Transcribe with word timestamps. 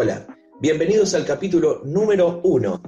Hola, 0.00 0.28
bienvenidos 0.60 1.12
al 1.14 1.24
capítulo 1.24 1.82
número 1.84 2.40
uno 2.44 2.80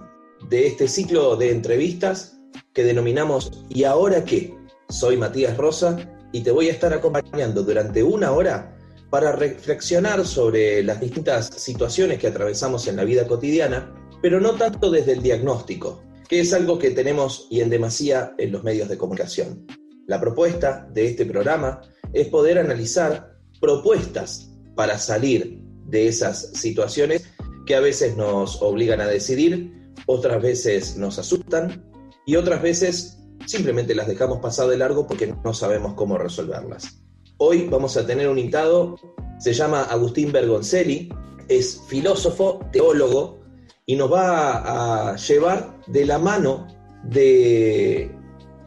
de 0.49 0.69
este 0.69 0.87
ciclo 0.87 1.35
de 1.35 1.51
entrevistas 1.51 2.39
que 2.73 2.85
denominamos 2.85 3.65
¿Y 3.69 3.83
ahora 3.83 4.25
qué? 4.25 4.55
Soy 4.89 5.17
Matías 5.17 5.57
Rosa 5.57 5.97
y 6.31 6.43
te 6.43 6.53
voy 6.53 6.69
a 6.69 6.71
estar 6.71 6.93
acompañando 6.93 7.65
durante 7.65 8.05
una 8.05 8.31
hora 8.31 8.79
para 9.11 9.33
reflexionar 9.33 10.25
sobre 10.25 10.85
las 10.85 11.01
distintas 11.01 11.49
situaciones 11.49 12.21
que 12.21 12.29
atravesamos 12.29 12.87
en 12.87 12.95
la 12.95 13.03
vida 13.03 13.27
cotidiana, 13.27 13.93
pero 14.23 14.41
no 14.41 14.53
tanto 14.53 14.89
desde 14.89 15.15
el 15.15 15.21
diagnóstico, 15.21 16.05
que 16.29 16.39
es 16.39 16.53
algo 16.53 16.79
que 16.79 16.93
tenemos 16.93 17.49
y 17.51 17.61
en 17.61 17.71
demasía 17.71 18.35
en 18.39 18.53
los 18.53 18.63
medios 18.63 18.89
de 18.89 18.97
comunicación. 18.97 19.67
La 20.07 20.21
propuesta 20.21 20.89
de 20.95 21.07
este 21.07 21.27
programa 21.27 21.81
es 22.13 22.29
poder 22.29 22.61
analizar 22.61 23.37
propuestas 23.61 24.53
para 24.77 24.97
salir 24.97 25.70
de 25.91 26.09
esas 26.09 26.51
situaciones 26.55 27.27
que 27.67 27.75
a 27.75 27.81
veces 27.81 28.17
nos 28.17 28.63
obligan 28.63 29.01
a 29.01 29.07
decidir, 29.07 29.93
otras 30.07 30.43
veces 30.43 30.97
nos 30.97 31.19
asustan 31.19 31.85
y 32.27 32.37
otras 32.37 32.63
veces 32.63 33.19
simplemente 33.47 33.95
las 33.95 34.09
dejamos 34.09 34.39
pasar 34.39 34.69
de 34.69 34.77
largo 34.77 35.07
porque 35.07 35.35
no 35.45 35.55
sabemos 35.55 35.95
cómo 35.95 36.19
resolverlas. 36.19 37.01
Hoy 37.39 37.69
vamos 37.71 37.97
a 37.97 38.07
tener 38.07 38.29
un 38.29 38.39
invitado, 38.39 38.97
se 39.39 39.53
llama 39.53 39.85
Agustín 39.85 40.33
Bergoncelli, 40.33 41.13
es 41.49 41.81
filósofo, 41.89 42.61
teólogo 42.73 43.41
y 43.87 43.97
nos 43.97 44.13
va 44.13 45.11
a 45.13 45.17
llevar 45.17 45.81
de 45.87 46.05
la 46.05 46.19
mano 46.19 46.69
de 47.05 48.11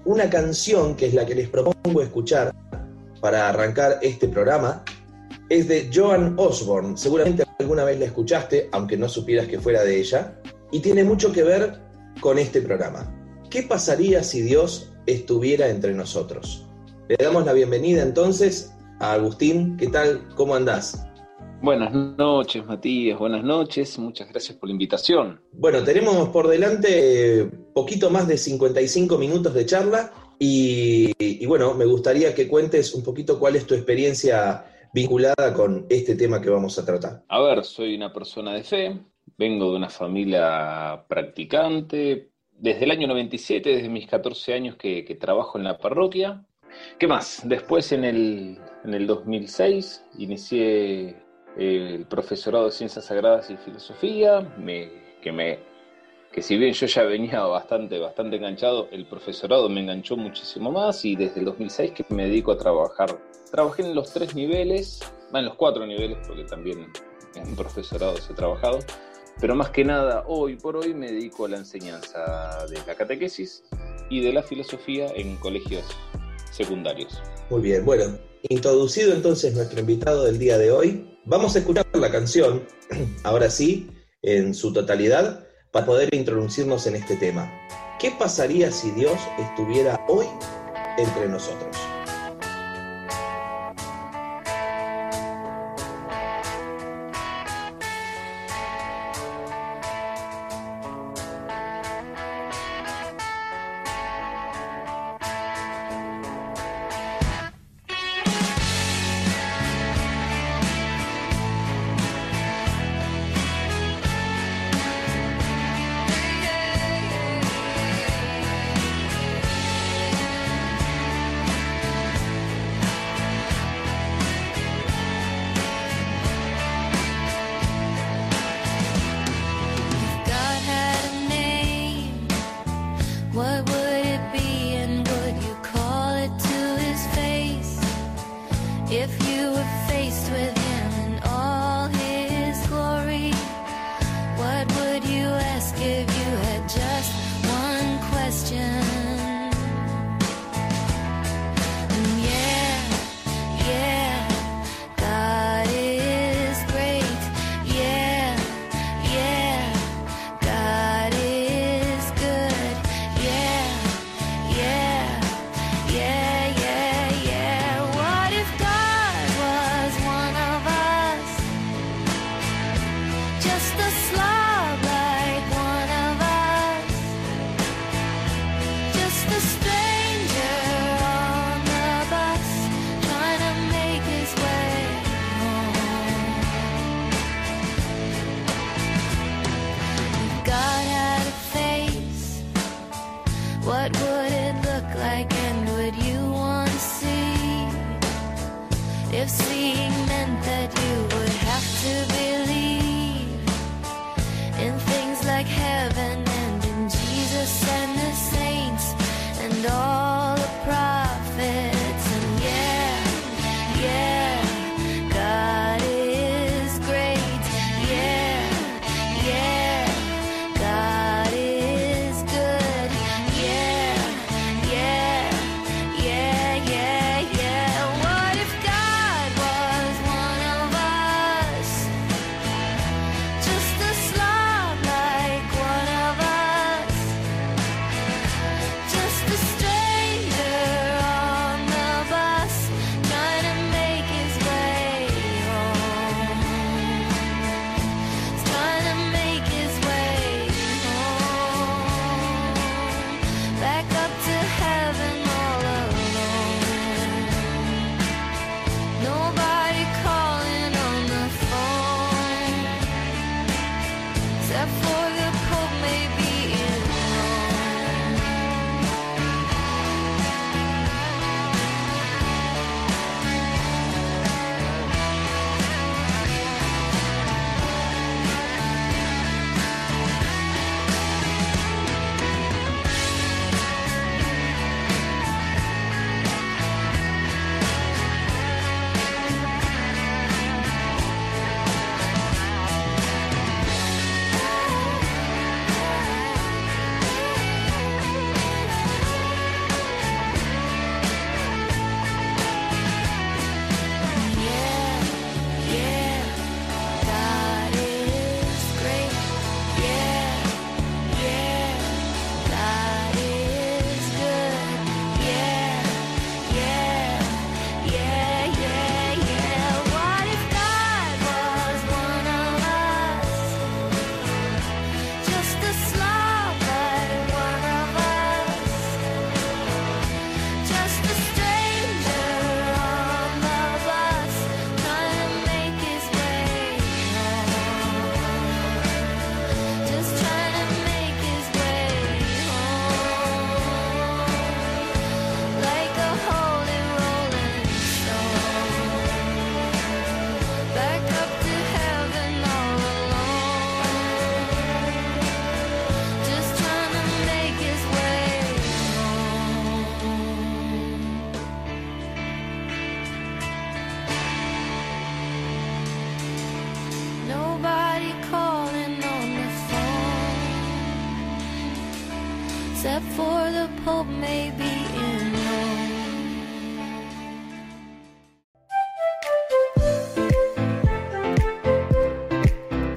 una 0.05 0.29
canción 0.29 0.95
que 0.95 1.07
es 1.07 1.13
la 1.13 1.25
que 1.25 1.35
les 1.35 1.49
propongo 1.49 2.01
escuchar 2.01 2.53
para 3.21 3.47
arrancar 3.47 3.99
este 4.01 4.27
programa, 4.27 4.83
es 5.49 5.67
de 5.67 5.89
Joan 5.93 6.35
Osborne. 6.37 6.97
Seguramente 6.97 7.43
alguna 7.59 7.83
vez 7.83 7.99
la 7.99 8.05
escuchaste, 8.05 8.69
aunque 8.71 8.97
no 8.97 9.09
supieras 9.09 9.47
que 9.47 9.59
fuera 9.59 9.83
de 9.83 9.99
ella, 9.99 10.39
y 10.71 10.79
tiene 10.79 11.03
mucho 11.03 11.31
que 11.31 11.43
ver 11.43 11.79
con 12.19 12.39
este 12.39 12.61
programa. 12.61 13.13
¿Qué 13.49 13.63
pasaría 13.63 14.23
si 14.23 14.41
Dios 14.41 14.91
estuviera 15.05 15.69
entre 15.69 15.93
nosotros? 15.93 16.67
Le 17.07 17.17
damos 17.17 17.45
la 17.45 17.53
bienvenida 17.53 18.01
entonces 18.01 18.73
a 18.99 19.13
Agustín. 19.13 19.77
¿Qué 19.77 19.87
tal? 19.87 20.27
¿Cómo 20.35 20.55
andás? 20.55 21.05
Buenas 21.61 21.93
noches, 21.93 22.65
Matías. 22.65 23.19
Buenas 23.19 23.43
noches. 23.43 23.97
Muchas 23.99 24.29
gracias 24.29 24.57
por 24.57 24.69
la 24.69 24.73
invitación. 24.73 25.39
Bueno, 25.53 25.83
tenemos 25.83 26.29
por 26.29 26.47
delante 26.47 27.41
eh, 27.41 27.49
poquito 27.73 28.09
más 28.09 28.27
de 28.27 28.37
55 28.37 29.17
minutos 29.17 29.53
de 29.53 29.65
charla 29.65 30.11
y, 30.39 31.13
y 31.19 31.45
bueno, 31.45 31.73
me 31.73 31.85
gustaría 31.85 32.33
que 32.33 32.47
cuentes 32.47 32.93
un 32.93 33.03
poquito 33.03 33.39
cuál 33.39 33.55
es 33.55 33.65
tu 33.65 33.75
experiencia 33.75 34.65
vinculada 34.93 35.53
con 35.53 35.85
este 35.89 36.15
tema 36.15 36.39
que 36.39 36.49
vamos 36.49 36.77
a 36.79 36.85
tratar? 36.85 37.23
A 37.27 37.41
ver, 37.41 37.63
soy 37.65 37.95
una 37.95 38.13
persona 38.13 38.53
de 38.53 38.63
fe, 38.63 38.99
vengo 39.37 39.71
de 39.71 39.77
una 39.77 39.89
familia 39.89 41.03
practicante, 41.07 42.29
desde 42.51 42.85
el 42.85 42.91
año 42.91 43.07
97, 43.07 43.69
desde 43.75 43.89
mis 43.89 44.07
14 44.07 44.53
años 44.53 44.75
que, 44.77 45.17
trabajo 45.19 45.57
en 45.57 45.65
la 45.65 45.77
parroquia. 45.77 46.45
¿Qué 46.97 47.07
más? 47.07 47.41
Después 47.43 47.91
en 47.91 48.05
el, 48.05 48.59
en 48.83 48.93
el 48.93 49.05
2006 49.05 50.05
inicié 50.17 51.09
eh, 51.09 51.95
el 51.95 52.05
profesorado 52.07 52.65
de 52.65 52.71
Ciencias 52.71 53.05
Sagradas 53.05 53.49
y 53.49 53.57
Filosofía, 53.57 54.55
que 55.21 55.31
me 55.31 55.72
que 56.33 56.41
si 56.41 56.57
bien 56.57 56.73
yo 56.73 56.87
ya 56.87 57.03
venía 57.03 57.41
bastante, 57.41 57.99
bastante 57.99 58.37
enganchado, 58.37 58.89
el 58.91 59.05
profesorado 59.05 59.69
me 59.69 59.81
enganchó 59.81 60.17
muchísimo 60.17 60.71
más 60.71 61.05
y 61.05 61.15
desde 61.15 61.39
el 61.39 61.45
2006 61.45 61.91
que 61.91 62.05
me 62.09 62.23
dedico 62.25 62.51
a 62.51 62.57
trabajar. 62.57 63.15
Trabajé 63.51 63.83
en 63.83 63.93
los 63.93 64.11
tres 64.11 64.33
niveles, 64.33 64.99
en 65.31 65.45
los 65.45 65.53
cuatro 65.53 65.85
niveles, 65.85 66.17
porque 66.27 66.43
también 66.45 66.91
en 67.35 67.55
profesorado 67.55 68.15
he 68.17 68.33
trabajado, 68.33 68.79
pero 69.39 69.53
más 69.53 69.69
que 69.69 69.85
nada, 69.85 70.23
hoy 70.25 70.55
por 70.55 70.75
hoy 70.75 70.95
me 70.95 71.11
dedico 71.11 71.45
a 71.45 71.49
la 71.49 71.57
enseñanza 71.57 72.65
de 72.67 72.79
la 72.87 72.95
catequesis 72.95 73.63
y 74.09 74.21
de 74.21 74.33
la 74.33 74.41
filosofía 74.41 75.09
en 75.15 75.35
colegios 75.37 75.85
secundarios. 76.51 77.21
Muy 77.51 77.61
bien, 77.61 77.85
bueno, 77.85 78.17
introducido 78.49 79.13
entonces 79.13 79.53
nuestro 79.53 79.79
invitado 79.81 80.23
del 80.23 80.39
día 80.39 80.57
de 80.57 80.71
hoy, 80.71 81.19
vamos 81.25 81.55
a 81.55 81.59
escuchar 81.59 81.85
la 81.93 82.09
canción, 82.09 82.63
ahora 83.23 83.51
sí, 83.51 83.87
en 84.23 84.55
su 84.55 84.73
totalidad 84.73 85.47
para 85.73 85.87
poder 85.87 86.13
introducirnos 86.13 86.85
en 86.85 86.95
este 86.95 87.17
tema. 87.17 87.51
¿Qué 87.99 88.11
pasaría 88.11 88.71
si 88.71 88.91
Dios 88.91 89.19
estuviera 89.39 89.99
hoy 90.07 90.27
entre 90.97 91.27
nosotros? 91.27 91.75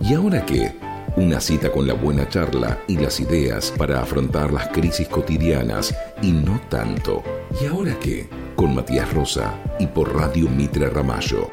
¿Y 0.09 0.15
ahora 0.15 0.47
qué? 0.47 0.73
Una 1.17 1.41
cita 1.41 1.73
con 1.73 1.85
la 1.85 1.95
buena 1.95 2.29
charla 2.29 2.79
y 2.87 2.97
las 2.97 3.19
ideas 3.19 3.73
para 3.77 4.01
afrontar 4.01 4.53
las 4.53 4.69
crisis 4.69 5.09
cotidianas 5.09 5.93
y 6.23 6.31
no 6.31 6.61
tanto. 6.69 7.25
¿Y 7.61 7.67
ahora 7.67 7.99
qué? 7.99 8.29
Con 8.55 8.73
Matías 8.73 9.13
Rosa 9.13 9.61
y 9.81 9.89
por 9.89 10.15
Radio 10.15 10.49
Mitre 10.49 10.89
Ramallo. 10.89 11.51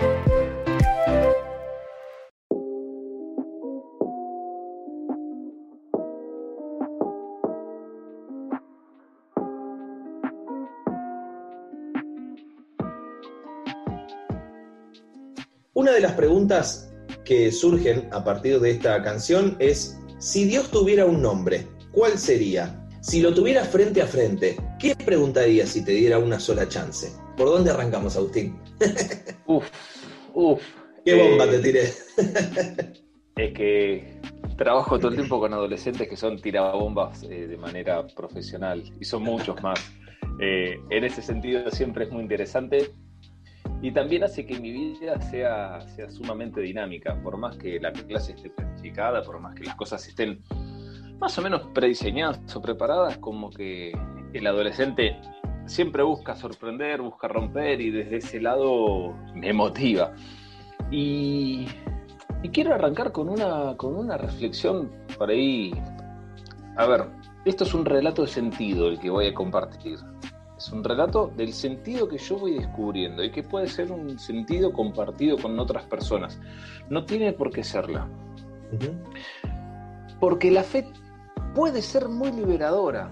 Una 15.73 15.91
de 15.91 16.01
las 16.01 16.11
preguntas 16.11 16.92
que 17.25 17.51
surgen 17.51 18.07
a 18.11 18.23
partir 18.23 18.59
de 18.59 18.71
esta 18.71 19.01
canción 19.01 19.55
es, 19.59 19.99
si 20.19 20.45
Dios 20.45 20.69
tuviera 20.69 21.05
un 21.05 21.21
nombre, 21.21 21.67
¿cuál 21.91 22.17
sería? 22.17 22.79
Si 23.01 23.21
lo 23.21 23.33
tuviera 23.33 23.63
frente 23.65 24.01
a 24.01 24.07
frente, 24.07 24.55
¿qué 24.79 24.95
preguntaría 24.95 25.65
si 25.65 25.83
te 25.83 25.91
diera 25.91 26.19
una 26.19 26.39
sola 26.39 26.67
chance? 26.67 27.11
¿Por 27.35 27.47
dónde 27.47 27.71
arrancamos, 27.71 28.15
Agustín? 28.15 28.57
uf, 29.45 29.65
uf. 30.33 30.61
¿Qué 31.03 31.15
bomba 31.15 31.49
te 31.49 31.57
eh, 31.57 31.59
tiré? 31.59 31.93
es 33.35 33.53
que 33.53 34.21
trabajo 34.57 34.97
todo 34.97 35.09
el 35.09 35.15
tiempo 35.15 35.39
con 35.39 35.53
adolescentes 35.53 36.07
que 36.07 36.15
son 36.15 36.41
tirabombas 36.41 37.23
eh, 37.23 37.47
de 37.47 37.57
manera 37.57 38.07
profesional 38.07 38.83
y 38.99 39.03
son 39.03 39.23
muchos 39.23 39.61
más. 39.61 39.79
Eh, 40.39 40.79
en 40.89 41.03
ese 41.03 41.21
sentido 41.21 41.69
siempre 41.71 42.05
es 42.05 42.11
muy 42.11 42.23
interesante 42.23 42.93
y 43.83 43.91
también 43.91 44.23
hace 44.23 44.45
que 44.45 44.57
mi 44.61 44.71
vida 44.71 45.19
sea, 45.19 45.81
sea 45.81 46.09
sumamente 46.09 46.61
dinámica, 46.61 47.21
por 47.21 47.35
más 47.35 47.57
que 47.57 47.81
la 47.81 47.91
clase 47.91 48.31
esté 48.31 48.49
planificada, 48.49 49.21
por 49.23 49.41
más 49.41 49.53
que 49.55 49.65
las 49.65 49.75
cosas 49.75 50.07
estén 50.07 50.41
más 51.19 51.37
o 51.37 51.41
menos 51.41 51.67
prediseñadas 51.73 52.55
o 52.55 52.61
preparadas, 52.61 53.17
como 53.17 53.49
que 53.49 53.91
el 54.31 54.47
adolescente 54.47 55.19
siempre 55.65 56.01
busca 56.01 56.33
sorprender, 56.33 57.01
busca 57.01 57.27
romper 57.27 57.81
y 57.81 57.91
desde 57.91 58.17
ese 58.17 58.39
lado 58.39 59.13
me 59.35 59.51
motiva. 59.51 60.13
Y, 60.89 61.67
y 62.41 62.49
quiero 62.53 62.73
arrancar 62.73 63.11
con 63.11 63.27
una, 63.27 63.75
con 63.75 63.97
una 63.97 64.15
reflexión 64.15 64.93
por 65.17 65.29
ahí. 65.29 65.73
A 66.77 66.85
ver, 66.85 67.09
esto 67.43 67.65
es 67.65 67.73
un 67.73 67.83
relato 67.83 68.21
de 68.21 68.29
sentido 68.29 68.87
el 68.87 68.97
que 68.97 69.09
voy 69.09 69.27
a 69.27 69.33
compartir. 69.33 69.99
Es 70.63 70.71
un 70.71 70.81
relato 70.81 71.29
del 71.35 71.51
sentido 71.51 72.07
que 72.07 72.17
yo 72.17 72.37
voy 72.37 72.53
descubriendo 72.53 73.21
y 73.21 73.31
que 73.31 73.43
puede 73.43 73.67
ser 73.67 73.91
un 73.91 74.17
sentido 74.17 74.71
compartido 74.71 75.37
con 75.37 75.59
otras 75.59 75.83
personas. 75.87 76.39
No 76.89 77.03
tiene 77.03 77.33
por 77.33 77.51
qué 77.51 77.65
serla. 77.65 78.09
Porque 80.21 80.51
la 80.51 80.63
fe 80.63 80.87
puede 81.53 81.81
ser 81.81 82.07
muy 82.07 82.31
liberadora, 82.31 83.11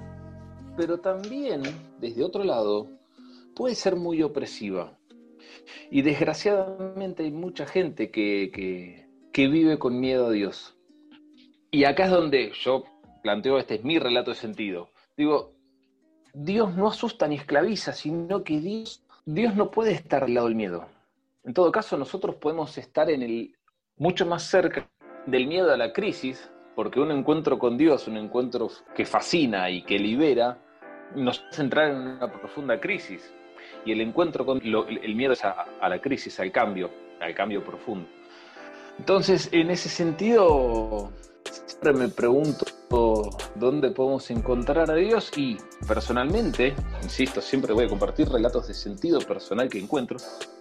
pero 0.78 1.02
también, 1.02 1.62
desde 2.00 2.24
otro 2.24 2.46
lado, 2.46 2.88
puede 3.54 3.76
ser 3.76 3.98
muy 3.98 4.24
opresiva. 4.24 4.98
Y 5.90 6.04
desgraciadamente 6.04 7.24
hay 7.24 7.32
mucha 7.32 7.66
gente 7.66 8.12
que, 8.12 8.50
que, 8.54 9.10
que 9.34 9.50
vive 9.50 9.78
con 9.78 10.00
miedo 10.00 10.28
a 10.28 10.32
Dios. 10.32 10.78
Y 11.70 11.84
acá 11.84 12.06
es 12.06 12.12
donde 12.12 12.54
yo 12.64 12.86
planteo, 13.22 13.58
este 13.58 13.76
es 13.76 13.84
mi 13.84 14.00
relato 14.00 14.32
de 14.32 14.38
sentido. 14.38 14.94
Digo, 15.18 15.61
Dios 16.34 16.76
no 16.76 16.88
asusta 16.88 17.28
ni 17.28 17.36
esclaviza, 17.36 17.94
sino 17.94 18.44
que 18.44 18.60
Dios, 18.60 19.04
Dios 19.26 19.56
no 19.56 19.72
puede 19.72 19.92
estar 19.92 20.24
al 20.24 20.34
lado 20.34 20.48
del 20.48 20.56
miedo. 20.56 20.86
En 21.44 21.54
todo 21.54 21.72
caso, 21.72 21.98
nosotros 21.98 22.36
podemos 22.36 22.78
estar 22.78 23.10
en 23.10 23.22
el 23.22 23.56
mucho 23.98 24.26
más 24.26 24.44
cerca 24.44 24.88
del 25.26 25.48
miedo 25.48 25.72
a 25.72 25.78
la 25.78 25.92
crisis, 25.92 26.50
porque 26.76 27.00
un 27.00 27.12
encuentro 27.12 27.60
con 27.60 27.78
Dios, 27.78 28.08
un 28.08 28.18
encuentro 28.18 28.70
que 28.96 29.06
fascina 29.06 29.70
y 29.70 29.84
que 29.84 30.00
libera, 30.00 30.58
nos 31.16 31.44
hace 31.50 31.62
entrar 31.62 31.90
en 31.92 31.98
una 31.98 32.32
profunda 32.32 32.80
crisis. 32.80 33.34
Y 33.86 33.92
el 33.92 34.02
encuentro 34.02 34.46
con 34.46 34.62
lo, 34.64 34.88
el 34.88 35.16
miedo 35.16 35.34
es 35.34 35.44
a, 35.44 35.66
a 35.82 35.90
la 35.90 36.00
crisis, 36.00 36.40
al 36.40 36.52
cambio, 36.52 36.90
al 37.20 37.36
cambio 37.36 37.64
profundo. 37.64 38.08
Entonces, 38.98 39.50
en 39.52 39.72
ese 39.72 39.90
sentido, 39.90 41.12
siempre 41.66 41.94
me 41.94 42.08
pregunto 42.08 42.66
dónde 43.56 43.92
podemos 43.92 44.30
encontrar 44.32 44.92
a 44.92 44.96
Dios 44.96 45.32
y 45.38 45.58
personalmente, 45.88 46.76
insisto, 47.02 47.42
siempre 47.42 47.74
voy 47.74 47.86
a 47.86 47.90
compartir 47.90 48.30
relatos 48.30 48.68
de 48.68 48.74
sentido 48.74 49.20
personal 49.20 49.70
que 49.70 49.80
encuentro 49.80 50.18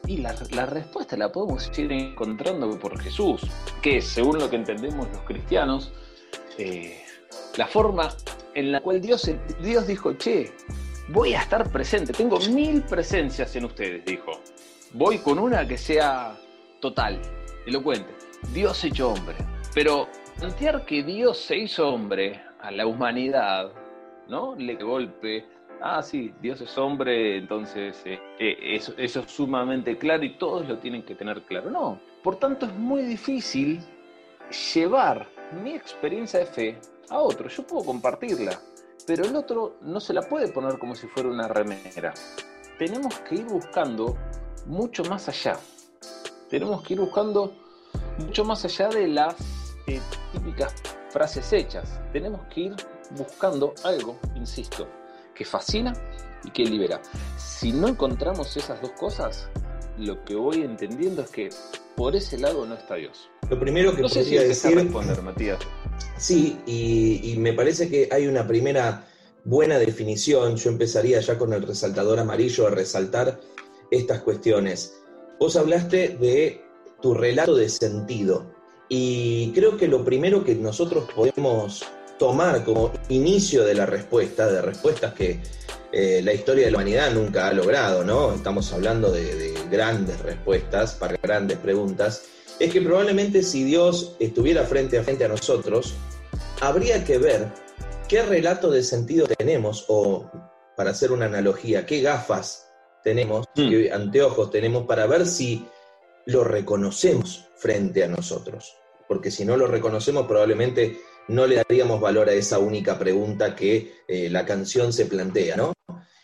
y 0.07 0.19
la, 0.19 0.35
la 0.53 0.67
respuesta 0.67 1.17
la 1.17 1.33
podemos 1.33 1.71
ir 1.79 1.91
encontrando 1.91 2.79
por 2.79 2.99
Jesús, 3.01 3.43
que 3.83 4.01
según 4.01 4.39
lo 4.39 4.49
que 4.49 4.57
entendemos 4.57 5.09
los 5.13 5.23
cristianos, 5.23 5.93
eh, 6.59 7.03
la 7.57 7.67
forma 7.67 8.09
en 8.55 8.73
la 8.73 8.81
cual 8.81 9.01
Dios, 9.01 9.31
Dios 9.63 9.87
dijo, 9.87 10.13
che, 10.15 10.53
voy 11.09 11.35
a 11.35 11.41
estar 11.41 11.71
presente, 11.71 12.13
tengo 12.13 12.39
mil 12.51 12.83
presencias 12.83 13.55
en 13.57 13.65
ustedes, 13.65 14.05
dijo. 14.05 14.33
Voy 14.93 15.19
con 15.19 15.39
una 15.39 15.67
que 15.67 15.79
sea 15.79 16.37
total, 16.81 17.21
elocuente. 17.67 18.13
Dios 18.53 18.83
hecho 18.85 19.11
hombre. 19.11 19.37
Pero 19.75 20.09
plantear 20.39 20.85
que 20.85 21.03
Dios 21.03 21.39
se 21.39 21.57
hizo 21.57 21.89
hombre 21.89 22.43
a 22.61 22.71
la 22.71 22.87
humanidad, 22.87 23.71
¿no? 24.29 24.55
Le 24.57 24.75
golpe. 24.75 25.47
Ah, 25.83 26.03
sí, 26.03 26.35
Dios 26.43 26.61
es 26.61 26.77
hombre, 26.77 27.39
entonces 27.39 28.03
eso, 28.39 28.93
eso 28.99 29.21
es 29.21 29.31
sumamente 29.31 29.97
claro 29.97 30.25
y 30.25 30.37
todos 30.37 30.69
lo 30.69 30.79
tienen 30.79 31.03
que 31.03 31.15
tener 31.15 31.43
claro. 31.43 31.71
No, 31.71 31.99
por 32.23 32.37
tanto 32.37 32.67
es 32.67 32.75
muy 32.75 33.03
difícil 33.03 33.81
llevar 34.75 35.27
mi 35.63 35.75
experiencia 35.75 36.41
de 36.41 36.47
fe 36.47 36.79
a 37.09 37.19
otro. 37.19 37.49
Yo 37.49 37.67
puedo 37.67 37.85
compartirla, 37.85 38.61
pero 39.07 39.25
el 39.25 39.35
otro 39.35 39.77
no 39.81 40.01
se 40.01 40.13
la 40.13 40.23
puede 40.23 40.49
poner 40.49 40.79
como 40.79 40.95
si 40.95 41.07
fuera 41.07 41.31
una 41.31 41.49
remera. 41.49 42.13
Tenemos 42.79 43.19
que 43.21 43.37
ir 43.37 43.45
buscando 43.45 44.17
mucho 44.67 45.03
más 45.05 45.29
allá. 45.29 45.59
Tenemos 46.51 46.83
que 46.83 46.95
ir 46.95 47.01
buscando 47.01 47.55
mucho 48.19 48.45
más 48.45 48.65
allá 48.67 48.89
de 48.89 49.09
las 49.09 49.60
eh, 49.87 50.01
típicas 50.33 50.75
frases 51.11 51.53
hechas. 51.53 52.01
Tenemos 52.13 52.41
que 52.53 52.61
ir 52.63 52.77
buscando 53.17 53.75
algo, 53.85 54.19
insisto, 54.35 54.89
que 55.35 55.45
fascina 55.45 55.93
y 56.45 56.51
que 56.51 56.65
libera. 56.65 57.01
Si 57.37 57.73
no 57.73 57.89
encontramos 57.89 58.57
esas 58.57 58.81
dos 58.81 58.93
cosas, 58.93 59.49
lo 59.99 60.25
que 60.25 60.35
voy 60.35 60.63
entendiendo 60.63 61.23
es 61.23 61.31
que 61.31 61.51
por 61.97 62.17
ese 62.17 62.39
lado 62.39 62.65
no 62.65 62.75
está 62.75 62.95
Dios. 62.95 63.31
Lo 63.49 63.59
primero 63.59 63.95
que 63.95 64.03
No 64.03 64.09
sé 64.09 64.25
si 64.25 64.37
decir... 64.37 64.75
responder, 64.75 65.21
Matías. 65.23 65.59
Sí, 66.17 66.59
y, 66.67 67.33
y 67.33 67.37
me 67.37 67.53
parece 67.53 67.89
que 67.89 68.09
hay 68.11 68.27
una 68.27 68.47
primera 68.47 69.07
buena 69.45 69.79
definición. 69.79 70.57
Yo 70.57 70.71
empezaría 70.71 71.21
ya 71.21 71.37
con 71.37 71.53
el 71.53 71.63
resaltador 71.63 72.19
amarillo 72.19 72.67
a 72.67 72.71
resaltar 72.71 73.41
estas 73.91 74.21
cuestiones. 74.21 74.95
Vos 75.39 75.57
hablaste 75.57 76.17
de 76.21 76.65
tu 77.03 77.15
relato 77.15 77.57
de 77.57 77.69
sentido 77.69 78.60
y 78.93 79.53
creo 79.53 79.77
que 79.77 79.87
lo 79.89 80.05
primero 80.05 80.45
que 80.45 80.57
nosotros 80.57 81.09
podemos 81.15 81.85
tomar 82.19 82.65
como 82.65 82.93
inicio 83.09 83.65
de 83.65 83.75
la 83.75 83.87
respuesta, 83.87 84.51
de 84.51 84.61
respuestas 84.61 85.15
que 85.15 85.41
eh, 85.93 86.21
la 86.23 86.35
historia 86.35 86.67
de 86.67 86.73
la 86.73 86.79
humanidad 86.79 87.13
nunca 87.13 87.47
ha 87.47 87.53
logrado, 87.53 88.05
¿no? 88.05 88.35
Estamos 88.35 88.73
hablando 88.73 89.13
de, 89.13 89.35
de 89.37 89.55
grandes 89.71 90.21
respuestas 90.21 90.95
para 90.97 91.17
grandes 91.23 91.57
preguntas, 91.59 92.25
es 92.59 92.73
que 92.73 92.83
probablemente 92.83 93.45
si 93.45 93.63
Dios 93.63 94.17
estuviera 94.19 94.65
frente 94.65 94.99
a 94.99 95.05
frente 95.05 95.25
a 95.25 95.29
nosotros, 95.29 95.95
habría 96.61 97.05
que 97.05 97.19
ver 97.19 97.47
qué 98.09 98.23
relato 98.23 98.71
de 98.73 98.83
sentido 98.83 99.29
tenemos, 99.39 99.85
o 99.87 100.29
para 100.77 100.91
hacer 100.91 101.13
una 101.13 101.27
analogía, 101.27 101.87
qué 101.87 102.03
gafas 102.03 102.67
tenemos, 103.05 103.47
Mm. 103.55 103.71
qué 103.71 103.93
anteojos 103.93 104.51
tenemos 104.51 104.85
para 104.87 105.07
ver 105.07 105.27
si 105.27 105.65
lo 106.27 106.43
reconocemos 106.43 107.47
frente 107.57 108.03
a 108.03 108.09
nosotros. 108.09 108.75
Porque 109.11 109.33
si 109.33 109.45
no 109.45 109.57
lo 109.57 109.67
reconocemos, 109.67 110.29
probablemente 110.29 111.01
no 111.27 111.45
le 111.45 111.57
daríamos 111.57 112.01
valor 112.01 112.29
a 112.29 112.33
esa 112.33 112.61
única 112.61 112.97
pregunta 112.97 113.57
que 113.57 113.93
eh, 114.07 114.31
la 114.31 114.47
canción 114.47 114.93
se 114.93 115.07
plantea, 115.07 115.57
¿no? 115.57 115.73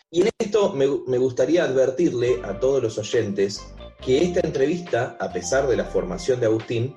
Y 0.09 0.23
en 0.23 0.29
esto 0.39 0.73
me, 0.73 0.87
me 1.09 1.19
gustaría 1.19 1.65
advertirle 1.65 2.41
a 2.45 2.61
todos 2.61 2.81
los 2.81 2.97
oyentes 2.97 3.61
que 4.01 4.23
esta 4.23 4.39
entrevista, 4.39 5.17
a 5.19 5.33
pesar 5.33 5.67
de 5.67 5.77
la 5.77 5.87
formación 5.87 6.39
de 6.39 6.47
Agustín, 6.47 6.97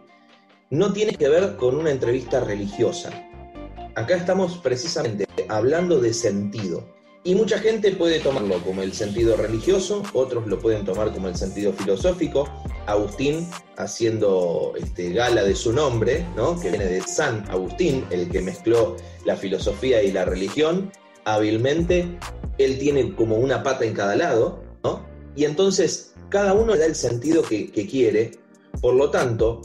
no 0.70 0.94
tiene 0.94 1.16
que 1.16 1.28
ver 1.28 1.56
con 1.56 1.76
una 1.76 1.90
entrevista 1.90 2.40
religiosa. 2.40 3.10
Acá 3.96 4.16
estamos 4.16 4.60
precisamente 4.60 5.26
hablando 5.48 6.00
de 6.00 6.14
sentido. 6.14 6.88
Y 7.24 7.34
mucha 7.34 7.58
gente 7.58 7.94
puede 7.94 8.20
tomarlo 8.20 8.62
como 8.62 8.84
el 8.84 8.94
sentido 8.94 9.36
religioso, 9.36 10.04
otros 10.14 10.46
lo 10.46 10.60
pueden 10.60 10.86
tomar 10.86 11.12
como 11.12 11.30
el 11.30 11.36
sentido 11.36 11.74
filosófico. 11.74 12.48
Agustín 12.90 13.50
haciendo 13.78 14.74
este, 14.78 15.14
gala 15.14 15.44
de 15.44 15.56
su 15.56 15.72
nombre, 15.72 16.26
¿no? 16.36 16.60
que 16.60 16.70
viene 16.70 16.86
de 16.86 17.02
San 17.02 17.50
Agustín, 17.50 18.06
el 18.10 18.30
que 18.30 18.42
mezcló 18.42 18.98
la 19.26 19.36
filosofía 19.36 20.04
y 20.04 20.12
la 20.12 20.26
religión, 20.26 20.92
hábilmente 21.26 22.18
él 22.58 22.78
tiene 22.78 23.16
como 23.16 23.38
una 23.38 23.64
pata 23.64 23.86
en 23.86 23.94
cada 23.94 24.16
lado, 24.16 24.62
¿no? 24.84 25.06
Y 25.36 25.46
entonces 25.46 26.14
cada 26.30 26.54
uno 26.54 26.74
le 26.74 26.80
da 26.80 26.86
el 26.86 26.96
sentido 26.96 27.42
que, 27.42 27.72
que 27.72 27.88
quiere, 27.88 28.32
por 28.82 28.96
lo 28.96 29.10
tanto, 29.10 29.62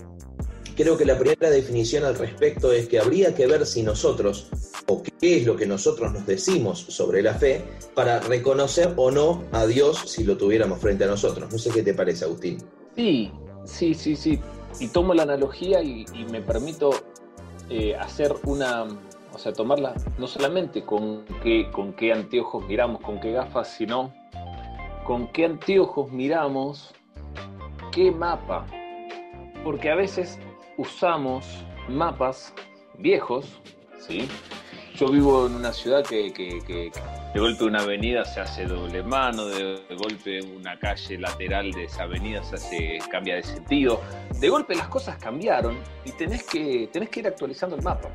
creo 0.76 0.96
que 0.96 1.04
la 1.04 1.18
primera 1.18 1.50
definición 1.50 2.04
al 2.04 2.16
respecto 2.16 2.72
es 2.72 2.88
que 2.88 2.98
habría 2.98 3.34
que 3.34 3.46
ver 3.46 3.66
si 3.66 3.82
nosotros, 3.82 4.48
o 4.86 5.02
qué 5.02 5.38
es 5.38 5.46
lo 5.46 5.56
que 5.56 5.66
nosotros 5.66 6.12
nos 6.12 6.26
decimos 6.26 6.86
sobre 6.88 7.22
la 7.22 7.34
fe, 7.34 7.62
para 7.94 8.20
reconocer 8.20 8.92
o 8.96 9.10
no 9.10 9.44
a 9.52 9.66
Dios 9.66 10.02
si 10.06 10.24
lo 10.24 10.36
tuviéramos 10.36 10.80
frente 10.80 11.04
a 11.04 11.08
nosotros. 11.08 11.50
No 11.50 11.58
sé 11.58 11.70
qué 11.70 11.82
te 11.82 11.94
parece, 11.94 12.24
Agustín. 12.24 12.58
Sí, 12.96 13.32
sí, 13.64 13.94
sí, 13.94 14.16
sí. 14.16 14.40
Y 14.80 14.88
tomo 14.88 15.14
la 15.14 15.22
analogía 15.22 15.82
y, 15.82 16.06
me 16.30 16.40
permito 16.40 16.90
eh, 17.68 17.96
hacer 17.96 18.34
una, 18.44 18.84
o 19.32 19.38
sea, 19.38 19.52
tomarla 19.52 19.94
no 20.18 20.26
solamente 20.26 20.82
con 20.84 21.24
qué, 21.42 21.70
con 21.70 21.92
qué 21.92 22.12
anteojos 22.12 22.66
miramos, 22.66 23.00
con 23.02 23.20
qué 23.20 23.32
gafas, 23.32 23.68
sino 23.68 24.12
con 25.04 25.28
qué 25.28 25.44
anteojos 25.44 26.10
miramos, 26.10 26.94
qué 27.92 28.10
mapa. 28.10 28.66
Porque 29.64 29.90
a 29.90 29.94
veces 29.94 30.38
usamos 30.76 31.64
mapas 31.88 32.52
viejos, 32.98 33.60
¿sí? 33.98 34.28
Yo 34.96 35.08
vivo 35.08 35.46
en 35.46 35.54
una 35.54 35.72
ciudad 35.72 36.04
que 36.04 36.32
de 37.34 37.40
golpe 37.40 37.64
una 37.64 37.80
avenida 37.80 38.24
se 38.24 38.40
hace 38.40 38.64
doble 38.64 39.02
mano, 39.02 39.46
de, 39.46 39.80
golpe 39.98 40.40
una 40.40 40.78
calle 40.78 41.18
lateral 41.18 41.72
de 41.72 41.84
esa 41.84 42.04
avenida 42.04 42.44
se 42.44 42.54
hace, 42.54 42.98
cambia 43.10 43.34
de 43.34 43.42
sentido. 43.42 44.00
De 44.38 44.48
golpe 44.48 44.76
las 44.76 44.86
cosas 44.86 45.16
cambiaron 45.18 45.76
y 46.04 46.12
tenés 46.12 46.44
que, 46.44 46.88
tenés 46.92 47.10
que 47.10 47.20
ir 47.20 47.26
actualizando 47.26 47.74
el 47.74 47.82
mapa. 47.82 48.08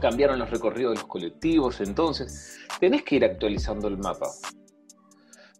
Cambiaron 0.00 0.40
los 0.40 0.50
recorridos 0.50 0.94
de 0.94 1.00
los 1.02 1.06
colectivos, 1.06 1.80
entonces 1.80 2.58
tenés 2.80 3.04
que 3.04 3.16
ir 3.16 3.24
actualizando 3.24 3.86
el 3.86 3.98
mapa. 3.98 4.28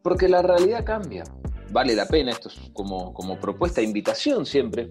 Porque 0.02 0.28
la 0.28 0.42
realidad 0.42 0.84
cambia. 0.84 1.22
Vale 1.70 1.94
la 1.94 2.06
pena, 2.06 2.32
esto 2.32 2.48
es 2.48 2.58
como, 2.72 3.14
como 3.14 3.38
propuesta, 3.38 3.82
invitación 3.82 4.44
siempre, 4.46 4.90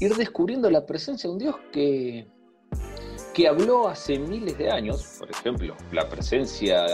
ir 0.00 0.16
descubriendo 0.16 0.68
la 0.70 0.84
presencia 0.84 1.28
de 1.28 1.32
un 1.32 1.38
Dios 1.38 1.56
que, 1.72 2.26
que 3.36 3.46
habló 3.46 3.86
hace 3.86 4.18
miles 4.18 4.56
de 4.56 4.70
años, 4.70 5.16
por 5.18 5.30
ejemplo, 5.30 5.76
la 5.92 6.08
presencia 6.08 6.86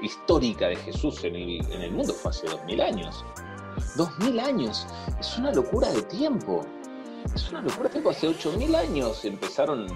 histórica 0.00 0.68
de 0.68 0.76
Jesús 0.76 1.22
en 1.22 1.36
el, 1.36 1.92
mundo 1.92 2.14
fue 2.14 2.30
hace 2.30 2.46
dos 2.46 2.64
mil 2.64 2.80
años. 2.80 3.26
Dos 3.94 4.08
mil 4.20 4.40
años, 4.40 4.86
es 5.20 5.36
una 5.36 5.52
locura 5.52 5.92
de 5.92 6.00
tiempo. 6.00 6.64
Es 7.34 7.50
una 7.50 7.60
locura 7.60 7.84
de 7.84 7.90
tiempo. 7.90 8.08
Hace 8.08 8.28
ocho 8.28 8.52
mil 8.52 8.74
años 8.74 9.22
empezaron, 9.26 9.86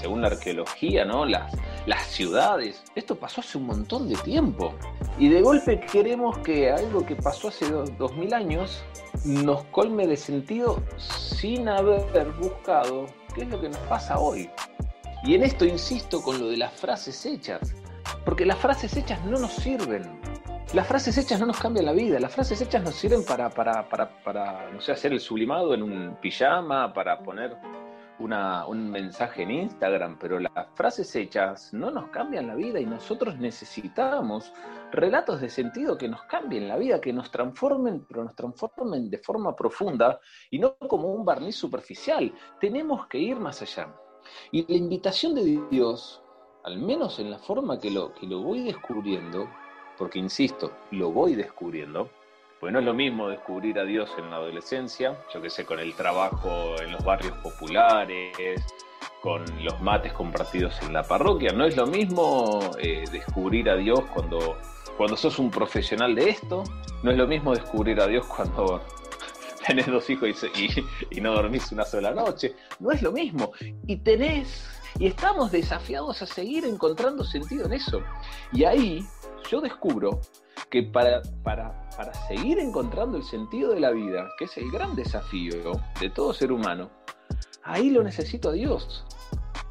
según 0.00 0.20
la 0.22 0.28
arqueología, 0.28 1.04
¿no? 1.04 1.26
las, 1.26 1.52
las 1.86 2.06
ciudades. 2.06 2.84
Esto 2.94 3.16
pasó 3.16 3.40
hace 3.40 3.58
un 3.58 3.66
montón 3.66 4.08
de 4.08 4.14
tiempo. 4.18 4.72
Y 5.18 5.28
de 5.28 5.42
golpe 5.42 5.80
queremos 5.80 6.38
que 6.38 6.70
algo 6.70 7.04
que 7.04 7.16
pasó 7.16 7.48
hace 7.48 7.68
do- 7.68 7.82
dos 7.98 8.14
mil 8.14 8.32
años 8.32 8.80
nos 9.24 9.64
colme 9.72 10.06
de 10.06 10.16
sentido 10.16 10.80
sin 10.98 11.68
haber 11.68 12.30
buscado 12.38 13.06
qué 13.38 13.44
es 13.44 13.50
lo 13.50 13.60
que 13.60 13.68
nos 13.68 13.78
pasa 13.88 14.18
hoy. 14.18 14.50
Y 15.22 15.34
en 15.34 15.44
esto 15.44 15.64
insisto 15.64 16.20
con 16.20 16.40
lo 16.40 16.48
de 16.48 16.56
las 16.56 16.72
frases 16.72 17.24
hechas, 17.24 17.74
porque 18.24 18.44
las 18.44 18.58
frases 18.58 18.96
hechas 18.96 19.24
no 19.24 19.38
nos 19.38 19.52
sirven. 19.52 20.20
Las 20.74 20.86
frases 20.86 21.16
hechas 21.16 21.40
no 21.40 21.46
nos 21.46 21.58
cambian 21.58 21.86
la 21.86 21.92
vida, 21.92 22.18
las 22.18 22.34
frases 22.34 22.60
hechas 22.60 22.82
nos 22.82 22.94
sirven 22.94 23.24
para, 23.24 23.48
para, 23.48 23.88
para, 23.88 24.10
para 24.22 24.70
no 24.70 24.80
sé, 24.80 24.92
hacer 24.92 25.12
el 25.12 25.20
sublimado 25.20 25.72
en 25.72 25.82
un 25.82 26.16
pijama, 26.20 26.92
para 26.92 27.20
poner 27.20 27.56
un 28.18 28.90
mensaje 28.90 29.42
en 29.42 29.50
Instagram, 29.50 30.18
pero 30.18 30.40
las 30.40 30.52
frases 30.74 31.14
hechas 31.14 31.72
no 31.72 31.90
nos 31.90 32.08
cambian 32.10 32.48
la 32.48 32.54
vida 32.54 32.80
y 32.80 32.86
nosotros 32.86 33.38
necesitamos 33.38 34.52
relatos 34.90 35.40
de 35.40 35.48
sentido 35.48 35.96
que 35.96 36.08
nos 36.08 36.22
cambien 36.24 36.66
la 36.68 36.76
vida, 36.76 37.00
que 37.00 37.12
nos 37.12 37.30
transformen, 37.30 38.04
pero 38.08 38.24
nos 38.24 38.34
transformen 38.34 39.08
de 39.08 39.18
forma 39.18 39.54
profunda 39.54 40.20
y 40.50 40.58
no 40.58 40.76
como 40.76 41.12
un 41.12 41.24
barniz 41.24 41.56
superficial. 41.56 42.32
Tenemos 42.60 43.06
que 43.06 43.18
ir 43.18 43.38
más 43.38 43.62
allá. 43.62 43.94
Y 44.50 44.70
la 44.70 44.76
invitación 44.76 45.34
de 45.34 45.62
Dios, 45.70 46.22
al 46.64 46.78
menos 46.78 47.18
en 47.20 47.30
la 47.30 47.38
forma 47.38 47.78
que 47.78 47.90
lo, 47.90 48.12
que 48.14 48.26
lo 48.26 48.42
voy 48.42 48.64
descubriendo, 48.64 49.48
porque 49.96 50.18
insisto, 50.18 50.72
lo 50.90 51.12
voy 51.12 51.34
descubriendo, 51.34 52.10
pues 52.60 52.72
no 52.72 52.78
es 52.80 52.84
lo 52.84 52.94
mismo 52.94 53.28
descubrir 53.28 53.78
a 53.78 53.84
Dios 53.84 54.10
en 54.18 54.30
la 54.30 54.36
adolescencia, 54.36 55.16
yo 55.32 55.40
que 55.40 55.50
sé, 55.50 55.64
con 55.64 55.78
el 55.78 55.94
trabajo 55.94 56.74
en 56.80 56.92
los 56.92 57.04
barrios 57.04 57.36
populares, 57.38 58.64
con 59.22 59.44
los 59.64 59.80
mates 59.80 60.12
compartidos 60.12 60.80
en 60.82 60.92
la 60.92 61.02
parroquia, 61.02 61.52
no 61.52 61.64
es 61.64 61.76
lo 61.76 61.86
mismo 61.86 62.60
eh, 62.80 63.04
descubrir 63.12 63.68
a 63.70 63.76
Dios 63.76 64.00
cuando, 64.14 64.58
cuando 64.96 65.16
sos 65.16 65.38
un 65.38 65.50
profesional 65.50 66.14
de 66.14 66.30
esto, 66.30 66.64
no 67.02 67.10
es 67.10 67.16
lo 67.16 67.26
mismo 67.26 67.52
descubrir 67.54 68.00
a 68.00 68.06
Dios 68.06 68.26
cuando 68.26 68.80
tenés 69.66 69.86
dos 69.86 70.08
hijos 70.10 70.28
y, 70.56 70.64
y- 70.64 70.86
y 71.10 71.20
no 71.20 71.32
dormís 71.34 71.70
una 71.72 71.84
sola 71.84 72.10
noche, 72.12 72.54
no 72.80 72.90
es 72.90 73.02
lo 73.02 73.12
mismo. 73.12 73.52
Y 73.86 73.96
tenés, 73.96 74.77
y 74.98 75.06
estamos 75.06 75.52
desafiados 75.52 76.22
a 76.22 76.26
seguir 76.26 76.64
encontrando 76.64 77.24
sentido 77.24 77.66
en 77.66 77.72
eso. 77.72 78.00
Y 78.52 78.64
ahí 78.64 79.06
yo 79.50 79.60
descubro 79.60 80.20
que 80.70 80.82
para, 80.82 81.22
para, 81.42 81.88
para 81.96 82.12
seguir 82.26 82.58
encontrando 82.58 83.16
el 83.16 83.24
sentido 83.24 83.72
de 83.72 83.80
la 83.80 83.90
vida, 83.90 84.28
que 84.38 84.46
es 84.46 84.56
el 84.56 84.70
gran 84.70 84.94
desafío 84.96 85.80
de 86.00 86.10
todo 86.10 86.34
ser 86.34 86.52
humano, 86.52 86.90
ahí 87.62 87.90
lo 87.90 88.02
necesito 88.02 88.50
a 88.50 88.52
Dios. 88.52 89.04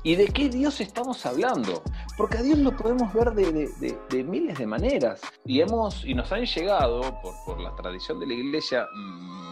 ¿Y 0.08 0.16
de 0.16 0.28
qué 0.28 0.48
Dios 0.48 0.80
estamos 0.80 1.26
hablando? 1.26 1.84
Porque 2.16 2.38
a 2.38 2.42
Dios 2.42 2.60
lo 2.60 2.72
podemos 2.72 3.14
ver 3.14 3.34
de, 3.34 4.24
miles 4.24 4.58
de 4.58 4.66
maneras. 4.66 5.20
Y, 5.44 5.60
hemos, 5.60 6.06
y 6.06 6.14
nos 6.14 6.32
han 6.32 6.46
llegado, 6.46 7.02
por, 7.46 7.60
la 7.60 7.76
tradición 7.76 8.18
de 8.22 8.28
la 8.28 8.34
iglesia, 8.36 8.88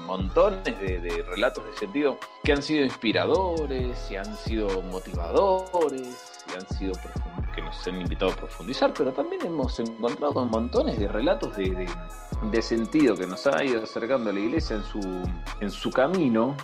montones 0.07 0.63
de, 0.79 1.25
relatos 1.27 1.65
de 1.65 1.73
sentido 1.73 2.17
que 2.41 2.53
han 2.53 2.61
sido 2.61 2.85
inspiradores, 2.85 4.09
y 4.09 4.15
han 4.15 4.33
sido 4.37 4.81
motivadores, 4.83 6.45
y 6.47 6.57
han 6.57 6.69
sido 6.77 6.93
que 7.53 7.61
nos 7.61 7.85
han 7.85 7.99
invitado 7.99 8.31
a 8.31 8.35
profundizar, 8.37 8.93
pero 8.97 9.11
también 9.11 9.45
hemos 9.45 9.77
encontrado 9.81 10.45
montones 10.45 10.97
de 10.97 11.09
relatos 11.09 11.53
de, 11.57 12.61
sentido 12.61 13.17
que 13.17 13.27
nos 13.27 13.45
ha 13.45 13.61
ido 13.61 13.83
acercando 13.83 14.29
a 14.29 14.33
la 14.33 14.39
iglesia 14.39 14.81
en 15.59 15.69
su 15.69 15.91
camino 15.91 16.55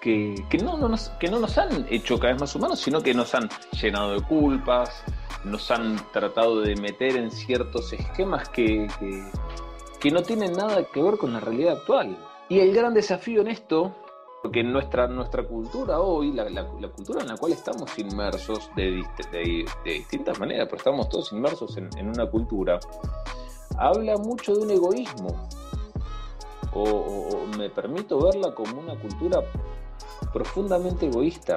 que, 0.00 0.58
no, 0.62 0.78
no 0.78 0.88
nos, 0.88 1.58
han 1.58 1.86
hecho 1.90 2.18
cada 2.18 2.32
vez 2.32 2.40
más 2.40 2.54
humanos, 2.54 2.80
sino 2.80 3.02
que 3.02 3.12
nos 3.12 3.34
han 3.34 3.48
llenado 3.80 4.14
de 4.14 4.22
culpas, 4.22 5.04
nos 5.44 5.70
han 5.70 5.96
tratado 6.12 6.60
de 6.60 6.74
meter 6.76 7.16
en 7.16 7.30
ciertos 7.30 7.92
esquemas 7.92 8.48
que, 8.48 8.86
que, 10.00 10.10
no 10.10 10.22
tienen 10.22 10.52
nada 10.52 10.82
que 10.84 11.02
ver 11.02 11.18
con 11.18 11.32
la 11.32 11.40
realidad 11.40 11.78
actual. 11.78 12.16
Y 12.48 12.60
el 12.60 12.74
gran 12.74 12.94
desafío 12.94 13.42
en 13.42 13.48
esto, 13.48 13.94
porque 14.42 14.62
nuestra, 14.62 15.06
nuestra 15.06 15.44
cultura 15.46 16.00
hoy, 16.00 16.32
la, 16.32 16.66
cultura 16.90 17.20
en 17.20 17.28
la 17.28 17.36
cual 17.36 17.52
estamos 17.52 17.96
inmersos 17.98 18.70
de, 18.74 19.02
de- 19.30 19.64
distintas 19.84 20.40
maneras, 20.40 20.66
pero 20.66 20.78
estamos 20.78 21.08
todos 21.10 21.32
inmersos 21.32 21.76
en, 21.76 22.08
una 22.08 22.26
cultura, 22.26 22.80
habla 23.76 24.16
mucho 24.16 24.54
de 24.54 24.62
un 24.62 24.70
egoísmo. 24.70 25.48
O 26.72 27.46
me 27.58 27.68
permito 27.68 28.22
verla 28.22 28.54
como 28.54 28.80
una 28.80 28.94
cultura 28.94 29.42
profundamente 30.32 31.06
egoísta 31.06 31.56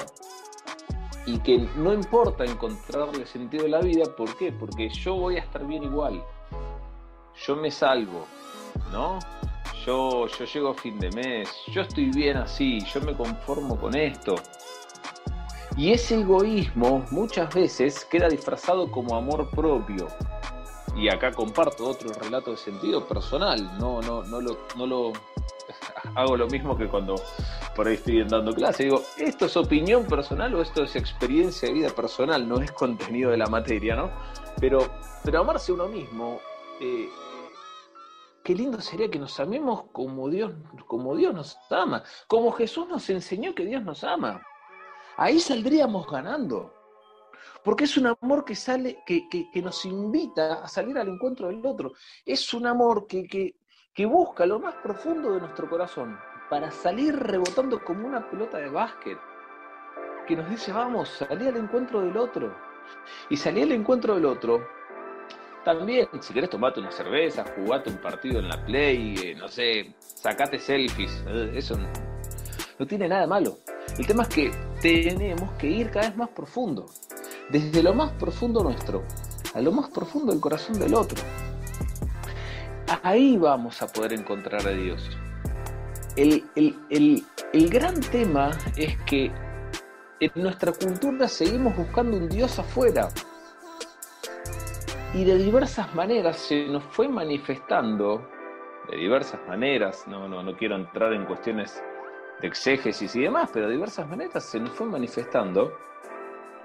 y 1.26 1.40
que 1.40 1.58
no 1.78 1.94
importa 1.94 2.44
encontrarle 2.44 3.26
sentido 3.26 3.66
a 3.66 3.70
la 3.70 3.82
vida, 3.82 4.06
¿por 4.16 4.36
qué? 4.38 4.52
Porque 4.52 4.90
yo 4.90 5.16
voy 5.16 5.38
a 5.38 5.40
estar 5.40 5.66
bien 5.66 5.84
igual, 5.84 6.24
yo 7.46 7.56
me 7.56 7.72
salvo, 7.72 8.26
¿no? 8.92 9.20
Yo, 9.86 10.28
yo 10.28 10.46
llego 10.46 10.70
a 10.70 10.74
fin 10.74 10.98
de 11.00 11.12
mes, 11.12 11.50
yo 11.68 11.82
estoy 11.82 12.10
bien 12.10 12.38
así, 12.38 12.80
yo 12.94 13.02
me 13.02 13.14
conformo 13.14 13.80
con 13.80 13.96
esto. 13.96 14.36
Y 15.76 15.92
ese 15.92 16.22
egoísmo 16.22 17.04
muchas 17.12 17.54
veces 17.54 18.06
queda 18.06 18.28
disfrazado 18.30 18.92
como 18.92 19.16
amor 19.16 19.50
propio. 19.50 20.08
Y 20.96 21.10
acá 21.10 21.32
comparto 21.32 21.88
otro 21.88 22.12
relato 22.14 22.52
de 22.52 22.58
sentido 22.58 23.08
personal, 23.08 23.78
no, 23.80 24.00
no, 24.02 24.24
no 24.24 24.40
lo, 24.40 24.60
no 24.78 24.86
lo 24.86 25.14
hago 26.16 26.38
lo 26.38 26.48
mismo 26.48 26.78
que 26.78 26.88
cuando 26.88 27.16
por 27.76 27.88
ahí 27.88 27.96
estoy 27.96 28.24
dando 28.24 28.54
clase. 28.54 28.84
Digo, 28.84 29.02
¿esto 29.18 29.46
es 29.46 29.58
opinión 29.58 30.06
personal 30.06 30.54
o 30.56 30.62
esto 30.62 30.84
es 30.84 30.96
experiencia 30.96 31.68
de 31.68 31.74
vida 31.74 31.90
personal? 31.90 32.48
No 32.48 32.60
es 32.62 32.72
contenido 32.72 33.32
de 33.32 33.38
la 33.38 33.48
materia, 33.48 33.96
¿no? 33.96 34.12
Pero, 34.60 34.80
pero 35.24 35.40
amarse 35.42 35.72
uno 35.72 35.88
mismo, 35.88 36.40
eh, 36.80 37.10
qué 38.44 38.54
lindo 38.56 38.80
sería 38.82 39.10
que 39.10 39.20
nos 39.20 39.40
amemos 39.40 39.86
como 39.92 40.30
Dios, 40.30 40.54
como 40.88 41.16
Dios 41.16 41.34
nos 41.34 41.58
ama, 41.72 42.04
como 42.28 42.52
Jesús 42.52 42.88
nos 42.88 43.10
enseñó 43.10 43.56
que 43.56 43.66
Dios 43.66 43.84
nos 43.84 44.04
ama. 44.04 44.42
Ahí 45.18 45.40
saldríamos 45.40 46.08
ganando. 46.08 46.74
Porque 47.64 47.86
es 47.86 47.98
un 47.98 48.08
amor 48.08 48.44
que 48.46 48.56
sale, 48.56 49.00
que, 49.06 49.28
que- 49.30 49.50
que 49.52 49.62
nos 49.62 49.86
invita 49.86 50.64
a 50.64 50.68
salir 50.68 50.98
al 50.98 51.08
encuentro 51.08 51.48
del 51.48 51.66
otro. 51.66 51.94
Es 52.26 52.54
un 52.54 52.68
amor 52.68 53.08
que, 53.08 53.56
que 53.94 54.06
busca 54.06 54.46
lo 54.46 54.60
más 54.60 54.76
profundo 54.76 55.32
de 55.32 55.40
nuestro 55.40 55.70
corazón 55.70 56.18
para 56.50 56.72
salir 56.72 57.16
rebotando 57.16 57.84
como 57.84 58.08
una 58.08 58.30
pelota 58.30 58.58
de 58.58 58.70
básquet. 58.70 59.18
Que 60.28 60.36
nos 60.36 60.50
dice, 60.50 60.72
vamos, 60.72 61.10
salí 61.10 61.48
al 61.48 61.58
encuentro 61.58 62.02
del 62.02 62.16
otro. 62.18 62.56
Y 63.30 63.38
salí 63.38 63.62
al 63.62 63.72
encuentro 63.72 64.16
del 64.16 64.26
otro 64.26 64.68
También, 65.64 66.08
si 66.20 66.34
querés 66.34 66.50
tomate 66.50 66.80
una 66.80 66.92
cerveza, 66.92 67.46
jugate 67.56 67.90
un 67.90 67.98
partido 67.98 68.40
en 68.40 68.50
la 68.50 68.64
Play, 68.66 69.16
eh, 69.24 69.36
no 69.36 69.48
sé, 69.48 69.96
sacate 70.00 70.60
selfies, 70.60 71.24
eh, 71.28 71.52
eso 71.56 71.78
no, 71.78 71.88
no 72.78 72.86
tiene 72.86 73.08
nada 73.08 73.26
malo. 73.26 73.58
El 73.98 74.06
tema 74.06 74.24
es 74.24 74.30
que 74.30 74.52
tenemos 74.82 75.52
que 75.54 75.68
ir 75.68 75.90
cada 75.90 76.10
vez 76.10 76.18
más 76.18 76.30
profundo, 76.30 76.86
desde 77.50 77.82
lo 77.82 77.94
más 77.94 78.12
profundo 78.12 78.62
nuestro 78.62 79.04
a 79.54 79.62
lo 79.62 79.72
más 79.72 79.90
profundo 79.90 80.32
del 80.32 80.42
corazón 80.42 80.80
del 80.80 80.96
otro. 80.96 81.22
Ahí 83.04 83.38
vamos 83.38 83.82
a 83.82 83.88
poder 83.88 84.14
encontrar 84.14 84.68
a 84.68 84.72
Dios. 84.72 85.10
El, 86.16 86.44
el- 86.56 86.80
el- 86.90 87.24
el 87.54 87.70
gran 87.70 88.00
tema 88.00 88.52
es 88.78 88.98
que 89.04 89.32
en 90.20 90.32
nuestra 90.36 90.72
cultura 90.72 91.28
seguimos 91.28 91.76
buscando 91.76 92.18
un 92.18 92.30
Dios 92.30 92.58
afuera. 92.60 93.10
Y 95.14 95.26
de 95.26 95.38
diversas 95.38 95.94
maneras 95.96 96.38
se 96.38 96.66
nos 96.68 96.84
fue 96.86 97.08
manifestando, 97.08 98.28
de 98.90 98.98
diversas 98.98 99.40
maneras, 99.48 100.06
no, 100.08 100.28
no, 100.28 100.42
no 100.44 100.56
quiero 100.58 100.76
entrar 100.76 101.14
en 101.14 101.26
cuestiones 101.26 101.82
de 102.42 102.48
exégesis 102.48 103.16
y 103.16 103.22
demás, 103.22 103.50
pero 103.54 103.68
de 103.68 103.74
diversas 103.74 104.08
maneras 104.08 104.44
se 104.44 104.60
nos 104.60 104.72
fue 104.72 104.88
manifestando 104.88 105.72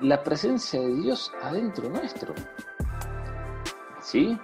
la 0.00 0.22
presencia 0.22 0.80
de 0.80 0.94
Dios 0.94 1.32
adentro 1.42 1.88
nuestro. 1.90 2.32
¿Sí? 4.00 4.38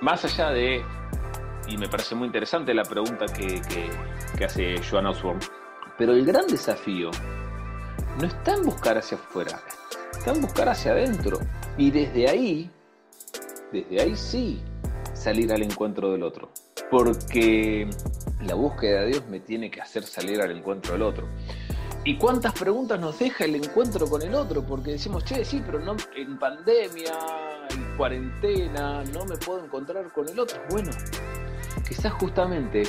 Más 0.00 0.24
allá 0.24 0.50
de, 0.50 0.82
y 1.68 1.76
me 1.76 1.88
parece 1.88 2.14
muy 2.14 2.26
interesante 2.26 2.72
la 2.74 2.84
pregunta 2.84 3.26
que, 3.26 3.60
que- 4.36 4.44
hace 4.44 4.76
Joan 4.88 5.06
Osborne, 5.06 5.40
pero 5.96 6.12
el 6.12 6.24
gran 6.24 6.46
desafío 6.46 7.10
no 8.20 8.26
está 8.26 8.54
en 8.54 8.62
buscar 8.64 8.96
hacia 8.98 9.18
afuera, 9.18 9.60
está 10.12 10.32
en 10.32 10.40
buscar 10.40 10.68
hacia 10.68 10.92
adentro. 10.92 11.38
Y 11.76 11.90
desde 11.90 12.28
ahí, 12.28 12.70
desde 13.72 14.00
ahí 14.00 14.16
sí, 14.16 14.62
salir 15.12 15.52
al 15.52 15.62
encuentro 15.62 16.12
del 16.12 16.22
otro. 16.22 16.50
Porque 16.90 17.88
la 18.42 18.54
búsqueda 18.54 19.00
de 19.00 19.06
Dios 19.08 19.26
me 19.28 19.40
tiene 19.40 19.70
que 19.70 19.80
hacer 19.80 20.04
salir 20.04 20.40
al 20.40 20.50
encuentro 20.52 20.92
del 20.94 21.02
otro. 21.02 21.28
¿Y 22.04 22.16
cuántas 22.16 22.52
preguntas 22.54 22.98
nos 22.98 23.18
deja 23.18 23.44
el 23.44 23.56
encuentro 23.56 24.08
con 24.08 24.22
el 24.22 24.34
otro? 24.34 24.62
Porque 24.62 24.92
decimos, 24.92 25.24
che, 25.24 25.44
sí, 25.44 25.62
pero 25.66 25.78
no, 25.80 25.94
en 26.16 26.38
pandemia, 26.38 27.12
en 27.70 27.96
cuarentena, 27.96 29.04
no 29.04 29.26
me 29.26 29.36
puedo 29.36 29.64
encontrar 29.64 30.10
con 30.12 30.26
el 30.28 30.38
otro. 30.38 30.58
Bueno, 30.70 30.90
quizás 31.86 32.12
justamente 32.14 32.82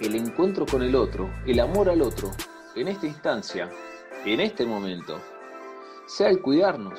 el 0.00 0.14
encuentro 0.14 0.66
con 0.66 0.82
el 0.82 0.94
otro, 0.94 1.30
el 1.46 1.60
amor 1.60 1.88
al 1.88 2.02
otro, 2.02 2.30
en 2.74 2.88
esta 2.88 3.06
instancia, 3.06 3.68
en 4.24 4.40
este 4.40 4.64
momento, 4.66 5.18
sea 6.06 6.28
el 6.28 6.40
cuidarnos, 6.40 6.98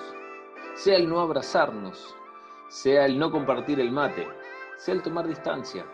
sea 0.76 0.98
el 0.98 1.10
no 1.10 1.20
abrazarnos, 1.20 2.16
sea 2.70 3.06
el 3.06 3.18
no 3.18 3.32
compartir 3.32 3.80
el 3.80 3.92
mate, 3.92 4.28
sea 4.78 4.94
el 4.96 5.02
tomar 5.02 5.28
distancia, 5.28 5.86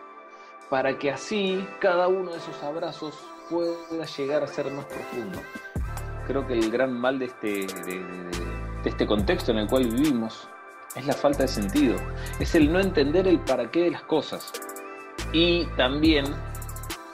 para 0.70 0.98
que 0.98 1.10
así 1.10 1.66
cada 1.80 2.08
uno 2.08 2.32
de 2.32 2.38
esos 2.38 2.62
abrazos 2.62 3.18
pueda 3.48 4.04
llegar 4.04 4.42
a 4.42 4.46
ser 4.46 4.70
más 4.72 4.84
profundo. 4.84 5.40
Creo 6.26 6.46
que 6.46 6.52
el 6.54 6.70
gran 6.70 6.92
mal 6.92 7.18
de 7.18 7.26
este, 7.26 7.66
de, 7.86 8.04
de- 8.04 8.48
este 8.84 9.06
contexto 9.06 9.50
en 9.52 9.58
el 9.58 9.66
cual 9.68 9.84
vivimos 9.86 10.48
es 10.94 11.06
la 11.06 11.12
falta 11.14 11.42
de 11.44 11.48
sentido, 11.48 11.96
es 12.38 12.54
el 12.54 12.70
no 12.72 12.80
entender 12.80 13.26
el 13.26 13.40
para 13.40 13.70
qué 13.70 13.84
de 13.84 13.90
las 13.92 14.02
cosas. 14.02 14.52
Y 15.32 15.66
también 15.76 16.24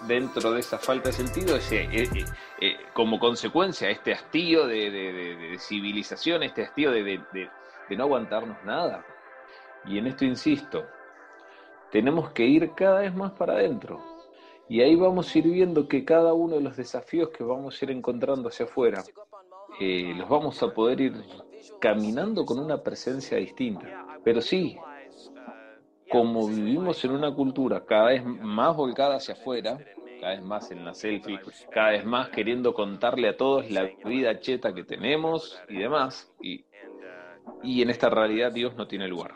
dentro 0.07 0.53
de 0.53 0.61
esa 0.61 0.79
falta 0.79 1.09
de 1.09 1.13
sentido, 1.13 1.57
ese, 1.57 1.83
eh, 1.85 2.09
eh, 2.15 2.25
eh, 2.61 2.77
como 2.93 3.19
consecuencia, 3.19 3.91
este 3.91 4.13
hastío 4.13 4.67
de, 4.67 4.91
de- 4.91 5.59
civilización, 5.59 6.43
este 6.43 6.63
hastío 6.63 6.91
de, 6.91 7.21
no 7.91 8.05
aguantarnos 8.05 8.57
nada. 8.65 9.05
Y 9.87 9.99
en 9.99 10.07
esto 10.07 10.25
insisto, 10.25 10.85
tenemos 11.91 12.31
que 12.31 12.45
ir 12.45 12.73
cada 12.75 13.01
vez 13.01 13.15
más 13.15 13.33
para 13.33 13.55
adentro. 13.55 14.01
Y 14.69 14.81
ahí 14.81 14.95
vamos 14.95 15.35
a 15.35 15.39
ir 15.39 15.45
viendo 15.45 15.89
que 15.89 16.05
cada 16.05 16.33
uno 16.33 16.57
de 16.57 16.63
los 16.63 16.77
desafíos 16.77 17.29
que 17.31 17.45
vamos 17.45 17.81
a 17.81 17.85
ir 17.85 17.91
encontrando 17.91 18.49
hacia 18.49 18.65
afuera, 18.65 19.03
los 19.81 20.29
vamos 20.29 20.63
a 20.63 20.73
poder 20.73 21.01
ir 21.01 21.25
caminando 21.81 22.47
con 22.47 22.59
una 22.59 22.83
presencia 22.83 23.37
distinta. 23.39 24.19
Pero 24.25 24.41
sí, 24.41 24.79
como 26.15 26.47
vivimos 26.47 27.05
en 27.05 27.11
una 27.11 27.35
cultura 27.35 27.85
cada 27.85 28.11
vez 28.11 28.25
más 28.25 28.77
volcada 28.77 29.17
hacia 29.17 29.35
afuera, 29.35 29.79
cada 30.21 30.35
vez 30.35 30.43
más 30.45 30.71
en 30.71 30.85
la 30.85 30.95
selfie, 30.95 31.41
cada 31.73 31.91
vez 31.91 32.05
más 32.05 32.29
queriendo 32.29 32.73
contarle 32.73 33.29
a 33.29 33.37
todos 33.37 33.69
la 33.69 33.91
vida 34.05 34.39
cheta 34.39 34.73
que 34.73 34.85
tenemos 34.85 35.61
y 35.69 35.79
demás, 35.79 36.31
y, 36.41 36.65
y 37.65 37.83
en 37.83 37.91
esta 37.91 38.11
realidad 38.11 38.53
Dios 38.53 38.77
no 38.77 38.87
tiene 38.87 39.09
lugar. 39.09 39.33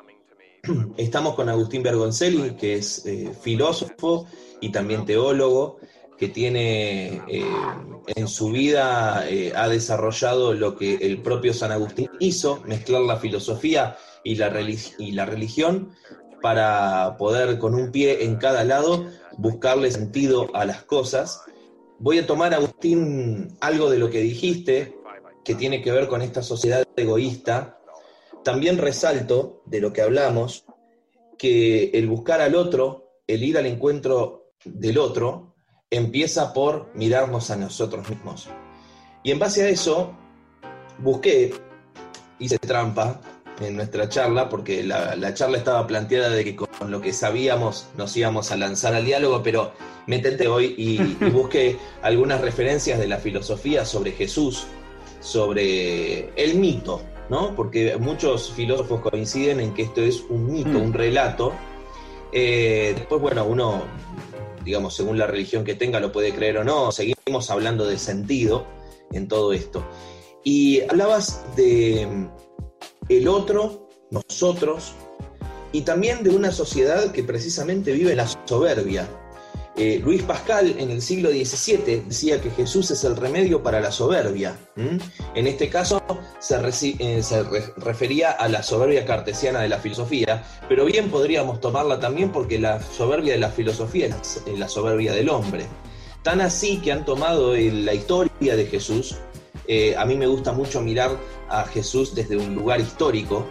Estamos 0.97 1.35
con 1.35 1.49
Agustín 1.49 1.83
Bergoncelli, 1.83 2.55
que 2.55 2.75
es 2.77 3.05
eh, 3.07 3.33
filósofo 3.41 4.29
y 4.61 4.71
también 4.71 5.05
teólogo, 5.05 5.79
que 6.17 6.29
tiene 6.29 7.23
eh, 7.27 7.43
en 8.15 8.29
su 8.29 8.53
vida, 8.53 9.29
eh, 9.29 9.53
ha 9.55 9.69
desarrollado 9.69 10.55
lo 10.55 10.77
que 10.77 10.95
el 10.95 11.23
propio 11.23 11.53
San 11.53 11.73
Agustín 11.73 12.09
hizo, 12.21 12.63
mezclar 12.67 13.03
la 13.03 13.17
filosofía 13.17 13.97
y 14.23 14.37
la, 14.37 14.49
relig- 14.53 14.95
y 14.99 15.11
la 15.11 15.27
religión 15.27 15.91
para 16.43 17.17
poder 17.17 17.59
con 17.59 17.75
un 17.75 17.91
pie 17.91 18.25
en 18.25 18.37
cada 18.37 18.65
lado 18.65 19.07
buscarle 19.37 19.91
sentido 19.91 20.49
a 20.55 20.65
las 20.65 20.83
cosas. 20.85 21.43
Voy 21.99 22.19
a 22.19 22.27
tomar, 22.27 22.55
Agustín, 22.55 23.57
algo 23.61 23.91
de 23.91 23.99
lo 23.99 24.11
que 24.11 24.21
dijiste, 24.21 24.97
que 25.45 25.55
tiene 25.55 25.83
que 25.83 25.93
ver 25.93 26.09
con 26.09 26.23
esta 26.23 26.43
sociedad 26.43 26.85
egoísta, 26.97 27.79
también 28.45 28.79
resalto 28.79 29.63
de 29.67 29.81
lo 29.81 29.93
que 29.93 30.03
hablamos 30.03 30.65
que 31.39 31.91
el 31.95 32.09
buscar 32.09 32.41
al 32.41 32.55
otro, 32.55 33.13
el 33.27 33.45
ir 33.45 33.57
al 33.59 33.67
encuentro 33.67 34.53
del 34.65 34.99
otro, 34.99 35.55
empieza 35.91 36.53
por 36.53 36.91
mirarnos 36.95 37.51
a 37.51 37.57
nosotros 37.57 38.09
mismos. 38.11 38.49
Y 39.23 39.31
en 39.31 39.39
base 39.39 39.63
a 39.63 39.69
eso, 39.69 40.13
busqué, 40.99 41.55
hice 42.39 42.59
trampa 42.59 43.21
en 43.61 43.77
nuestra 43.77 44.09
charla, 44.09 44.49
porque 44.49 44.83
la, 44.83 45.17
la 45.17 45.35
charla 45.35 45.59
estaba 45.59 45.87
planteada 45.87 46.31
de 46.31 46.45
que 46.45 46.57
con 46.57 46.69
lo 46.91 47.01
que 47.01 47.13
sabíamos 47.13 47.89
nos 47.97 48.17
íbamos 48.17 48.51
a 48.53 48.57
lanzar 48.57 48.95
al 48.95 49.05
diálogo, 49.05 49.43
pero 49.43 49.73
me 50.07 50.19
tenté 50.21 50.47
hoy 50.49 50.75
y, 50.79 51.01
y 51.27 51.31
busqué 51.31 51.77
algunas 52.03 52.41
referencias 52.41 52.99
de 52.99 53.09
la 53.09 53.19
filosofía 53.19 53.85
sobre 53.85 54.13
Jesús, 54.13 54.67
sobre 55.21 56.31
el 56.43 56.55
mito, 56.59 57.03
¿no? 57.29 57.55
Porque 57.57 57.97
muchos 57.97 58.53
filósofos 58.53 59.01
coinciden 59.01 59.61
en 59.61 59.75
que 59.75 59.83
esto 59.83 60.01
es 60.03 60.23
un 60.29 60.51
mito, 60.53 60.71
Mm. 60.71 60.83
un 60.83 60.93
relato. 60.93 61.53
Eh, 62.33 62.93
después, 62.97 63.21
bueno, 63.21 63.45
uno, 63.45 63.83
digamos, 64.65 64.95
según 64.95 65.19
la 65.19 65.27
religión 65.27 65.65
que 65.65 65.75
tenga, 65.75 65.99
lo 65.99 66.13
puede 66.13 66.33
creer 66.33 66.59
o 66.59 66.65
no, 66.65 66.93
seguimos 66.93 67.51
hablando 67.51 67.87
de 67.87 67.99
sentido 67.99 68.67
en 69.13 69.27
todo 69.29 69.53
esto. 69.53 69.85
Y 70.45 70.83
hablabas 70.83 71.45
de 71.57 72.07
el 73.09 73.29
otro, 73.29 73.89
nosotros, 74.11 74.93
y 75.73 75.83
también 75.83 76.23
de 76.25 76.31
una 76.31 76.51
sociedad 76.51 77.13
que 77.13 77.23
precisamente 77.23 77.93
vive 77.93 78.15
la 78.15 78.27
soberbia. 78.47 79.07
Eh, 79.77 80.01
Luis 80.03 80.23
Pascal 80.25 80.75
en 80.79 80.91
el 80.91 81.01
siglo 81.01 81.31
XVII 81.31 82.03
decía 82.09 82.41
que 82.41 82.51
Jesús 82.51 82.91
es 82.91 83.05
el 83.05 83.15
remedio 83.17 83.63
para 83.63 83.81
la 83.81 83.93
soberbia. 83.93 84.57
En 85.37 85.47
este 85.47 85.69
caso 85.69 86.03
se, 86.41 86.57
eh, 86.99 87.23
refería 87.77 88.33
a 88.33 88.49
la 88.49 88.65
soberbia 88.65 89.05
cartesiana 89.07 89.61
de 89.61 89.69
la 89.69 89.79
filosofía, 89.79 90.43
pero 90.69 90.85
bien 90.85 91.11
podríamos 91.11 91.61
tomarla 91.61 92.01
también 92.01 92.33
porque 92.33 92.59
la 92.59 92.83
soberbia 92.83 93.35
de 93.35 93.39
la 93.39 93.51
filosofía 93.51 94.07
es 94.07 94.43
la- 94.59 94.69
soberbia 94.69 95.13
del 95.13 95.29
hombre. 95.29 95.67
Tan 96.25 96.41
así 96.41 96.79
que 96.79 96.91
han 96.91 97.05
tomado 97.05 97.55
la 97.57 97.95
historia 97.95 98.57
de 98.57 98.67
Jesús. 98.67 99.15
Eh, 99.69 99.95
a 99.97 100.07
mí 100.07 100.17
me 100.17 100.27
gusta 100.27 100.53
mucho 100.53 100.81
mirar 100.81 101.11
a 101.49 101.65
Jesús 101.65 102.15
desde 102.15 102.39
un 102.39 102.55
lugar 102.55 102.81
histórico 102.81 103.47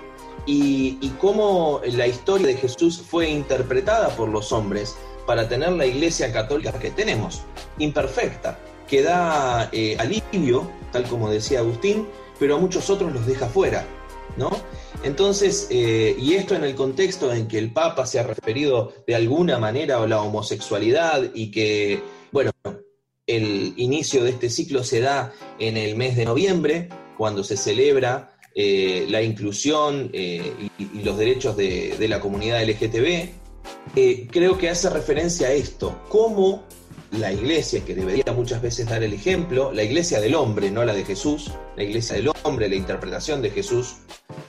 y, 0.47 1.11
cómo 1.19 1.81
la 1.85 2.07
historia 2.07 2.47
de 2.47 2.55
Jesús 2.55 3.01
fue 3.01 3.29
interpretada 3.29 4.09
por 4.09 4.29
los 4.29 4.51
hombres 4.51 4.95
para 5.25 5.47
tener 5.47 5.73
la 5.73 5.85
iglesia 5.85 6.31
católica 6.31 6.71
que 6.79 6.89
tenemos, 6.91 7.41
imperfecta, 7.79 8.57
que 8.87 9.03
da 9.03 9.69
eh, 9.71 9.97
alivio, 9.99 10.69
tal 10.91 11.03
como 11.03 11.29
decía 11.29 11.59
Agustín, 11.59 12.07
pero 12.39 12.55
a 12.55 12.59
muchos 12.59 12.89
otros 12.89 13.13
los 13.13 13.25
deja 13.27 13.47
fuera, 13.47 13.85
¿no? 14.37 14.49
Entonces, 15.03 15.67
eh, 15.69 16.15
y 16.17 16.33
esto 16.33 16.55
en 16.55 16.63
el 16.63 16.75
contexto 16.75 17.31
en 17.31 17.47
que 17.47 17.59
el 17.59 17.71
Papa 17.71 18.05
se 18.05 18.19
ha 18.19 18.23
referido 18.23 18.93
de 19.05 19.15
alguna 19.15 19.59
manera 19.59 19.97
a 20.01 20.07
la 20.07 20.21
homosexualidad 20.21 21.23
y 21.33 21.51
que, 21.51 22.01
bueno, 22.31 22.51
el 23.37 23.73
inicio 23.77 24.23
de 24.23 24.31
este 24.31 24.49
ciclo 24.49 24.83
se 24.83 24.99
da 24.99 25.33
en 25.59 25.77
el 25.77 25.95
mes 25.95 26.15
de 26.15 26.25
noviembre, 26.25 26.89
cuando 27.17 27.43
se 27.43 27.57
celebra 27.57 28.37
eh, 28.55 29.05
la 29.09 29.21
inclusión 29.21 30.09
eh, 30.13 30.53
y, 30.77 31.03
los 31.03 31.17
derechos 31.17 31.55
de, 31.55 31.95
de 31.97 32.07
la 32.07 32.19
comunidad 32.19 32.63
LGTB, 32.63 33.29
eh, 33.95 34.27
creo 34.31 34.57
que 34.57 34.69
hace 34.69 34.89
referencia 34.89 35.47
a 35.47 35.51
esto, 35.51 36.01
cómo 36.09 36.63
la 37.11 37.31
iglesia, 37.31 37.83
que 37.85 37.95
debería 37.95 38.33
muchas 38.35 38.61
veces 38.61 38.87
dar 38.87 39.01
el 39.01 39.13
ejemplo, 39.13 39.71
la 39.71 39.83
iglesia 39.83 40.19
del 40.19 40.35
hombre, 40.35 40.71
no 40.71 40.83
la 40.83 40.93
de 40.93 41.05
Jesús, 41.05 41.51
la 41.75 41.83
iglesia 41.83 42.15
del 42.15 42.31
hombre, 42.43 42.67
la 42.67 42.75
interpretación 42.75 43.41
de 43.41 43.51
Jesús 43.51 43.97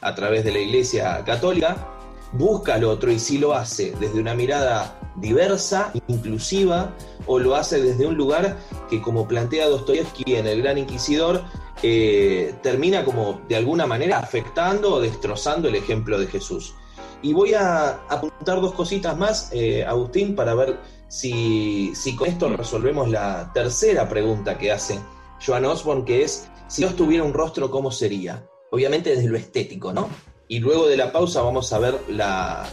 a 0.01 0.15
través 0.15 0.45
de 0.45 0.53
la 0.53 0.59
iglesia 0.59 1.23
católica, 1.25 1.98
busca 2.33 2.75
al 2.75 2.85
otro 2.85 3.11
y 3.11 3.19
si 3.19 3.39
lo 3.39 3.55
hace 3.55 3.95
desde 3.99 4.21
una 4.21 4.35
mirada 4.35 4.99
diversa, 5.17 5.93
inclusiva, 6.07 6.95
o 7.27 7.39
lo 7.39 7.55
hace 7.55 7.81
desde 7.81 8.07
un 8.07 8.17
lugar 8.17 8.57
que, 8.89 9.03
como 9.03 9.27
plantea 9.27 9.69
Dostoyevsky 9.69 10.35
en 10.35 10.47
El 10.47 10.63
Gran 10.63 10.79
Inquisidor, 10.79 11.43
eh, 11.83 12.55
termina 12.63 13.05
como 13.05 13.41
de 13.49 13.57
alguna 13.57 13.87
manera 13.87 14.19
afectando 14.19 14.95
o 14.95 15.01
destrozando 15.01 15.69
el 15.69 15.75
ejemplo 15.75 16.19
de 16.19 16.27
Jesús. 16.27 16.75
Y 17.23 17.33
voy 17.33 17.55
a 17.55 18.01
apuntar 18.09 18.61
dos 18.61 18.75
cositas 18.75 19.17
más, 19.17 19.51
eh, 19.53 19.85
Agustín, 19.85 20.37
para 20.37 20.55
ver 20.55 20.79
si, 21.09 21.93
si 21.95 22.15
con 22.15 22.29
esto 22.29 22.49
resolvemos 22.57 23.09
la 23.09 23.51
tercera 23.53 24.09
pregunta 24.09 24.57
que 24.57 24.71
hace 24.71 24.99
Joan 25.45 25.65
Osborne, 25.65 26.05
que 26.05 26.23
es, 26.23 26.49
si 26.69 26.83
Dios 26.83 26.95
tuviera 26.95 27.25
un 27.25 27.33
rostro, 27.33 27.71
¿cómo 27.71 27.91
sería? 27.91 28.45
Obviamente 28.71 29.11
desde 29.11 29.29
lo 29.29 29.37
estético, 29.37 29.93
¿no? 29.93 30.09
Y 30.49 30.61
luego 30.61 30.89
de 30.89 30.97
la 30.97 31.13
pausa 31.13 31.43
vamos 31.43 31.73
a 31.73 31.79
ver 31.79 32.01
la... 32.09 32.67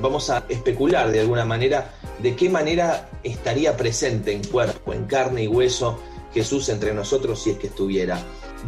Vamos 0.00 0.30
a 0.30 0.44
especular 0.48 1.10
de 1.10 1.20
alguna 1.20 1.44
manera 1.44 1.92
de 2.22 2.36
qué 2.36 2.48
manera 2.48 3.10
estaría 3.22 3.76
presente 3.76 4.32
en 4.32 4.44
cuerpo, 4.44 4.92
en 4.92 5.04
carne 5.06 5.44
y 5.44 5.48
hueso 5.48 5.98
Jesús 6.32 6.68
entre 6.68 6.94
nosotros 6.94 7.42
si 7.42 7.50
es 7.50 7.58
que 7.58 7.66
estuviera. 7.68 8.20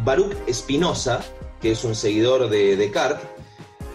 Baruch 0.03 0.35
Espinosa, 0.47 1.21
que 1.61 1.71
es 1.71 1.83
un 1.83 1.95
seguidor 1.95 2.49
de 2.49 2.75
Descartes, 2.75 3.25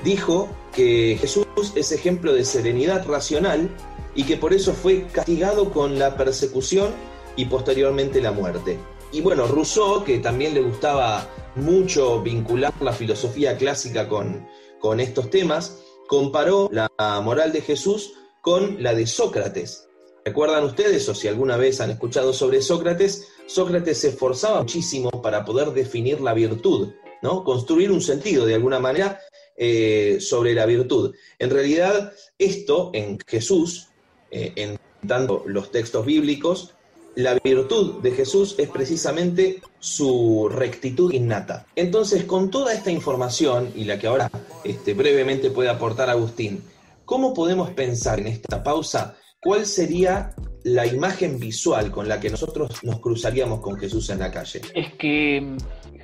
dijo 0.05 0.49
que 0.75 1.19
Jesús 1.21 1.47
es 1.75 1.93
ejemplo 1.93 2.33
de 2.33 2.45
serenidad 2.45 3.07
racional 3.07 3.69
y 4.15 4.25
que 4.25 4.37
por 4.37 4.55
eso 4.55 4.73
fue 4.73 5.07
castigado 5.13 5.71
con 5.73 5.99
la 5.99 6.17
persecución 6.17 6.91
y 7.37 7.47
posteriormente 7.47 8.21
la 8.21 8.33
muerte. 8.33 8.79
Y 9.13 9.21
bueno, 9.21 9.47
Rousseau, 9.47 10.05
que 10.05 10.19
también 10.19 10.55
le 10.55 10.61
gustaba 10.61 11.29
mucho 11.57 12.23
vincular 12.23 12.73
la 12.81 12.93
filosofía 12.93 13.57
clásica 13.57 14.09
con, 14.09 14.47
con 14.79 15.01
estos 15.01 15.31
temas, 15.31 15.79
comparó 16.07 16.69
la 16.71 16.91
moral 17.23 17.53
de 17.53 17.61
Jesús 17.61 18.13
con 18.41 18.83
la 18.83 18.95
de 18.95 19.07
Sócrates. 19.07 19.89
¿Recuerdan 20.25 20.65
ustedes, 20.65 21.09
o 21.09 21.15
si 21.15 21.29
alguna 21.29 21.57
vez 21.57 21.81
han 21.81 21.91
escuchado 21.91 22.33
sobre 22.33 22.61
Sócrates? 22.61 23.29
Sócrates 23.47 23.99
se 23.99 24.09
esforzaba 24.09 24.61
muchísimo 24.61 25.11
para 25.23 25.45
poder 25.45 25.71
definir 25.71 26.21
la 26.21 26.35
virtud, 26.35 26.93
¿no? 27.23 27.45
Construir 27.45 27.93
un 27.93 28.01
sentido 28.01 28.45
de 28.45 28.55
alguna 28.55 28.81
manera 28.81 29.21
eh, 29.57 30.19
sobre 30.21 30.53
la 30.55 30.67
virtud. 30.67 31.15
En 31.39 31.51
realidad, 31.51 32.13
esto 32.39 32.91
en 32.93 33.19
Jesús, 33.27 33.89
eh, 34.31 34.53
en 34.57 34.79
tanto 35.07 35.45
los 35.47 35.71
textos 35.71 36.05
bíblicos, 36.05 36.75
la 37.17 37.39
virtud 37.43 38.03
de 38.03 38.13
Jesús 38.13 38.55
es 38.59 38.69
precisamente 38.69 39.61
su 39.79 40.49
rectitud 40.51 41.13
innata. 41.13 41.67
Entonces, 41.75 42.25
con 42.25 42.51
toda 42.51 42.75
esta 42.75 42.91
información 42.91 43.73
y 43.75 43.85
la 43.85 43.99
que 43.99 44.07
ahora 44.07 44.31
este, 44.65 44.93
brevemente 44.93 45.51
puede 45.51 45.71
aportar 45.71 46.11
Agustín, 46.11 46.63
¿cómo 47.05 47.33
podemos 47.33 47.71
pensar 47.71 48.21
en 48.21 48.27
esta 48.27 48.63
pausa 48.63 49.17
cuál 49.41 49.65
sería 49.65 50.35
la 50.65 50.87
imagen 50.87 51.39
visual 51.39 51.91
con 51.91 52.07
la 52.07 52.21
que 52.21 52.29
nosotros 52.29 52.85
nos 52.85 53.01
cruzaríamos 53.01 53.61
con 53.61 53.79
Jesús 53.79 54.11
en 54.11 54.19
la 54.19 54.31
calle? 54.31 54.61
Es 54.75 54.93
que 54.95 55.41
mm, 55.41 55.57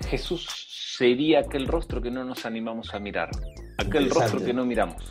Jesús 0.09 0.49
sería 0.97 1.41
aquel 1.41 1.67
rostro 1.67 2.01
que 2.01 2.11
no 2.11 2.25
nos 2.25 2.47
animamos 2.47 2.95
a 2.95 2.99
mirar, 2.99 3.29
aquel 3.77 4.09
rostro 4.09 4.43
que 4.43 4.55
no 4.55 4.65
miramos. 4.65 5.03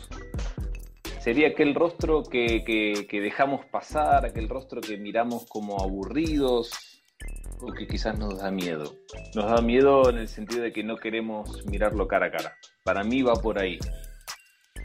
Sería 1.22 1.48
aquel 1.48 1.76
rostro 1.76 2.24
que, 2.24 2.64
que, 2.64 3.20
dejamos 3.20 3.64
pasar, 3.66 4.26
aquel 4.26 4.48
rostro 4.48 4.80
que 4.80 4.96
miramos 4.96 5.46
como 5.46 5.80
aburridos 5.80 6.72
o 7.60 7.72
que 7.72 7.86
quizás 7.86 8.18
nos 8.18 8.38
da 8.38 8.50
miedo. 8.50 8.92
Nos 9.36 9.48
da 9.48 9.62
miedo 9.62 10.10
en 10.10 10.18
el 10.18 10.26
sentido 10.26 10.62
de 10.62 10.72
que 10.72 10.82
no 10.82 10.96
queremos 10.96 11.64
mirarlo 11.66 12.08
cara 12.08 12.26
a 12.26 12.30
cara. 12.32 12.56
Para 12.82 13.04
mí 13.04 13.22
va 13.22 13.34
por 13.34 13.60
ahí. 13.60 13.78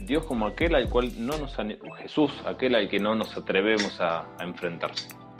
Dios 0.05 0.25
como 0.25 0.45
aquel 0.45 0.75
al 0.75 0.91
cual 0.91 1.11
no 1.17 1.39
nos 1.39 1.57
Jesús, 1.97 2.31
aquel 2.45 2.75
al 2.75 2.87
que 2.87 2.99
no 2.99 3.15
nos 3.15 3.35
atrevemos 3.35 3.99
a, 3.99 4.27
a 4.37 4.43
enfrentar. 4.43 4.91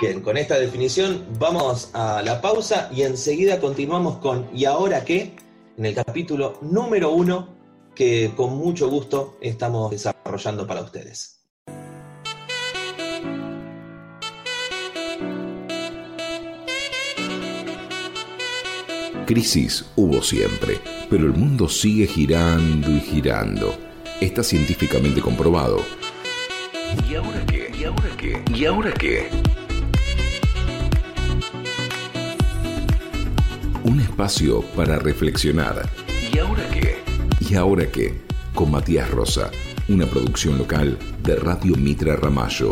Bien, 0.01 0.19
con 0.21 0.36
esta 0.36 0.57
definición 0.57 1.27
vamos 1.38 1.91
a 1.93 2.23
la 2.23 2.41
pausa 2.41 2.89
y 2.91 3.03
enseguida 3.03 3.60
continuamos 3.60 4.17
con 4.17 4.49
¿Y 4.51 4.65
ahora 4.65 5.05
qué? 5.05 5.36
en 5.77 5.86
el 5.86 5.93
capítulo 5.93 6.57
número 6.62 7.12
uno 7.12 7.56
que 7.97 8.31
con 8.36 8.55
mucho 8.55 8.88
gusto 8.89 9.39
estamos 9.41 9.89
desarrollando 9.89 10.67
para 10.67 10.81
ustedes. 10.81 11.39
Crisis 19.25 19.83
hubo 19.95 20.21
siempre, 20.21 20.79
pero 21.10 21.25
el 21.25 21.33
mundo 21.33 21.67
sigue 21.67 22.05
girando 22.05 22.91
y 22.91 22.99
girando. 22.99 23.73
Está 24.21 24.43
científicamente 24.43 25.19
comprobado. 25.19 25.79
¿Y 27.10 27.15
ahora 27.15 27.43
qué? 27.47 27.71
¿Y 27.77 27.83
ahora 27.83 28.10
qué? 28.15 28.43
¿Y 28.53 28.65
ahora 28.65 28.93
qué? 28.93 29.29
Un 33.83 33.99
espacio 34.01 34.62
para 34.75 34.99
reflexionar. 34.99 35.89
¿Y 36.31 36.38
ahora 36.38 36.63
qué? 36.69 37.06
¿Y 37.49 37.55
ahora 37.55 37.89
qué? 37.89 38.13
Con 38.53 38.71
Matías 38.71 39.10
Rosa, 39.10 39.49
una 39.88 40.05
producción 40.05 40.57
local 40.57 40.99
de 41.23 41.38
Radio 41.38 41.77
Mitra 41.77 42.17
Ramallo. 42.17 42.71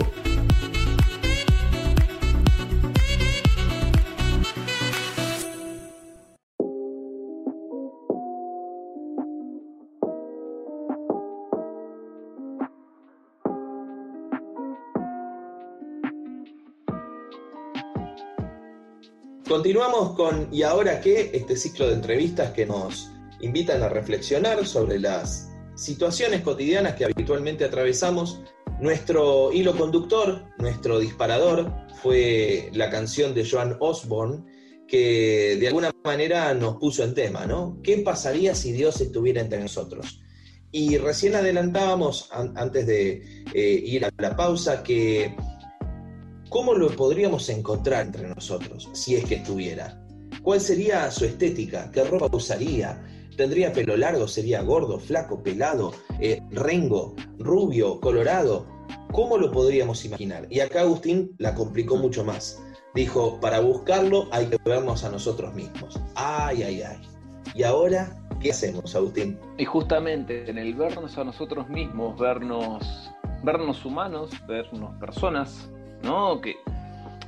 Continuamos 19.47 20.15
con 20.17 20.49
¿Y 20.51 20.63
ahora 20.63 20.99
qué? 20.99 21.31
Este 21.33 21.55
ciclo 21.55 21.87
de 21.87 21.93
entrevistas 21.93 22.51
que 22.51 22.65
nos 22.65 23.14
invitan 23.45 23.81
a 23.83 23.89
reflexionar 23.89 24.65
sobre 24.65 24.99
las 24.99 25.49
situaciones 25.75 26.41
cotidianas 26.41 26.95
que 26.95 27.05
habitualmente 27.05 27.65
atravesamos. 27.65 28.41
Nuestro 28.81 29.51
hilo 29.53 29.75
conductor, 29.77 30.43
nuestro 30.57 30.99
disparador, 30.99 31.71
fue 32.01 32.69
la 32.73 32.89
canción 32.89 33.33
de 33.33 33.47
Joan 33.49 33.77
Osborne, 33.79 34.43
que 34.87 35.57
de 35.59 35.67
alguna 35.67 35.91
manera 36.03 36.53
nos 36.53 36.75
puso 36.77 37.03
en 37.03 37.13
tema, 37.13 37.45
¿no? 37.45 37.79
¿Qué 37.81 37.97
pasaría 37.99 38.53
si 38.53 38.71
Dios 38.73 38.99
estuviera 39.01 39.41
entre 39.41 39.59
nosotros? 39.61 40.21
Y 40.71 40.97
recién 40.97 41.35
adelantábamos, 41.35 42.29
an- 42.31 42.53
antes 42.57 42.85
de 42.85 43.43
eh, 43.53 43.81
ir 43.85 44.05
a 44.05 44.11
la 44.17 44.35
pausa, 44.35 44.83
que 44.83 45.35
¿cómo 46.49 46.73
lo 46.73 46.89
podríamos 46.95 47.47
encontrar 47.49 48.05
entre 48.05 48.27
nosotros 48.27 48.89
si 48.93 49.15
es 49.15 49.25
que 49.25 49.35
estuviera? 49.35 50.01
¿Cuál 50.43 50.59
sería 50.61 51.09
su 51.11 51.25
estética? 51.25 51.89
¿Qué 51.91 52.03
ropa 52.03 52.29
usaría? 52.35 53.01
¿Tendría 53.35 53.73
pelo 53.73 53.97
largo? 53.97 54.27
¿Sería 54.27 54.61
gordo, 54.61 54.99
flaco, 54.99 55.43
pelado, 55.43 55.93
eh, 56.19 56.41
rengo, 56.51 57.15
rubio, 57.37 57.99
colorado? 57.99 58.65
¿Cómo 59.11 59.37
lo 59.37 59.51
podríamos 59.51 60.05
imaginar? 60.05 60.47
Y 60.49 60.61
acá 60.61 60.81
Agustín 60.81 61.35
la 61.37 61.53
complicó 61.53 61.97
mucho 61.97 62.23
más. 62.23 62.61
Dijo, 62.93 63.39
para 63.41 63.59
buscarlo 63.59 64.27
hay 64.31 64.45
que 64.47 64.57
vernos 64.63 65.03
a 65.03 65.09
nosotros 65.09 65.53
mismos. 65.53 65.99
Ay, 66.15 66.63
ay, 66.63 66.81
ay. 66.81 66.97
¿Y 67.53 67.63
ahora 67.63 68.15
qué 68.39 68.51
hacemos, 68.51 68.95
Agustín? 68.95 69.37
Y 69.57 69.65
justamente 69.65 70.49
en 70.49 70.57
el 70.57 70.73
vernos 70.73 71.17
a 71.17 71.23
nosotros 71.25 71.67
mismos, 71.67 72.17
vernos, 72.17 73.11
vernos 73.43 73.83
humanos, 73.85 74.31
vernos 74.47 74.95
personas, 74.99 75.69
¿no? 76.03 76.39
Que 76.39 76.55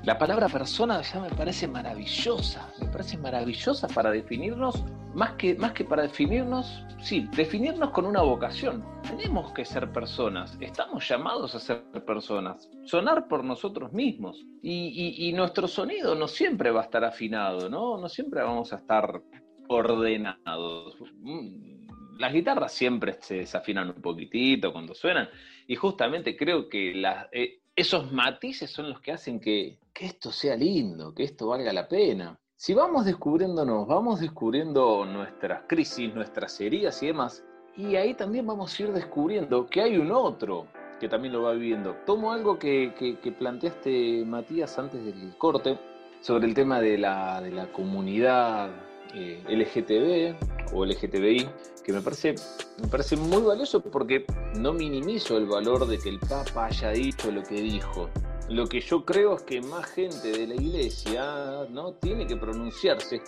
la 0.07 0.17
palabra 0.17 0.47
persona 0.47 1.01
ya 1.01 1.19
me 1.19 1.29
parece 1.29 1.67
maravillosa, 1.67 2.71
me 2.79 2.87
parece 2.87 3.17
maravillosa 3.17 3.89
para 3.89 4.09
definirnos, 4.09 4.81
más 5.13 5.33
que, 5.33 5.53
más 5.55 5.73
que 5.73 5.83
para 5.83 6.03
definirnos, 6.03 6.81
sí, 7.01 7.27
definirnos 7.35 7.89
con 7.89 8.05
una 8.05 8.21
vocación. 8.21 8.85
Tenemos 9.03 9.51
que 9.51 9.65
ser 9.65 9.91
personas, 9.91 10.57
estamos 10.61 11.05
llamados 11.09 11.55
a 11.55 11.59
ser 11.59 11.83
personas, 12.05 12.69
sonar 12.85 13.27
por 13.27 13.43
nosotros 13.43 13.91
mismos. 13.91 14.45
Y, 14.61 15.27
y- 15.27 15.33
nuestro 15.33 15.67
sonido 15.67 16.15
no 16.15 16.29
siempre 16.29 16.71
va 16.71 16.81
a 16.81 16.83
estar 16.85 17.03
afinado, 17.03 17.69
¿no? 17.69 17.97
No 17.97 18.07
siempre 18.07 18.41
vamos 18.41 18.71
a 18.71 18.77
estar 18.77 19.21
ordenados. 19.67 20.95
Mm, 21.19 21.75
Las 22.17 22.31
guitarras 22.33 22.71
siempre 22.71 23.17
se 23.19 23.39
desafinan 23.39 23.89
un 23.89 24.01
poquitito 24.01 24.71
cuando 24.71 24.95
suenan, 24.95 25.27
y 25.67 25.75
justamente 25.75 26.35
creo 26.37 26.69
que 26.69 26.95
las- 26.95 27.27
eh, 27.33 27.59
esos 27.77 28.11
matices 28.11 28.71
son 28.71 28.89
los 28.89 28.99
que 28.99 29.11
hacen 29.11 29.39
que, 29.39 29.77
que 29.93 30.07
esto 30.07 30.31
sea 30.31 30.55
lindo, 30.55 31.13
que 31.13 31.23
esto 31.23 31.47
valga 31.47 31.71
la 31.71 31.87
pena. 31.87 32.37
Si 32.55 32.73
vamos 32.73 33.05
descubriéndonos, 33.05 33.87
vamos 33.87 34.19
descubriendo 34.19 35.05
nuestras 35.05 35.61
crisis, 35.67 36.13
nuestras 36.15 36.59
heridas 36.59 37.01
y 37.03 37.07
demás, 37.07 37.43
y 37.77 37.95
ahí 37.95 38.15
también 38.15 38.47
vamos 38.47 38.77
a 38.77 38.83
ir 38.83 38.91
descubriendo 38.91 39.67
que 39.67 39.81
hay 39.83 39.97
un 39.97 40.11
otro 40.11 40.65
que 40.99 41.07
también 41.07 41.33
lo 41.35 41.43
va 41.43 41.53
viviendo. 41.53 41.95
Tomo 42.07 42.31
algo 42.33 42.57
que, 42.57 42.95
que- 43.21 43.31
planteaste, 43.31 44.23
Matías, 44.25 44.79
antes 44.79 45.05
del 45.05 45.37
corte, 45.37 45.77
sobre 46.21 46.47
el 46.47 46.55
tema 46.55 46.81
de 46.81 46.97
la, 46.97 47.39
de 47.41 47.51
la 47.51 47.71
comunidad 47.71 48.71
eh, 49.13 49.43
LGTB 49.47 50.73
o 50.73 50.85
LGTBI, 50.85 51.49
que 51.83 51.93
me 51.93 52.01
parece, 52.01 52.35
me 52.81 52.87
parece 52.87 53.15
muy 53.15 53.41
valioso 53.41 53.81
porque 53.81 54.25
no 54.55 54.73
minimizo 54.73 55.37
el 55.37 55.45
valor 55.45 55.87
de 55.87 55.97
que 55.97 56.09
el 56.09 56.19
Papa 56.19 56.65
haya 56.65 56.91
dicho 56.91 57.31
lo 57.31 57.43
que 57.43 57.55
dijo. 57.55 58.09
Lo 58.49 58.65
que 58.67 58.79
yo 58.79 59.03
creo 59.03 59.35
es 59.35 59.43
que 59.43 59.61
más 59.61 59.85
gente 59.87 60.31
de 60.31 60.47
la 60.47 60.55
iglesia 60.55 61.65
¿no? 61.69 61.93
tiene 61.93 62.25
que 62.25 62.37
pronunciarse, 62.37 63.21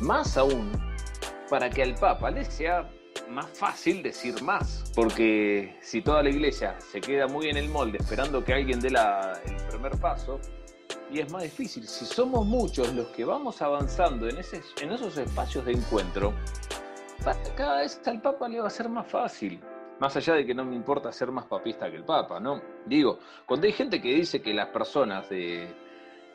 más 0.00 0.36
aún 0.36 0.72
para 1.48 1.70
que 1.70 1.82
al 1.82 1.94
Papa 1.94 2.30
le 2.30 2.44
sea 2.44 2.90
más 3.30 3.46
fácil 3.58 4.02
decir 4.02 4.42
más. 4.42 4.90
Porque 4.94 5.76
si 5.80 6.02
toda 6.02 6.22
la 6.22 6.30
iglesia 6.30 6.78
se 6.80 7.00
queda 7.00 7.26
muy 7.26 7.48
en 7.48 7.56
el 7.56 7.68
molde 7.68 7.98
esperando 7.98 8.44
que 8.44 8.52
alguien 8.52 8.80
dé 8.80 8.88
el 8.88 9.56
primer 9.68 9.98
paso, 9.98 10.40
y 11.10 11.20
es 11.20 11.30
más 11.30 11.42
difícil. 11.42 11.86
Si 11.86 12.04
somos 12.04 12.46
muchos 12.46 12.92
los 12.94 13.08
que 13.08 13.24
vamos 13.24 13.62
avanzando 13.62 14.28
en, 14.28 14.38
esos 14.38 15.18
espacios 15.18 15.64
de 15.64 15.72
encuentro, 15.72 16.34
cada 17.56 17.80
vez 17.80 18.00
al 18.06 18.20
Papa 18.20 18.48
le 18.48 18.60
va 18.60 18.66
a 18.66 18.70
ser 18.70 18.88
más 18.88 19.06
fácil. 19.06 19.60
Más 19.98 20.14
allá 20.14 20.34
de 20.34 20.44
que 20.44 20.54
no 20.54 20.64
me 20.64 20.76
importa 20.76 21.10
ser 21.10 21.30
más 21.30 21.46
papista 21.46 21.90
que 21.90 21.96
el 21.96 22.04
Papa, 22.04 22.38
¿no? 22.38 22.60
Digo, 22.84 23.18
cuando 23.46 23.66
hay 23.66 23.72
gente 23.72 24.00
que 24.00 24.14
dice 24.14 24.42
que 24.42 24.52
las 24.52 24.68
personas 24.68 25.28
de, 25.30 25.74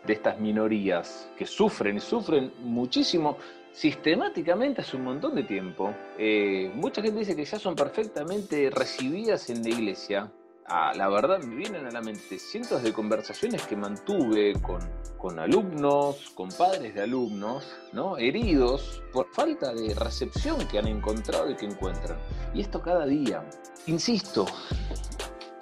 estas 0.08 0.40
minorías 0.40 1.30
que 1.38 1.46
sufren 1.46 2.00
sufren 2.02 2.52
muchísimo, 2.64 3.38
sistemáticamente 3.72 4.82
hace 4.82 4.98
un 4.98 5.04
montón 5.04 5.36
de 5.36 5.44
tiempo, 5.44 5.94
eh, 6.18 6.72
mucha 6.74 7.04
gente 7.04 7.20
dice 7.20 7.36
que 7.36 7.46
ya 7.46 7.60
son 7.60 7.76
perfectamente 7.76 8.72
recibidas 8.72 9.48
en 9.52 9.62
la 9.62 9.70
iglesia, 9.70 10.32
Ah, 10.68 10.94
la 10.96 11.10
verdad 11.10 11.40
me 11.40 11.56
vienen 11.56 11.86
a 11.86 11.92
la 11.92 12.02
mente 12.02 12.40
cientos 12.40 12.84
de 12.84 12.94
conversaciones 12.94 13.66
que 13.68 13.76
mantuve 13.76 14.54
con, 14.62 14.80
con 15.18 15.40
alumnos, 15.40 16.32
con 16.36 16.50
padres 16.50 16.96
de 16.96 17.02
alumnos, 17.02 17.68
¿no? 17.94 18.18
heridos 18.18 19.04
por 19.12 19.28
falta 19.34 19.74
de 19.74 19.94
recepción 19.96 20.66
que 20.68 20.80
han 20.80 20.88
encontrado 20.88 21.50
y 21.50 21.56
que 21.56 21.66
encuentran. 21.66 22.18
Y 22.54 22.62
esto 22.62 22.82
cada 22.82 23.06
día. 23.06 23.44
Insisto, 23.88 24.46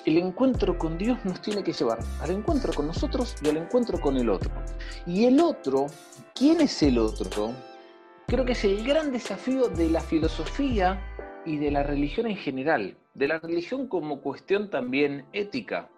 el 0.05 0.17
encuentro 0.17 0.77
con 0.77 0.97
Dios 0.97 1.17
nos 1.23 1.41
tiene 1.41 1.63
que 1.63 1.73
llevar 1.73 1.99
al 2.21 2.31
encuentro 2.31 2.73
con 2.73 2.87
nosotros 2.87 3.35
y 3.41 3.49
al 3.49 3.57
encuentro 3.57 3.99
con 3.99 4.17
el 4.17 4.29
otro. 4.29 4.51
Y 5.05 5.25
el 5.25 5.39
otro, 5.39 5.87
¿quién 6.35 6.61
es 6.61 6.83
el 6.83 6.97
otro? 6.97 7.53
Creo 8.27 8.45
que 8.45 8.51
es 8.51 8.63
el 8.63 8.85
gran 8.85 9.11
desafío 9.11 9.69
de 9.69 9.89
la 9.89 10.01
filosofía 10.01 11.01
y 11.45 11.57
de 11.57 11.71
la 11.71 11.83
religión 11.83 12.27
en 12.27 12.35
general 12.35 12.95
de 13.19 13.27
la 13.27 13.37
religión 13.37 13.87
como 13.87 14.21
cuestión 14.21 14.69
también 14.69 15.25
ética. 15.33 15.89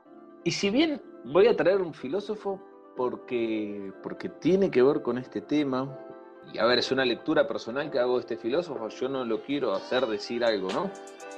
Y 0.43 0.51
si 0.51 0.71
bien 0.71 1.01
voy 1.23 1.47
a 1.47 1.55
traer 1.55 1.81
un 1.81 1.93
filósofo 1.93 2.59
porque, 2.97 3.93
porque 4.01 4.27
tiene 4.27 4.71
que 4.71 4.81
ver 4.81 5.03
con 5.03 5.19
este 5.19 5.39
tema, 5.41 5.99
y 6.51 6.57
a 6.57 6.65
ver, 6.65 6.79
es 6.79 6.91
una 6.91 7.05
lectura 7.05 7.47
personal 7.47 7.91
que 7.91 7.99
hago 7.99 8.15
de 8.15 8.21
este 8.21 8.37
filósofo, 8.37 8.89
yo 8.89 9.07
no 9.07 9.23
lo 9.23 9.43
quiero 9.43 9.73
hacer 9.73 10.07
decir 10.07 10.43
algo, 10.43 10.69
¿no? 10.69 10.89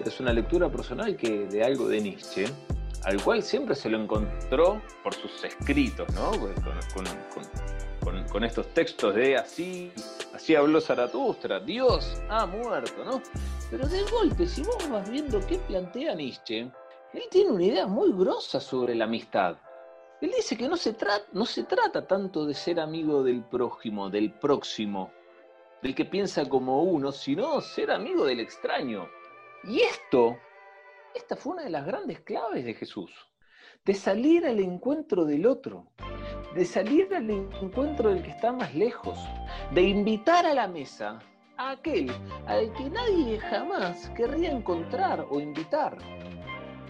Es 0.03 0.19
una 0.21 0.31
lectura 0.31 0.69
personal 0.69 1.17
que 1.17 1.47
de 1.47 1.63
algo 1.63 1.89
de 1.89 1.99
Nietzsche, 1.99 2.45
al 3.03 3.21
cual 3.21 3.43
siempre 3.43 3.75
se 3.75 3.89
lo 3.89 4.01
encontró 4.01 4.81
por 5.03 5.13
sus 5.13 5.43
escritos, 5.43 6.07
¿no? 6.15 6.31
Con, 6.31 6.53
con, 7.99 8.23
con 8.27 8.43
estos 8.45 8.73
textos 8.73 9.13
de 9.15 9.35
así, 9.35 9.91
así 10.33 10.55
habló 10.55 10.79
Zaratustra, 10.79 11.59
Dios 11.59 12.21
ha 12.29 12.45
muerto, 12.45 13.03
¿no? 13.03 13.21
Pero 13.69 13.87
de 13.87 14.03
golpe, 14.03 14.47
si 14.47 14.63
vos 14.63 14.89
vas 14.89 15.09
viendo 15.09 15.45
qué 15.47 15.57
plantea 15.57 16.15
Nietzsche, 16.15 16.71
él 17.13 17.23
tiene 17.29 17.51
una 17.51 17.63
idea 17.63 17.87
muy 17.87 18.11
grosa 18.11 18.59
sobre 18.59 18.95
la 18.95 19.05
amistad. 19.05 19.57
Él 20.21 20.31
dice 20.35 20.55
que 20.57 20.67
no 20.67 20.77
se, 20.77 20.93
trata, 20.93 21.25
no 21.33 21.45
se 21.45 21.63
trata 21.63 22.07
tanto 22.07 22.45
de 22.45 22.53
ser 22.53 22.79
amigo 22.79 23.23
del 23.23 23.43
prójimo, 23.43 24.09
del 24.09 24.31
próximo, 24.31 25.11
del 25.81 25.93
que 25.93 26.05
piensa 26.05 26.47
como 26.47 26.83
uno, 26.83 27.11
sino 27.11 27.59
ser 27.61 27.91
amigo 27.91 28.25
del 28.25 28.39
extraño. 28.39 29.07
Y 29.63 29.81
esto, 29.81 30.37
esta 31.13 31.35
fue 31.35 31.53
una 31.53 31.63
de 31.63 31.69
las 31.69 31.85
grandes 31.85 32.21
claves 32.21 32.63
de 32.65 32.73
Jesús, 32.73 33.11
de 33.83 33.93
salir 33.93 34.45
al 34.45 34.59
encuentro 34.59 35.25
del 35.25 35.45
otro, 35.45 35.87
de 36.55 36.65
salir 36.65 37.13
al 37.13 37.29
encuentro 37.29 38.09
del 38.09 38.23
que 38.23 38.31
está 38.31 38.51
más 38.53 38.73
lejos, 38.73 39.19
de 39.71 39.81
invitar 39.81 40.45
a 40.45 40.53
la 40.53 40.67
mesa 40.67 41.19
a 41.57 41.71
aquel 41.71 42.11
al 42.47 42.71
que 42.73 42.89
nadie 42.89 43.39
jamás 43.39 44.09
querría 44.15 44.51
encontrar 44.51 45.25
o 45.29 45.39
invitar. 45.39 45.97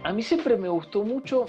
A 0.04 0.12
mí 0.12 0.22
siempre 0.22 0.58
me 0.58 0.70
gustó 0.70 1.04
mucho 1.04 1.46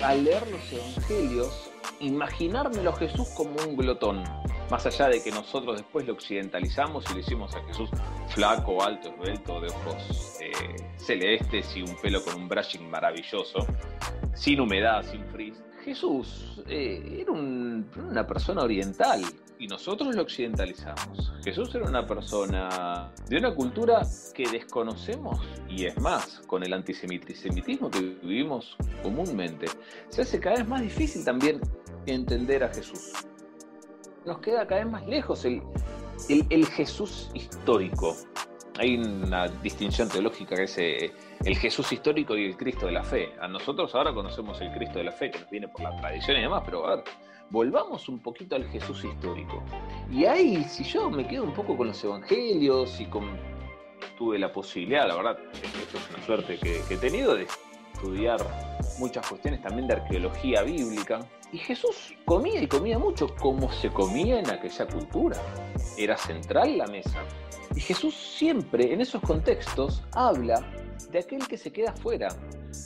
al 0.00 0.24
leer 0.24 0.42
los 0.48 0.72
evangelios 0.72 1.72
imaginármelo 2.00 2.90
a 2.90 2.96
Jesús 2.96 3.28
como 3.36 3.56
un 3.62 3.76
glotón, 3.76 4.24
más 4.70 4.84
allá 4.86 5.08
de 5.08 5.22
que 5.22 5.30
nosotros 5.30 5.76
después 5.76 6.06
lo 6.06 6.14
occidentalizamos 6.14 7.04
y 7.10 7.14
le 7.14 7.20
hicimos 7.20 7.54
a 7.54 7.62
Jesús 7.64 7.90
flaco, 8.28 8.82
alto, 8.82 9.08
esbelto, 9.10 9.60
de 9.60 9.68
ojos 9.68 10.38
eh, 10.40 10.52
celestes 10.96 11.76
y 11.76 11.82
un 11.82 11.94
pelo 12.00 12.22
con 12.24 12.34
un 12.34 12.48
brushing 12.48 12.88
maravilloso, 12.90 13.66
sin 14.34 14.60
humedad, 14.60 15.02
sin 15.04 15.24
frizz. 15.26 15.62
Jesús 15.84 16.62
eh, 16.68 17.18
era 17.20 17.32
una 17.32 18.26
persona 18.26 18.62
oriental, 18.62 19.22
y 19.62 19.68
nosotros 19.68 20.16
lo 20.16 20.22
occidentalizamos. 20.22 21.32
Jesús 21.44 21.72
era 21.72 21.84
una 21.84 22.04
persona 22.04 23.12
de 23.28 23.38
una 23.38 23.54
cultura 23.54 24.02
que 24.34 24.48
desconocemos 24.50 25.38
y 25.68 25.84
es 25.86 25.96
más, 26.00 26.40
con 26.48 26.64
el 26.64 26.72
antisemitismo 26.72 27.88
que 27.88 28.00
vivimos 28.00 28.76
comúnmente, 29.04 29.66
se 30.08 30.22
hace 30.22 30.40
cada 30.40 30.56
vez 30.56 30.66
más 30.66 30.82
difícil 30.82 31.24
también 31.24 31.60
entender 32.06 32.64
a 32.64 32.74
Jesús. 32.74 33.12
Nos 34.26 34.40
queda 34.40 34.66
cada 34.66 34.82
vez 34.82 34.92
más 34.92 35.06
lejos 35.06 35.44
el, 35.44 35.62
el, 36.28 36.66
Jesús 36.66 37.30
histórico. 37.32 38.16
Hay 38.80 38.96
una 38.96 39.46
distinción 39.46 40.08
teológica 40.08 40.56
que 40.56 40.64
es 40.64 40.78
eh, 40.78 41.12
el 41.44 41.56
Jesús 41.56 41.92
histórico 41.92 42.36
y 42.36 42.46
el 42.46 42.56
Cristo 42.56 42.86
de 42.86 42.92
la 42.92 43.04
fe. 43.04 43.32
A 43.40 43.46
nosotros 43.46 43.94
ahora 43.94 44.12
conocemos 44.12 44.60
el 44.60 44.72
Cristo 44.72 44.98
de 44.98 45.04
la 45.04 45.12
fe 45.12 45.30
que 45.30 45.38
nos 45.38 45.50
viene 45.50 45.68
por 45.68 45.82
la 45.82 45.94
tradición 45.98 46.36
y 46.38 46.40
demás, 46.40 46.62
pero 46.64 46.84
a 46.84 46.96
ver, 46.96 47.04
volvamos 47.52 48.08
un 48.08 48.18
poquito 48.18 48.56
al 48.56 48.66
Jesús 48.70 49.04
histórico. 49.04 49.62
Y 50.10 50.24
ahí, 50.24 50.64
si 50.64 50.82
yo 50.84 51.10
me 51.10 51.26
quedo 51.28 51.44
un 51.44 51.52
poco 51.52 51.76
con 51.76 51.86
los 51.88 52.02
evangelios 52.02 52.98
y. 52.98 53.08
Tuve 54.18 54.38
la 54.38 54.52
posibilidad, 54.52 55.06
la 55.06 55.16
verdad, 55.16 55.38
esto 55.52 55.98
es 55.98 56.10
una 56.10 56.24
suerte 56.24 56.58
que, 56.58 56.80
he 56.90 56.96
tenido 56.96 57.34
de 57.34 57.46
estudiar 57.94 58.40
muchas 58.98 59.26
cuestiones 59.28 59.62
también 59.62 59.86
de 59.86 59.94
arqueología 59.94 60.62
bíblica. 60.62 61.20
Y 61.52 61.58
Jesús 61.58 62.14
comía 62.24 62.62
y 62.62 62.66
comía 62.66 62.98
mucho 62.98 63.26
como 63.36 63.70
se 63.70 63.90
comía 63.90 64.40
en 64.40 64.50
aquella 64.50 64.86
cultura. 64.86 65.36
Era 65.98 66.16
central 66.16 66.78
la 66.78 66.86
mesa. 66.86 67.22
Y 67.74 67.80
Jesús 67.80 68.14
siempre 68.14 68.92
en 68.92 69.02
esos 69.02 69.20
contextos 69.22 70.02
habla 70.12 70.64
de 71.10 71.18
aquel 71.18 71.46
que 71.46 71.58
se 71.58 71.72
queda 71.72 71.92
fuera, 71.92 72.28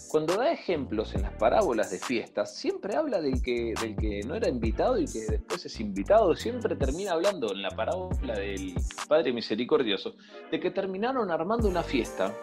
cuando 0.08 0.36
da 0.36 0.52
ejemplos 0.52 1.14
en 1.14 1.22
las 1.22 1.32
parábolas 1.34 1.90
de 1.90 1.98
fiestas, 1.98 2.56
siempre 2.56 2.96
habla 2.96 3.20
del 3.20 3.42
que, 3.42 3.74
del 3.80 3.96
que 3.96 4.20
no 4.26 4.34
era 4.34 4.48
invitado 4.48 4.98
y 4.98 5.06
que 5.06 5.26
después 5.26 5.64
es 5.66 5.80
invitado. 5.80 6.34
Siempre 6.34 6.76
termina 6.76 7.12
hablando 7.12 7.52
en 7.52 7.62
la 7.62 7.70
parábola 7.70 8.34
del 8.34 8.74
Padre 9.08 9.32
Misericordioso 9.32 10.16
de 10.50 10.60
que 10.60 10.70
terminaron 10.70 11.30
armando 11.30 11.68
una 11.68 11.82
fiesta 11.82 12.34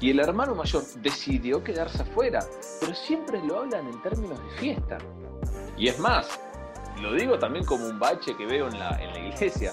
y 0.00 0.10
el 0.10 0.20
hermano 0.20 0.54
mayor 0.54 0.82
decidió 1.02 1.62
quedarse 1.62 2.02
afuera, 2.02 2.40
pero 2.80 2.94
siempre 2.94 3.40
lo 3.44 3.60
hablan 3.60 3.86
en 3.88 4.02
términos 4.02 4.38
de 4.38 4.50
fiesta. 4.58 4.98
Y 5.76 5.88
es 5.88 5.98
más, 5.98 6.40
lo 7.00 7.14
digo 7.14 7.38
también 7.38 7.64
como 7.64 7.86
un 7.86 7.98
bache 7.98 8.36
que 8.36 8.46
veo 8.46 8.68
en 8.68 8.78
la, 8.78 8.90
en 9.02 9.12
la 9.12 9.18
iglesia. 9.28 9.72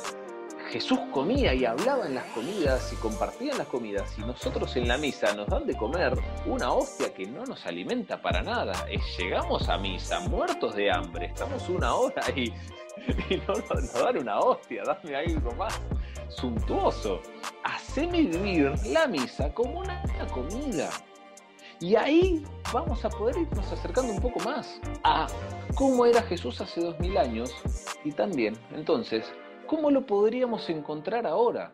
Jesús 0.72 1.00
comía 1.12 1.54
y 1.54 1.66
hablaba 1.66 2.06
en 2.06 2.16
las 2.16 2.24
comidas 2.28 2.94
y 2.94 2.96
compartía 2.96 3.54
las 3.56 3.68
comidas 3.68 4.18
y 4.18 4.22
nosotros 4.22 4.74
en 4.78 4.88
la 4.88 4.98
misa 4.98 5.34
nos 5.34 5.48
dan 5.48 5.68
de 5.68 5.76
comer 5.76 6.14
una 6.46 6.72
hostia 6.72 7.14
que 7.14 7.26
no 7.26 7.44
nos 7.44 7.66
alimenta 7.66 8.22
para 8.22 8.42
nada. 8.42 8.74
llegamos 9.18 9.68
a 9.68 9.78
misa 9.78 10.22
muertos 10.22 10.74
de 10.76 10.90
hambre, 10.90 11.26
estamos 11.26 11.68
una 11.68 11.94
hora 11.94 12.24
y, 12.38 12.54
no 13.48 13.54
nos 13.54 13.94
dan 13.94 14.18
una 14.18 14.40
hostia, 14.40 14.84
dame 14.86 15.14
algo 15.14 15.52
más 15.56 15.82
suntuoso. 16.30 17.22
Haceme 17.66 18.22
vivir 18.22 18.72
la 18.88 19.08
misa 19.08 19.54
como 19.54 19.82
una 19.82 20.02
comida. 20.32 20.90
Y 21.82 21.96
ahí 21.96 22.46
vamos 22.72 23.04
a 23.04 23.10
poder 23.10 23.38
irnos 23.38 23.70
acercando 23.74 24.14
un 24.14 24.22
poco 24.22 24.40
más 24.42 24.80
a 25.04 25.28
cómo 25.76 26.06
era 26.06 26.22
Jesús 26.22 26.62
hace 26.62 26.80
dos 26.80 26.98
mil 27.00 27.18
años 27.18 27.54
y 28.06 28.12
también 28.12 28.56
entonces 28.74 29.26
¿Cómo 29.72 29.90
lo 29.90 30.06
podríamos 30.06 30.70
encontrar 30.70 31.26
ahora? 31.26 31.72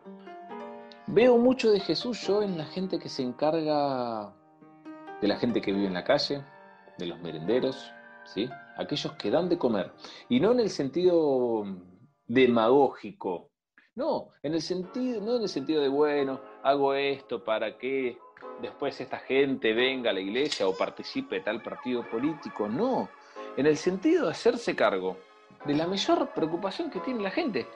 Veo 1.08 1.36
mucho 1.36 1.72
de 1.72 1.80
Jesús 1.80 2.24
yo 2.24 2.42
en 2.42 2.56
la 2.56 2.64
gente 2.64 2.96
que 3.00 3.08
se 3.08 3.24
encarga 3.24 4.32
de 5.20 5.26
la 5.26 5.36
gente 5.36 5.60
que 5.60 5.72
vive 5.72 5.88
en 5.88 5.94
la 5.94 6.04
calle, 6.04 6.44
de 6.96 7.06
los 7.06 7.18
merenderos, 7.18 7.92
¿sí? 8.24 8.48
aquellos 8.76 9.14
que 9.14 9.32
dan 9.32 9.48
de 9.48 9.58
comer. 9.58 9.90
Y 10.28 10.38
no 10.38 10.52
en 10.52 10.60
el 10.60 10.70
sentido 10.70 11.64
demagógico, 12.28 13.50
no, 13.96 14.28
en 14.44 14.54
el 14.54 14.62
sentido, 14.62 15.20
no 15.20 15.34
en 15.34 15.42
el 15.42 15.48
sentido 15.48 15.82
de, 15.82 15.88
bueno, 15.88 16.40
hago 16.62 16.94
esto 16.94 17.42
para 17.42 17.78
que 17.78 18.16
después 18.62 19.00
esta 19.00 19.18
gente 19.18 19.74
venga 19.74 20.10
a 20.10 20.14
la 20.14 20.20
iglesia 20.20 20.68
o 20.68 20.76
participe 20.76 21.34
de 21.34 21.40
tal 21.40 21.64
partido 21.64 22.08
político, 22.08 22.68
no, 22.68 23.08
en 23.56 23.66
el 23.66 23.76
sentido 23.76 24.26
de 24.26 24.30
hacerse 24.30 24.76
cargo 24.76 25.16
de 25.66 25.74
la 25.74 25.88
mayor 25.88 26.28
preocupación 26.32 26.90
que 26.90 27.00
tiene 27.00 27.24
la 27.24 27.32
gente, 27.32 27.66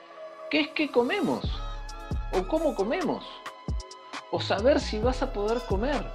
¿Qué 0.53 0.59
es 0.59 0.67
que 0.67 0.91
comemos? 0.91 1.43
o 2.31 2.47
cómo 2.47 2.75
comemos, 2.75 3.25
o 4.29 4.39
saber 4.39 4.79
si 4.79 4.99
vas 4.99 5.23
a 5.23 5.33
poder 5.33 5.59
comer. 5.67 6.05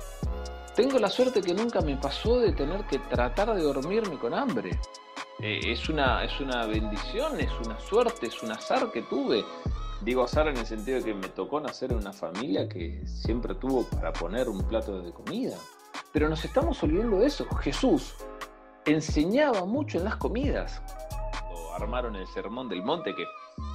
Tengo 0.77 1.01
la 1.01 1.09
suerte 1.09 1.40
que 1.40 1.55
nunca 1.55 1.81
me 1.81 1.96
pasó 1.96 2.38
de 2.38 2.53
tener 2.53 2.85
que 2.85 3.01
tratar 3.01 3.53
de 3.53 3.62
dormirme 3.62 4.16
con 4.16 4.35
hambre. 4.35 4.79
Eh, 5.40 5.59
es, 5.64 5.88
una, 5.88 6.22
es 6.22 6.38
una 6.38 6.66
bendición, 6.66 7.40
es 7.40 7.51
una 7.64 7.81
suerte, 7.81 8.27
es 8.27 8.40
un 8.44 8.53
azar 8.53 8.92
que 8.92 9.03
tuve. 9.03 9.44
Digo 10.03 10.22
azar 10.22 10.46
en 10.46 10.57
el 10.57 10.66
sentido 10.66 10.98
de 10.98 11.05
que 11.07 11.14
me 11.14 11.31
tocó 11.31 11.59
nacer 11.59 11.90
en 11.90 11.98
una 11.98 12.12
familia 12.12 12.68
que 12.68 13.05
siempre 13.07 13.57
tuvo 13.57 13.83
para 13.90 14.12
poner 14.12 14.48
un 14.48 14.62
plato 14.68 15.03
de 15.03 15.12
comida. 15.12 15.57
Pero 16.12 16.29
nos 16.29 16.44
estamos 16.44 16.81
olvidando 16.85 17.18
de 17.18 17.27
eso. 17.27 17.44
Jesús 17.57 18.14
enseñaba 18.85 19.64
mucho 19.64 19.98
en 19.98 20.05
las 20.05 20.14
comidas. 20.14 20.81
Armaron 21.74 22.14
el 22.14 22.27
sermón 22.29 22.68
del 22.68 22.85
monte, 22.85 23.14
que 23.16 23.24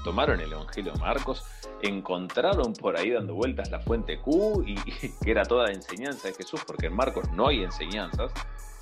tomaron 0.04 0.40
el 0.40 0.52
Evangelio 0.52 0.94
de 0.94 1.00
Marcos, 1.00 1.44
encontraron 1.82 2.74
por 2.74 2.98
ahí 2.98 3.12
dando 3.12 3.36
vueltas 3.36 3.70
la 3.72 3.80
fuente 3.80 4.20
Q, 4.20 4.64
y, 4.66 4.76
que 5.24 5.32
era 5.32 5.44
toda 5.44 5.68
la 5.68 5.74
enseñanza 5.74 6.28
de 6.28 6.34
Jesús, 6.34 6.62
porque 6.66 6.88
en 6.88 6.96
Marcos 6.96 7.32
no 7.32 7.48
hay 7.48 7.64
enseñanzas, 7.64 8.32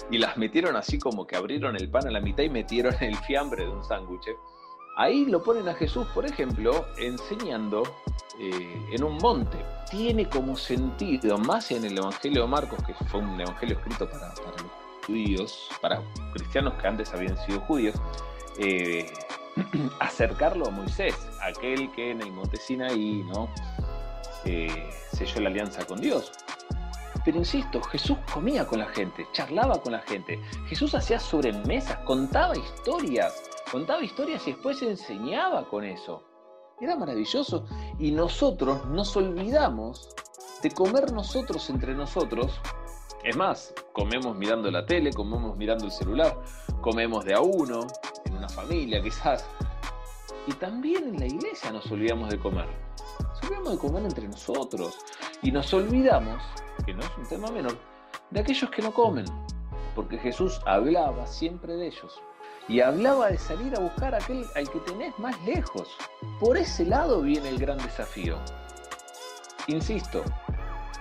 y 0.10 0.18
las 0.18 0.38
metieron 0.38 0.76
así 0.76 1.00
como 1.00 1.26
que 1.26 1.36
abrieron 1.36 1.76
el 1.76 1.90
pan 1.90 2.08
a 2.08 2.12
la 2.12 2.20
mitad 2.20 2.44
y 2.44 2.50
metieron 2.50 2.96
el 3.02 3.16
fiambre 3.18 3.64
de 3.64 3.70
un 3.70 3.84
sándwich. 3.84 4.30
Ahí 4.98 5.26
lo 5.26 5.42
ponen 5.42 5.70
a 5.70 5.74
Jesús, 5.74 6.06
por 6.14 6.26
ejemplo, 6.26 6.86
enseñando 6.98 7.84
eh, 8.40 8.88
en 8.92 9.04
un 9.04 9.18
monte. 9.18 9.58
Tiene 9.90 10.28
como 10.28 10.56
sentido, 10.56 11.38
más 11.38 11.72
en 11.72 11.86
el 11.86 11.98
Evangelio 11.98 12.42
de 12.42 12.48
Marcos, 12.48 12.80
que 12.86 12.94
fue 13.06 13.22
un 13.22 13.40
evangelio 13.40 13.78
escrito 13.78 14.10
para, 14.10 14.28
los 14.28 15.06
judíos, 15.06 15.70
para 15.82 16.02
cristianos 16.34 16.74
que 16.76 16.88
antes 16.88 17.14
habían 17.14 17.38
sido 17.46 17.62
judíos, 17.62 17.96
eh, 18.58 19.12
acercarlo 20.00 20.68
a 20.68 20.72
Moisés, 20.72 21.16
aquel 21.42 21.92
que 21.92 22.12
en 22.12 22.22
el 22.22 22.32
monte 22.32 22.58
¿no? 22.78 23.50
Eh, 24.46 24.90
selló 25.12 25.42
la 25.42 25.50
alianza 25.50 25.86
con 25.86 26.00
Dios. 26.00 26.32
Pero 27.24 27.38
insisto, 27.38 27.82
Jesús 27.84 28.18
comía 28.34 28.66
con 28.66 28.80
la 28.80 28.88
gente, 28.88 29.28
charlaba 29.32 29.80
con 29.82 29.92
la 29.92 30.00
gente, 30.00 30.40
Jesús 30.68 30.96
hacía 30.96 31.20
sobremesas, 31.20 31.98
contaba 32.00 32.58
historias, 32.58 33.44
contaba 33.72 34.04
historias 34.04 34.48
y 34.48 34.54
después 34.54 34.82
enseñaba 34.82 35.68
con 35.68 35.84
eso. 35.84 36.24
Era 36.80 36.96
maravilloso 36.96 37.66
y 38.00 38.12
nosotros 38.12 38.86
nos 38.88 39.16
olvidamos 39.16 40.10
de 40.64 40.72
comer 40.72 41.12
nosotros 41.12 41.70
entre 41.70 41.94
nosotros. 41.94 42.60
Es 43.23 43.36
más, 43.36 43.73
comemos 43.93 44.36
mirando 44.36 44.71
la 44.71 44.84
tele, 44.86 45.13
comemos 45.13 45.55
mirando 45.55 45.86
el 45.86 45.91
celular, 45.91 46.36
comemos 46.81 47.23
de 47.23 47.36
a 47.36 47.41
uno, 47.41 47.86
en 48.25 48.36
una 48.36 48.49
familia 48.49 49.01
quizás. 49.01 49.45
Y 50.47 50.53
también 50.53 51.10
en 51.10 51.19
la 51.19 51.27
iglesia 51.27 51.71
nos 51.71 51.89
olvidamos 51.91 52.29
de 52.31 52.39
comer. 52.39 52.65
Nos 53.19 53.43
olvidamos 53.43 53.71
de 53.73 53.77
comer 53.77 54.03
entre 54.05 54.27
nosotros. 54.27 54.97
Y 55.43 55.51
nos 55.51 55.71
olvidamos, 55.71 56.41
que 56.84 56.95
no 56.95 57.01
es 57.01 57.12
un 57.15 57.27
tema 57.27 57.51
menor, 57.51 57.77
de 58.31 58.39
aquellos 58.39 58.71
que 58.71 58.81
no 58.81 58.91
comen. 58.91 59.25
Porque 59.93 60.17
Jesús 60.17 60.60
hablaba 60.65 61.27
siempre 61.27 61.75
de 61.75 61.88
ellos. 61.88 62.19
Y 62.67 62.79
hablaba 62.81 63.27
de 63.27 63.38
salir 63.38 63.75
a 63.75 63.81
buscar 63.81 64.15
a 64.15 64.17
aquel 64.17 64.45
al 64.55 64.67
que 64.67 64.79
tenés 64.79 65.17
más 65.19 65.39
lejos. 65.45 65.89
Por 66.39 66.57
ese 66.57 66.86
lado 66.86 67.21
viene 67.21 67.49
el 67.49 67.60
gran 67.60 67.77
desafío. 67.77 68.38
Insisto, 69.67 70.23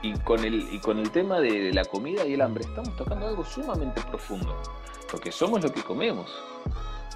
y 0.02 0.18
con 0.20 0.44
el, 0.44 0.72
y 0.72 0.78
con 0.78 0.98
el 0.98 1.10
tema 1.10 1.40
de 1.40 1.72
la 1.72 1.84
comida 1.84 2.26
y 2.26 2.34
el 2.34 2.40
hambre 2.40 2.64
estamos 2.64 2.94
tocando 2.96 3.26
algo 3.26 3.44
sumamente 3.44 4.00
profundo. 4.02 4.56
Porque 5.10 5.32
somos 5.32 5.62
lo 5.62 5.72
que 5.72 5.82
comemos. 5.82 6.30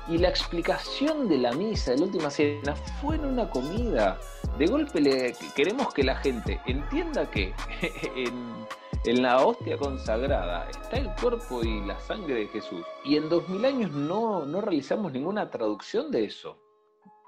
Y 0.09 0.19
la 0.19 0.29
explicación 0.29 1.29
de 1.29 1.39
la 1.39 1.53
misa, 1.53 1.93
de 1.93 1.99
la 1.99 2.05
última 2.05 2.31
cena, 2.31 2.75
fue 3.01 3.17
en 3.17 3.25
una 3.25 3.49
comida. 3.49 4.19
De 4.59 4.67
golpe 4.67 5.01
le, 5.01 5.35
queremos 5.57 5.95
que 5.95 6.03
la 6.03 6.17
gente 6.17 6.61
entienda 6.67 7.31
que 7.31 7.55
en, 8.17 8.67
en 9.05 9.23
la 9.23 9.45
hostia 9.45 9.79
consagrada 9.79 10.69
está 10.69 10.99
el 10.99 11.09
cuerpo 11.21 11.63
y 11.63 11.87
la 11.87 11.99
sangre 12.01 12.35
de 12.35 12.49
Jesús. 12.49 12.85
Y 13.05 13.17
en 13.17 13.29
dos 13.29 13.49
mil 13.49 13.65
años 13.65 13.93
no, 13.93 14.45
no 14.45 14.61
realizamos 14.61 15.13
ninguna 15.13 15.51
traducción 15.51 16.11
de 16.11 16.25
eso. 16.25 16.59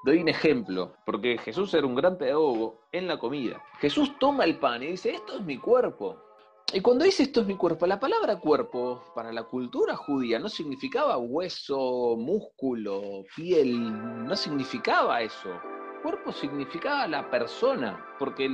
Doy 0.04 0.18
un 0.18 0.28
ejemplo, 0.28 0.94
porque 1.04 1.38
Jesús 1.38 1.74
era 1.74 1.86
un 1.86 1.94
gran 1.94 2.16
pedagogo 2.16 2.82
en 2.92 3.08
la 3.08 3.18
comida. 3.18 3.62
Jesús 3.80 4.18
toma 4.18 4.44
el 4.44 4.58
pan 4.58 4.82
y 4.82 4.88
dice, 4.88 5.10
esto 5.10 5.36
es 5.36 5.42
mi 5.42 5.58
cuerpo. 5.58 6.16
Y 6.72 6.80
cuando 6.80 7.04
dice 7.04 7.22
esto 7.22 7.42
es 7.42 7.46
mi 7.46 7.56
cuerpo, 7.56 7.86
la 7.86 8.00
palabra 8.00 8.40
cuerpo 8.40 9.02
para 9.14 9.32
la 9.32 9.44
cultura 9.44 9.94
judía 9.94 10.40
no 10.40 10.48
significaba 10.48 11.16
hueso, 11.16 12.16
músculo, 12.18 13.22
piel, 13.36 14.26
no 14.26 14.34
significaba 14.34 15.22
eso. 15.22 15.60
Cuerpo 16.02 16.32
significaba 16.32 17.06
la 17.06 17.30
persona, 17.30 18.04
porque 18.18 18.50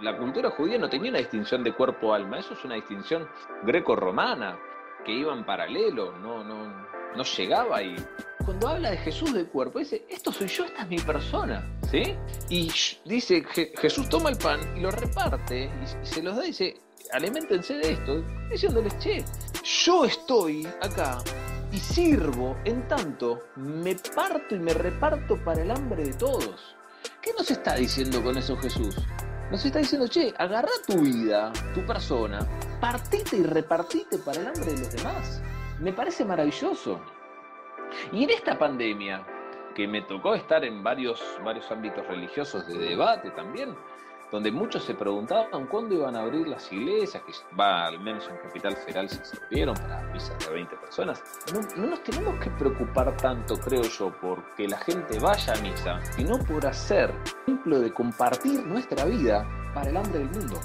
la 0.00 0.16
cultura 0.16 0.50
judía 0.50 0.78
no 0.78 0.88
tenía 0.88 1.10
una 1.10 1.18
distinción 1.18 1.64
de 1.64 1.74
cuerpo-alma, 1.74 2.38
eso 2.38 2.54
es 2.54 2.64
una 2.64 2.76
distinción 2.76 3.28
greco-romana, 3.64 4.58
que 5.04 5.12
iba 5.12 5.32
en 5.32 5.44
paralelo, 5.44 6.12
no, 6.18 6.44
no, 6.44 6.85
no 7.16 7.24
llegaba 7.24 7.78
ahí. 7.78 7.96
Cuando 8.44 8.68
habla 8.68 8.90
de 8.92 8.98
Jesús 8.98 9.32
de 9.34 9.44
cuerpo, 9.44 9.80
dice, 9.80 10.06
esto 10.08 10.30
soy 10.30 10.46
yo, 10.46 10.64
esta 10.64 10.82
es 10.82 10.88
mi 10.88 10.98
persona, 11.00 11.68
¿sí? 11.90 12.14
Y 12.48 12.70
dice, 13.04 13.42
Je- 13.44 13.76
Jesús 13.76 14.08
toma 14.08 14.30
el 14.30 14.36
pan 14.38 14.60
y 14.76 14.80
lo 14.80 14.90
reparte 14.92 15.64
y, 15.64 16.02
y 16.02 16.06
se 16.06 16.22
los 16.22 16.36
da 16.36 16.44
y 16.44 16.48
dice, 16.48 16.80
alimentense 17.12 17.74
de 17.74 17.92
esto, 17.92 18.22
diciéndoles, 18.48 18.96
che, 19.00 19.24
yo 19.84 20.04
estoy 20.04 20.64
acá 20.80 21.18
y 21.72 21.78
sirvo, 21.78 22.56
en 22.64 22.86
tanto 22.86 23.48
me 23.56 23.96
parto 24.14 24.54
y 24.54 24.60
me 24.60 24.72
reparto 24.74 25.36
para 25.44 25.62
el 25.62 25.70
hambre 25.72 26.04
de 26.04 26.12
todos. 26.14 26.76
¿Qué 27.20 27.32
nos 27.36 27.50
está 27.50 27.74
diciendo 27.74 28.22
con 28.22 28.38
eso 28.38 28.56
Jesús? 28.58 28.94
Nos 29.50 29.64
está 29.64 29.80
diciendo, 29.80 30.06
che, 30.06 30.32
agarra 30.38 30.70
tu 30.86 30.98
vida, 31.00 31.52
tu 31.74 31.84
persona, 31.84 32.38
partite 32.80 33.36
y 33.38 33.42
repartite 33.42 34.18
para 34.18 34.40
el 34.40 34.46
hambre 34.48 34.72
de 34.72 34.78
los 34.78 34.92
demás. 34.92 35.40
Me 35.80 35.92
parece 35.92 36.24
maravilloso. 36.24 37.00
Y 38.12 38.24
en 38.24 38.30
esta 38.30 38.58
pandemia, 38.58 39.24
que 39.74 39.86
me 39.86 40.02
tocó 40.02 40.34
estar 40.34 40.64
en 40.64 40.82
varios, 40.82 41.22
varios 41.44 41.70
ámbitos 41.70 42.06
religiosos 42.06 42.66
de 42.66 42.78
debate 42.78 43.30
también, 43.32 43.76
donde 44.32 44.50
muchos 44.50 44.84
se 44.84 44.94
preguntaban 44.94 45.66
cuándo 45.66 45.94
iban 45.94 46.16
a 46.16 46.22
abrir 46.22 46.48
las 46.48 46.72
iglesias, 46.72 47.22
que 47.24 47.32
va 47.54 47.86
al 47.86 48.00
menos 48.00 48.26
en 48.28 48.38
Capital 48.38 48.74
Federal 48.74 49.08
se 49.08 49.36
abrieron 49.44 49.74
para 49.76 50.02
misas 50.12 50.36
de 50.46 50.52
20 50.52 50.76
personas. 50.76 51.22
No, 51.52 51.60
no 51.82 51.90
nos 51.90 52.02
tenemos 52.02 52.42
que 52.42 52.50
preocupar 52.50 53.16
tanto, 53.18 53.54
creo 53.56 53.82
yo, 53.82 54.12
porque 54.20 54.66
la 54.66 54.78
gente 54.78 55.18
vaya 55.18 55.52
a 55.52 55.60
misa, 55.60 56.02
sino 56.12 56.38
por 56.38 56.66
hacer 56.66 57.14
ejemplo 57.42 57.78
de 57.78 57.92
compartir 57.92 58.64
nuestra 58.64 59.04
vida 59.04 59.46
para 59.74 59.90
el 59.90 59.96
hambre 59.96 60.20
del 60.20 60.30
mundo. 60.30 60.58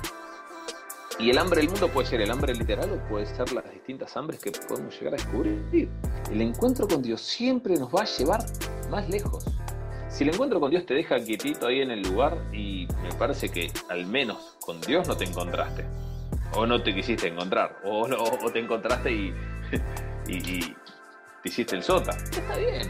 Y 1.21 1.29
el 1.29 1.37
hambre 1.37 1.61
del 1.61 1.69
mundo 1.69 1.87
puede 1.87 2.07
ser 2.07 2.21
el 2.21 2.31
hambre 2.31 2.55
literal 2.55 2.89
o 2.91 3.07
puede 3.07 3.27
ser 3.27 3.53
las 3.53 3.69
distintas 3.71 4.17
hambres 4.17 4.39
que 4.39 4.51
podemos 4.51 4.97
llegar 4.99 5.13
a 5.13 5.17
descubrir. 5.17 5.87
El 6.31 6.41
encuentro 6.41 6.87
con 6.87 7.03
Dios 7.03 7.21
siempre 7.21 7.75
nos 7.75 7.93
va 7.93 8.01
a 8.01 8.05
llevar 8.05 8.43
más 8.89 9.07
lejos. 9.07 9.45
Si 10.09 10.23
el 10.23 10.31
encuentro 10.33 10.59
con 10.59 10.71
Dios 10.71 10.83
te 10.87 10.95
deja 10.95 11.19
quietito 11.19 11.67
ahí 11.67 11.81
en 11.81 11.91
el 11.91 12.01
lugar 12.01 12.37
y 12.51 12.87
me 13.03 13.13
parece 13.19 13.49
que 13.49 13.71
al 13.89 14.07
menos 14.07 14.57
con 14.61 14.81
Dios 14.81 15.07
no 15.07 15.15
te 15.15 15.25
encontraste. 15.25 15.85
O 16.55 16.65
no 16.65 16.81
te 16.81 16.93
quisiste 16.93 17.27
encontrar. 17.27 17.77
O, 17.85 18.07
te 18.51 18.59
encontraste 18.59 19.11
y, 19.11 19.33
y, 20.27 20.33
y 20.33 20.75
te 21.43 21.49
hiciste 21.49 21.75
el 21.75 21.83
sota. 21.83 22.11
Está 22.11 22.57
bien. 22.57 22.87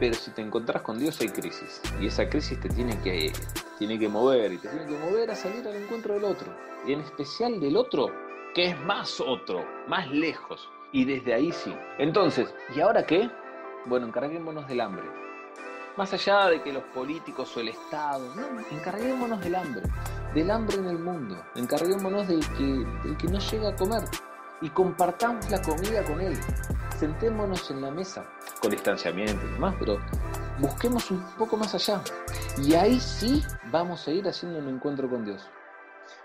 Pero 0.00 0.14
si 0.14 0.30
te 0.30 0.40
encontrás 0.40 0.82
con 0.82 0.98
Dios 0.98 1.20
hay 1.20 1.28
crisis. 1.28 1.80
Y 2.00 2.06
esa 2.06 2.28
crisis 2.28 2.58
te 2.58 2.70
tiene 2.70 2.98
que, 3.02 3.32
tiene 3.78 3.98
que 3.98 4.08
mover. 4.08 4.52
Y 4.52 4.56
te 4.56 4.68
tiene 4.68 4.86
que 4.86 4.98
mover 4.98 5.30
a 5.30 5.36
salir 5.36 5.68
al 5.68 5.76
encuentro 5.76 6.14
del 6.14 6.24
otro. 6.24 6.52
Y 6.86 6.94
en 6.94 7.00
especial 7.00 7.60
del 7.60 7.76
otro 7.76 8.10
que 8.54 8.70
es 8.70 8.80
más 8.80 9.20
otro, 9.20 9.64
más 9.86 10.10
lejos. 10.10 10.68
Y 10.92 11.04
desde 11.04 11.34
ahí 11.34 11.52
sí. 11.52 11.74
Entonces, 11.98 12.52
¿y 12.74 12.80
ahora 12.80 13.04
qué? 13.04 13.30
Bueno, 13.86 14.06
encarguémonos 14.06 14.66
del 14.66 14.80
hambre. 14.80 15.04
Más 15.96 16.12
allá 16.12 16.46
de 16.46 16.62
que 16.62 16.72
los 16.72 16.82
políticos 16.84 17.54
o 17.56 17.60
el 17.60 17.68
Estado, 17.68 18.24
no, 18.34 18.60
encarguémonos 18.70 19.40
del 19.40 19.54
hambre, 19.54 19.82
del 20.34 20.50
hambre 20.50 20.76
en 20.76 20.86
el 20.86 20.98
mundo, 20.98 21.36
encarguémonos 21.56 22.26
del 22.26 22.40
que, 22.56 22.62
del 23.04 23.16
que 23.18 23.26
no 23.26 23.38
llega 23.38 23.70
a 23.70 23.76
comer 23.76 24.02
y 24.62 24.70
compartamos 24.70 25.50
la 25.50 25.60
comida 25.60 26.02
con 26.04 26.20
él. 26.20 26.38
Sentémonos 27.00 27.70
en 27.70 27.80
la 27.80 27.90
mesa, 27.90 28.28
con 28.60 28.72
distanciamiento 28.72 29.40
y 29.46 29.52
demás, 29.52 29.74
pero 29.78 29.98
busquemos 30.58 31.10
un 31.10 31.24
poco 31.38 31.56
más 31.56 31.74
allá. 31.74 32.02
Y 32.62 32.74
ahí 32.74 33.00
sí 33.00 33.42
vamos 33.72 34.06
a 34.06 34.10
ir 34.10 34.28
haciendo 34.28 34.58
un 34.58 34.68
encuentro 34.68 35.08
con 35.08 35.24
Dios. 35.24 35.42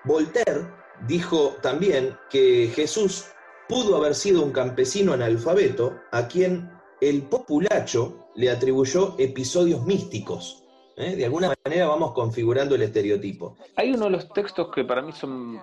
Voltaire 0.03 0.67
dijo 1.07 1.55
también 1.61 2.17
que 2.29 2.69
Jesús 2.75 3.23
pudo 3.69 3.95
haber 3.95 4.15
sido 4.15 4.43
un 4.43 4.51
campesino 4.51 5.13
analfabeto 5.13 5.97
a 6.11 6.27
quien 6.27 6.69
el 6.99 7.23
populacho 7.23 8.27
le 8.35 8.51
atribuyó 8.51 9.15
episodios 9.17 9.85
místicos. 9.85 10.64
¿Eh? 10.97 11.15
De 11.15 11.25
alguna 11.25 11.53
manera 11.65 11.87
vamos 11.87 12.13
configurando 12.13 12.75
el 12.75 12.81
estereotipo. 12.83 13.55
Hay 13.75 13.91
uno 13.93 14.05
de 14.05 14.11
los 14.11 14.31
textos 14.33 14.69
que 14.73 14.83
para 14.83 15.01
mí 15.01 15.11
son 15.11 15.59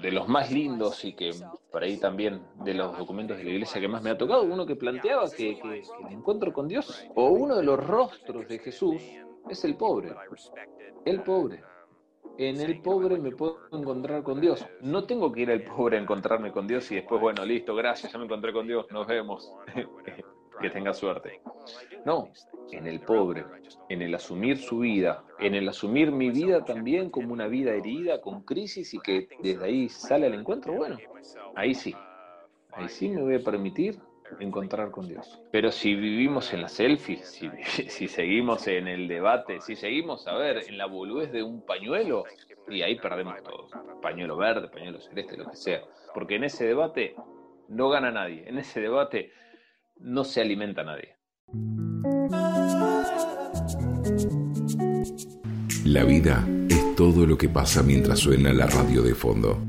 de 0.00 0.10
los 0.12 0.28
más 0.28 0.50
lindos 0.50 1.04
y 1.04 1.14
que 1.14 1.32
por 1.70 1.82
ahí 1.82 1.96
también 1.98 2.40
de 2.64 2.74
los 2.74 2.96
documentos 2.98 3.36
de 3.38 3.44
la 3.44 3.50
iglesia 3.50 3.80
que 3.80 3.88
más 3.88 4.02
me 4.02 4.10
ha 4.10 4.18
tocado, 4.18 4.42
uno 4.42 4.66
que 4.66 4.76
planteaba 4.76 5.30
que, 5.30 5.56
que- 5.56 5.82
que 5.96 6.02
el 6.06 6.12
encuentro 6.12 6.52
con 6.52 6.68
Dios 6.68 7.06
o 7.14 7.28
uno 7.30 7.56
de 7.56 7.62
los 7.62 7.78
rostros 7.84 8.46
de 8.48 8.58
Jesús 8.58 9.00
es 9.48 9.64
el 9.64 9.76
pobre, 9.76 10.10
el 11.04 11.22
pobre. 11.22 11.62
en 12.38 12.60
el 12.60 12.80
pobre 12.80 13.18
me 13.18 13.30
puedo 13.32 13.58
encontrar 13.72 14.22
con 14.22 14.40
Dios. 14.40 14.64
No 14.80 15.04
tengo 15.04 15.30
que 15.32 15.42
ir 15.42 15.50
al 15.50 15.62
pobre 15.62 15.98
a 15.98 16.00
encontrarme 16.00 16.50
con 16.50 16.66
Dios 16.66 16.90
y 16.90 16.96
después, 16.96 17.20
bueno, 17.20 17.44
listo, 17.44 17.74
gracias, 17.74 18.12
ya 18.12 18.18
me 18.18 18.24
encontré 18.24 18.52
con 18.52 18.66
Dios, 18.66 18.86
nos 18.90 19.06
vemos. 19.06 19.52
que 20.62 20.70
tenga 20.70 20.94
suerte. 20.94 21.40
No, 22.04 22.30
en 22.70 22.86
el 22.86 23.00
pobre, 23.00 23.44
en 23.88 24.02
el 24.02 24.14
asumir 24.14 24.58
su 24.58 24.78
vida, 24.80 25.24
en 25.38 25.54
el 25.54 25.68
asumir 25.68 26.10
mi 26.10 26.30
vida 26.30 26.64
también 26.64 27.10
como 27.10 27.32
una 27.32 27.46
vida 27.46 27.72
herida, 27.72 28.20
con 28.20 28.42
crisis 28.42 28.94
y 28.94 29.00
que 29.00 29.28
desde 29.42 29.64
ahí 29.64 29.88
sale 29.88 30.26
al 30.26 30.34
encuentro, 30.34 30.72
bueno, 30.72 30.98
ahí 31.54 31.74
sí, 31.74 31.94
ahí 32.72 32.88
sí 32.88 33.08
me 33.08 33.22
voy 33.22 33.34
a 33.34 33.40
permitir 33.40 33.98
encontrar 34.40 34.90
con 34.90 35.06
Dios. 35.06 35.40
Pero 35.50 35.70
si 35.70 35.94
vivimos 35.94 36.52
en 36.52 36.62
la 36.62 36.68
selfie, 36.68 37.18
si, 37.18 37.48
seguimos 38.08 38.66
en 38.66 38.88
el 38.88 39.08
debate, 39.08 39.60
si 39.60 39.76
seguimos, 39.76 40.26
a 40.26 40.34
ver, 40.36 40.64
en 40.68 40.78
la 40.78 40.86
boludez 40.86 41.32
de 41.32 41.42
un 41.42 41.64
pañuelo, 41.64 42.24
y 42.68 42.82
ahí 42.82 42.96
perdemos 42.96 43.42
todo. 43.42 43.68
Pañuelo 44.00 44.36
verde, 44.36 44.68
pañuelo 44.68 45.00
celeste, 45.00 45.36
lo 45.36 45.50
que 45.50 45.56
sea. 45.56 45.82
Porque 46.14 46.36
en 46.36 46.44
ese 46.44 46.66
debate 46.66 47.14
no 47.68 47.88
gana 47.88 48.10
nadie. 48.10 48.48
En 48.48 48.58
ese 48.58 48.80
debate 48.80 49.32
no 50.02 50.24
se 50.24 50.40
alimenta 50.40 50.82
nadie. 50.84 51.16
La 55.84 56.04
vida 56.04 56.46
es 56.68 56.94
todo 56.96 57.26
lo 57.26 57.36
que 57.38 57.48
pasa 57.48 57.82
mientras 57.82 58.18
suena 58.18 58.52
la 58.52 58.66
radio 58.66 59.02
de 59.02 59.14
fondo. 59.14 59.64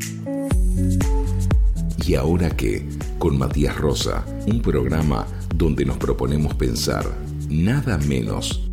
¿Y 2.05 2.15
ahora 2.15 2.49
qué? 2.49 2.87
Con 3.17 3.37
Matías 3.37 3.77
Rosa, 3.77 4.25
un 4.47 4.61
programa 4.61 5.25
donde 5.55 5.85
nos 5.85 5.97
proponemos 5.97 6.53
pensar 6.55 7.05
nada 7.49 7.97
menos 7.97 8.69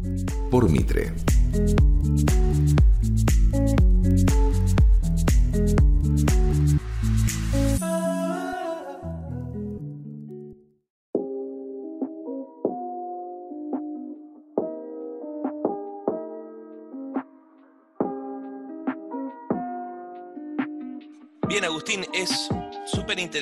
por 0.50 0.68
Mitre. 0.68 1.12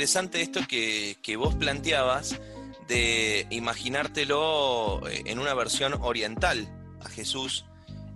Interesante 0.08 0.40
esto 0.40 0.66
que, 0.66 1.18
que 1.20 1.36
vos 1.36 1.54
planteabas 1.54 2.40
de 2.88 3.46
imaginártelo 3.50 5.06
eh, 5.06 5.24
en 5.26 5.38
una 5.38 5.52
versión 5.52 5.92
oriental 6.00 6.66
a 7.04 7.10
Jesús, 7.10 7.66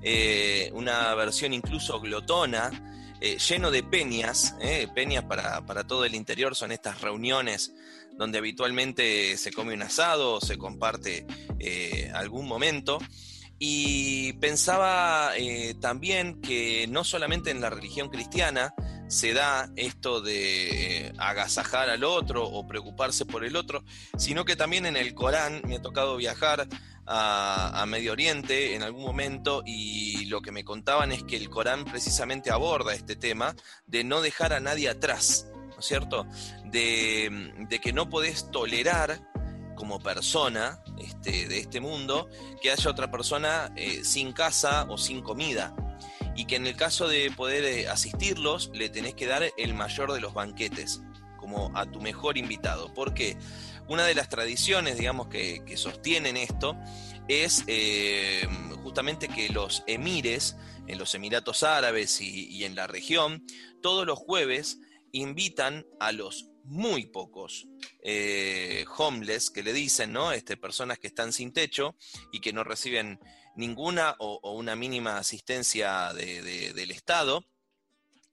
eh, 0.01 0.70
una 0.72 1.14
versión 1.14 1.53
incluso 1.53 2.01
glotona, 2.01 2.70
eh, 3.20 3.36
lleno 3.36 3.70
de 3.70 3.82
peñas, 3.82 4.55
eh, 4.62 4.88
peñas 4.95 5.24
para, 5.24 5.66
para 5.66 5.84
todo 5.86 6.07
el 6.07 6.14
interior, 6.14 6.57
son 6.57 6.72
estas 6.72 7.03
reuniones 7.03 7.74
donde 8.16 8.38
habitualmente 8.38 9.36
se 9.36 9.53
come 9.53 9.74
un 9.74 9.82
asado 9.82 10.40
se 10.40 10.57
comparte 10.57 11.26
algún 12.14 12.49
momento. 12.49 13.01
Y 13.59 14.32
pensaba 14.34 15.32
también 15.80 16.40
que 16.40 16.86
no 16.88 17.05
solamente 17.05 17.51
en 17.51 17.61
la 17.61 17.70
religión 17.70 18.09
cristiana 18.09 18.74
se 19.13 19.35
da 19.35 19.71
esto 19.77 20.23
de 20.23 21.09
eh, 21.09 21.13
agasajar 21.19 21.91
al 21.91 22.03
otro 22.03 22.45
o 22.49 22.67
preocuparse 22.67 23.27
por 23.27 23.45
el 23.45 23.57
otro, 23.57 23.85
sino 24.17 24.47
que 24.47 24.57
también 24.57 24.87
en 24.87 24.97
el 24.97 25.13
Corán 25.13 25.61
me 25.67 25.77
ha 25.77 25.83
tocado 25.83 26.17
viajar 26.17 26.67
a, 27.07 27.85
Medio 27.87 28.13
Oriente 28.13 28.75
en 28.75 28.83
algún 28.83 29.03
momento 29.03 29.63
y 29.67 30.25
lo 30.27 30.41
que 30.41 30.51
me 30.51 30.65
contaban 30.65 31.13
es 31.13 31.25
que 31.25 31.37
el 31.37 31.51
Corán 31.51 31.85
precisamente 31.85 32.51
aborda 32.51 32.95
este 32.95 33.15
tema 33.15 33.55
de 33.87 34.03
no 34.03 34.23
dejar 34.23 34.55
a 34.55 34.61
nadie 34.61 34.89
atrás, 34.89 35.47
¿no 35.53 35.79
es 35.79 35.85
cierto? 35.85 36.27
De, 36.65 37.53
de 37.69 37.81
que 37.81 37.93
no 37.93 38.09
podés 38.09 38.51
tolerar 38.51 39.21
como 39.77 39.99
persona 39.99 40.83
este, 40.97 41.49
de 41.49 41.59
este 41.59 41.81
mundo 41.81 42.31
que 42.63 42.71
haya 42.71 42.91
otra 42.91 43.11
persona 43.11 43.71
eh, 43.77 44.05
sin 44.05 44.33
casa 44.33 44.87
o 44.89 44.97
sin 44.97 45.21
comida. 45.21 45.75
Y 46.35 46.47
que 46.47 46.57
en 46.57 46.66
el 46.66 46.76
caso 46.76 47.09
de 47.09 47.30
poder 47.30 47.64
eh, 47.64 47.89
asistirlos, 47.89 48.70
le 48.74 48.89
tenés 48.89 49.14
que 49.14 49.26
dar 49.26 49.45
el 49.57 49.74
mayor 49.74 50.12
de 50.12 50.20
los 50.20 50.35
banquetes, 50.35 51.03
como 51.37 51.70
a 51.74 51.87
tu 51.91 52.01
mejor 52.01 52.39
invitado. 52.39 52.93
Porque 52.95 53.37
una 53.89 54.05
de 54.05 54.14
las 54.14 54.28
tradiciones, 54.28 54.99
digamos, 54.99 55.28
que, 55.28 55.62
sostienen 55.76 56.37
esto 56.37 56.76
es 57.28 57.64
eh, 57.66 58.47
justamente 58.83 59.28
que 59.28 59.49
los 59.49 59.85
emires 59.87 60.57
en 60.87 60.99
los 60.99 61.14
Emiratos 61.14 61.62
Árabes 61.62 62.20
y, 62.20 62.47
y 62.49 62.64
en 62.64 62.74
la 62.74 62.87
región, 62.87 63.45
todos 63.80 64.07
los 64.07 64.18
jueves 64.18 64.78
invitan 65.12 65.87
a 66.01 66.12
los 66.12 66.53
muy 66.64 67.07
pocos 67.07 67.66
eh, 68.03 68.85
homeless 68.97 69.51
que 69.51 69.62
le 69.62 69.72
dicen, 69.72 70.12
¿no? 70.12 70.33
Este, 70.33 70.57
personas 70.57 70.99
que 70.99 71.09
están 71.09 71.33
sin 71.33 71.53
techo 71.53 71.97
y 72.33 72.41
que 72.41 72.53
no 72.53 72.64
reciben 72.64 73.18
ninguna 73.57 74.15
o, 74.19 74.53
una 74.53 74.75
mínima 74.77 75.19
asistencia 75.19 76.13
de- 76.15 76.43
de- 76.43 76.73
del 76.73 76.91
Estado 76.91 77.45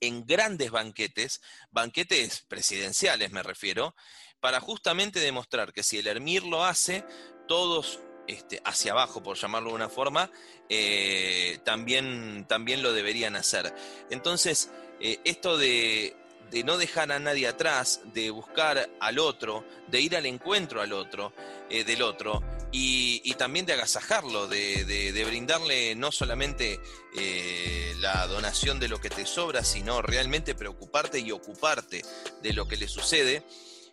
en 0.01 0.25
grandes 0.25 0.71
banquetes, 0.71 1.41
banquetes 1.71 2.41
presidenciales 2.47 3.31
me 3.31 3.43
refiero, 3.43 3.95
para 4.39 4.61
justamente 4.61 5.19
demostrar 5.19 5.73
que 5.73 5.83
si 5.83 5.97
el 5.97 6.07
Hermir 6.07 6.43
lo 6.43 6.63
hace, 6.63 7.03
todos 7.47 7.99
este, 8.27 8.61
hacia 8.63 8.91
abajo, 8.93 9.21
por 9.23 9.37
llamarlo 9.37 9.69
de 9.69 9.75
una 9.75 9.89
forma, 9.89 10.31
eh, 10.69 11.59
también, 11.65 12.45
también 12.47 12.83
lo 12.83 12.93
deberían 12.93 13.35
hacer. 13.35 13.73
Entonces, 14.11 14.69
eh, 15.01 15.19
esto 15.25 15.57
de, 15.57 16.15
de 16.51 16.63
no 16.63 16.77
dejar 16.77 17.11
a 17.11 17.19
nadie 17.19 17.47
atrás, 17.47 18.01
de 18.13 18.29
buscar 18.31 18.89
al 18.99 19.19
otro, 19.19 19.65
de 19.87 20.01
ir 20.01 20.15
al 20.15 20.25
encuentro 20.25 20.81
al 20.81 20.93
otro, 20.93 21.33
eh, 21.69 21.83
del 21.83 22.01
otro, 22.01 22.41
y, 22.71 23.21
y 23.23 23.33
también 23.33 23.65
de 23.65 23.73
agasajarlo, 23.73 24.47
de, 24.47 24.85
de- 24.85 25.25
brindarle 25.25 25.95
no 25.95 26.11
solamente 26.11 26.79
eh, 27.17 27.93
la 27.99 28.25
donación 28.27 28.79
de 28.79 28.87
lo 28.87 28.99
que 29.01 29.09
te 29.09 29.25
sobra, 29.25 29.63
sino 29.63 30.01
realmente 30.01 30.55
preocuparte 30.55 31.19
y 31.19 31.31
ocuparte 31.31 32.03
de 32.41 32.53
lo 32.53 32.67
que 32.67 32.77
le 32.77 32.87
sucede, 32.87 33.43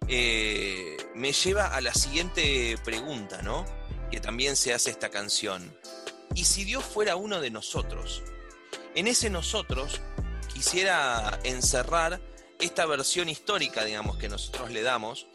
eh, 0.09 0.97
me 1.15 1.33
lleva 1.33 1.75
a 1.75 1.81
la 1.81 1.95
siguiente 1.95 2.77
pregunta, 2.85 3.43
¿no? 3.43 3.65
Que 4.11 4.21
también 4.21 4.57
se 4.57 4.73
hace 4.73 4.91
esta 4.91 5.11
canción. 5.11 5.77
¿Y 6.35 6.45
si 6.45 6.65
Dios 6.65 6.85
fuera 6.85 7.17
uno 7.17 7.41
de 7.41 7.51
nosotros? 7.51 8.23
En 8.95 9.07
ese 9.09 9.31
nosotros 9.31 10.01
quisiera 10.53 11.39
encerrar 11.45 12.21
esta 12.61 12.87
versión 12.87 13.29
histórica, 13.29 13.85
digamos, 13.85 14.17
que 14.17 14.29
nosotros 14.29 14.71
le 14.71 14.83
damos 14.83 15.27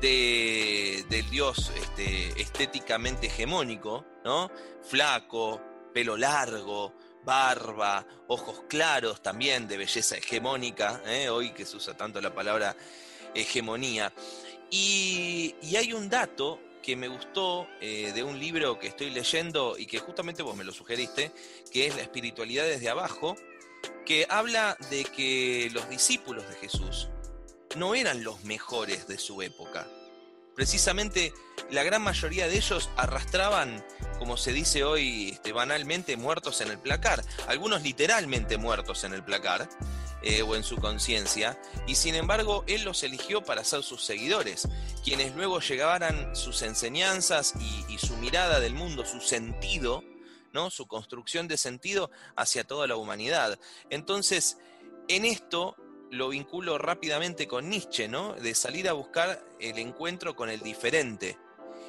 de, 0.00 1.04
del 1.08 1.28
Dios 1.30 1.72
este, 1.76 2.40
estéticamente 2.40 3.26
hegemónico, 3.26 4.04
¿no? 4.24 4.50
Flaco, 4.82 5.60
pelo 5.92 6.16
largo, 6.16 6.94
barba, 7.24 8.06
ojos 8.28 8.62
claros 8.68 9.22
también 9.22 9.68
de 9.68 9.76
belleza 9.76 10.16
hegemónica, 10.16 11.02
¿eh? 11.06 11.28
hoy 11.28 11.50
que 11.50 11.66
se 11.66 11.76
usa 11.76 11.96
tanto 11.96 12.20
la 12.20 12.34
palabra 12.34 12.76
hegemonía. 13.34 14.12
Y, 14.70 15.54
hay 15.76 15.92
un 15.92 16.08
dato 16.08 16.60
que 16.82 16.96
me 16.96 17.08
gustó 17.08 17.68
eh, 17.80 18.12
de 18.14 18.22
un 18.22 18.38
libro 18.38 18.78
que 18.78 18.86
estoy 18.86 19.10
leyendo 19.10 19.76
y 19.76 19.86
que 19.86 19.98
justamente 19.98 20.42
vos 20.42 20.56
me 20.56 20.64
lo 20.64 20.72
sugeriste, 20.72 21.32
que 21.70 21.86
es 21.86 21.96
La 21.96 22.02
espiritualidad 22.02 22.64
desde 22.64 22.88
abajo, 22.88 23.36
que 24.06 24.26
habla 24.28 24.76
de 24.90 25.04
que 25.04 25.70
los 25.72 25.88
discípulos 25.88 26.48
de 26.48 26.56
Jesús 26.56 27.08
no 27.76 27.94
eran 27.94 28.24
los 28.24 28.44
mejores 28.44 29.06
de 29.06 29.18
su 29.18 29.42
época. 29.42 29.86
Precisamente 30.54 31.32
la 31.70 31.84
gran 31.84 32.02
mayoría 32.02 32.48
de 32.48 32.56
ellos 32.56 32.90
arrastraban, 32.96 33.84
como 34.18 34.36
se 34.36 34.52
dice 34.52 34.84
hoy 34.84 35.30
este, 35.30 35.52
banalmente, 35.52 36.16
muertos 36.16 36.60
en 36.60 36.68
el 36.68 36.78
placar, 36.78 37.24
algunos 37.46 37.82
literalmente 37.82 38.58
muertos 38.58 39.04
en 39.04 39.14
el 39.14 39.24
placar 39.24 39.68
eh, 40.22 40.42
o 40.42 40.56
en 40.56 40.64
su 40.64 40.76
conciencia, 40.76 41.58
y 41.86 41.94
sin 41.94 42.14
embargo 42.14 42.64
él 42.66 42.82
los 42.82 43.04
eligió 43.04 43.42
para 43.42 43.64
ser 43.64 43.82
sus 43.82 44.04
seguidores, 44.04 44.68
quienes 45.04 45.34
luego 45.34 45.60
llegaran 45.60 46.34
sus 46.34 46.62
enseñanzas 46.62 47.54
y, 47.58 47.94
y 47.94 47.98
su 47.98 48.16
mirada 48.16 48.60
del 48.60 48.74
mundo, 48.74 49.06
su 49.06 49.20
sentido, 49.20 50.02
su 50.70 50.86
construcción 50.86 51.48
de 51.48 51.56
sentido 51.56 52.10
hacia 52.36 52.64
toda 52.64 52.86
la 52.86 52.96
humanidad. 52.96 53.58
Entonces, 53.88 54.58
en 55.08 55.24
esto 55.24 55.76
lo 56.10 56.28
vinculo 56.28 56.78
rápidamente 56.78 57.46
con 57.46 57.68
Nietzsche. 57.68 58.08
De 58.08 58.54
salir 58.54 58.88
a 58.88 58.92
buscar 58.92 59.44
el 59.60 59.78
encuentro 59.78 60.34
con 60.34 60.50
el 60.50 60.60
diferente. 60.60 61.38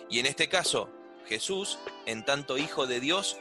Y 0.09 0.19
en 0.19 0.25
este 0.25 0.47
caso, 0.47 0.89
Jesús, 1.25 1.79
en 2.05 2.23
tanto 2.25 2.57
hijo 2.57 2.85
de 2.85 2.99
Dios, 2.99 3.37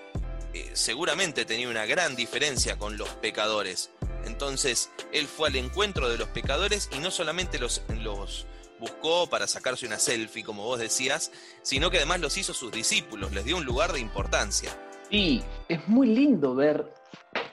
eh, 0.54 0.70
seguramente 0.74 1.44
tenía 1.44 1.68
una 1.68 1.86
gran 1.86 2.16
diferencia 2.16 2.78
con 2.78 2.96
los 2.96 3.08
pecadores. 3.10 3.90
Entonces, 4.24 4.90
él 5.12 5.26
fue 5.26 5.48
al 5.48 5.56
encuentro 5.56 6.08
de 6.08 6.18
los 6.18 6.28
pecadores 6.28 6.88
y 6.92 6.98
no 6.98 7.10
solamente 7.10 7.58
los, 7.58 7.82
los 7.88 8.46
buscó 8.78 9.28
para 9.28 9.46
sacarse 9.46 9.86
una 9.86 9.98
selfie, 9.98 10.42
como 10.42 10.64
vos 10.64 10.78
decías, 10.78 11.30
sino 11.62 11.90
que 11.90 11.98
además 11.98 12.20
los 12.20 12.36
hizo 12.36 12.54
sus 12.54 12.72
discípulos, 12.72 13.32
les 13.32 13.44
dio 13.44 13.56
un 13.56 13.64
lugar 13.64 13.92
de 13.92 14.00
importancia. 14.00 14.76
Y 15.10 15.42
es 15.68 15.88
muy 15.88 16.08
lindo 16.08 16.54
ver 16.54 16.94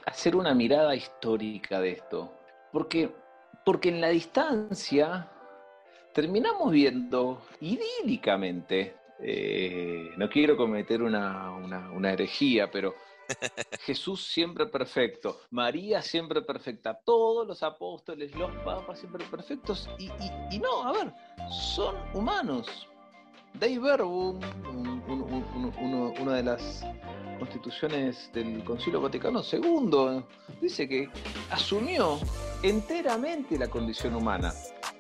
hacer 0.06 0.36
una 0.36 0.54
mirada 0.54 0.96
histórica 0.96 1.80
de 1.82 1.92
esto. 1.94 2.40
Porque, 2.72 3.10
porque 3.64 3.90
en 3.90 4.02
la 4.02 4.10
distancia 4.10 5.28
terminamos 6.14 6.72
viendo 6.72 7.42
idílicamente, 7.60 8.96
eh, 9.20 10.12
no 10.18 10.30
quiero 10.30 10.56
cometer 10.56 11.02
una, 11.02 11.52
una- 11.52 11.92
una 11.92 12.12
herejía, 12.14 12.70
pero 12.70 12.94
Jesús 13.82 14.24
siempre 14.26 14.68
perfecto, 14.68 15.40
María 15.50 16.02
siempre 16.02 16.42
perfecta, 16.44 17.00
todos 17.04 17.48
los 17.48 17.64
apóstoles, 17.64 18.34
los 18.36 18.52
papas 18.58 19.00
siempre 19.00 19.26
perfectos, 19.26 19.90
y, 19.98 20.06
y- 20.06 20.32
y 20.56 20.60
no, 20.60 20.84
a 20.84 20.92
ver, 20.92 21.14
son 21.50 21.96
humanos. 22.14 22.88
Dei 23.54 23.78
Verbum, 23.80 24.40
un- 25.08 26.14
una 26.20 26.34
de 26.36 26.44
las 26.44 26.84
constituciones 27.40 28.30
del 28.34 28.64
Concilio 28.64 29.02
Vaticano 29.02 29.42
II, 29.44 30.24
dice 30.62 30.88
que 30.88 31.10
asumió 31.52 32.20
enteramente 32.64 33.58
la 33.58 33.68
condición 33.68 34.16
humana 34.16 34.54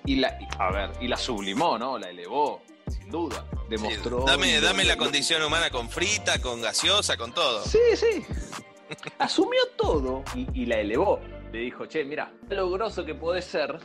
y 0.05 0.17
la, 0.17 0.37
a 0.59 0.71
ver, 0.71 0.91
y 1.01 1.07
la 1.07 1.17
sublimó, 1.17 1.77
¿no? 1.77 1.97
La 1.97 2.09
elevó, 2.09 2.61
sin 2.89 3.09
duda. 3.09 3.45
Demostró. 3.69 4.23
dame, 4.25 4.61
dame 4.61 4.85
la 4.85 4.95
condición 4.97 5.43
humana 5.43 5.69
con 5.69 5.89
frita, 5.89 6.39
con 6.41 6.61
gaseosa, 6.61 7.17
con 7.17 7.33
todo. 7.33 7.63
Sí, 7.65 7.79
sí. 7.95 8.25
Asumió 9.19 9.59
todo 9.75 10.23
y, 10.35 10.47
y 10.61 10.65
la 10.65 10.79
elevó. 10.79 11.19
Le 11.51 11.59
dijo, 11.59 11.85
che, 11.85 12.03
mira, 12.05 12.31
lo 12.49 12.69
grosso 12.69 13.03
que 13.05 13.13
podés 13.15 13.45
ser 13.45 13.77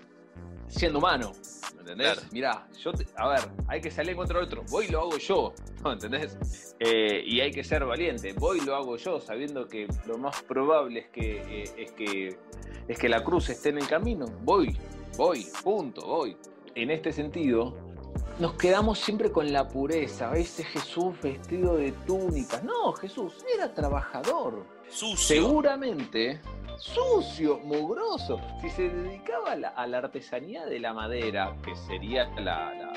siendo 0.72 0.98
humano. 0.98 1.32
¿Me 1.74 1.80
entendés? 1.80 2.12
Claro. 2.14 2.28
Mirá, 2.32 2.68
yo 2.78 2.92
te- 2.92 3.06
a 3.16 3.28
ver, 3.28 3.40
hay 3.68 3.80
que 3.80 3.90
salir 3.90 4.14
contra 4.16 4.38
el 4.38 4.44
otro. 4.46 4.62
Voy 4.70 4.86
y 4.86 4.88
lo 4.88 5.00
hago 5.00 5.18
yo. 5.18 5.52
¿No 5.84 5.92
entendés? 5.92 6.74
Eh, 6.78 7.22
y 7.26 7.40
hay 7.40 7.50
que 7.50 7.62
ser 7.64 7.84
valiente. 7.84 8.32
Voy 8.34 8.58
y 8.58 8.64
lo 8.64 8.74
hago 8.76 8.96
yo, 8.96 9.20
sabiendo 9.20 9.66
que 9.66 9.86
lo 10.06 10.16
más 10.18 10.42
probable 10.42 11.00
es 11.00 11.06
que, 11.10 11.62
eh, 11.62 11.64
es 11.76 11.92
que, 11.92 12.38
es 12.88 12.98
que 12.98 13.08
la 13.08 13.22
cruz 13.22 13.48
esté 13.50 13.70
en 13.70 13.78
el 13.78 13.86
camino. 13.88 14.26
Voy, 14.42 14.76
voy, 15.16 15.46
punto, 15.62 16.06
voy. 16.06 16.36
En 16.74 16.90
este 16.90 17.12
sentido, 17.12 17.76
nos 18.38 18.54
quedamos 18.54 18.98
siempre 18.98 19.30
con 19.30 19.52
la 19.52 19.68
pureza. 19.68 20.32
Ese 20.34 20.64
Jesús 20.64 21.20
vestido 21.20 21.76
de 21.76 21.92
túnicas. 22.06 22.62
No, 22.64 22.92
Jesús 22.94 23.44
era 23.54 23.72
trabajador. 23.74 24.64
Sucio. 24.92 25.16
Seguramente 25.16 26.40
sucio, 26.78 27.58
mugroso. 27.58 28.40
Si 28.60 28.68
se 28.70 28.88
dedicaba 28.88 29.52
a 29.52 29.86
la, 29.86 29.98
artesanía 29.98 30.66
de 30.66 30.78
la 30.80 30.92
madera, 30.92 31.56
que 31.64 31.74
sería 31.76 32.24
la- 32.36 32.74
la- 32.74 32.92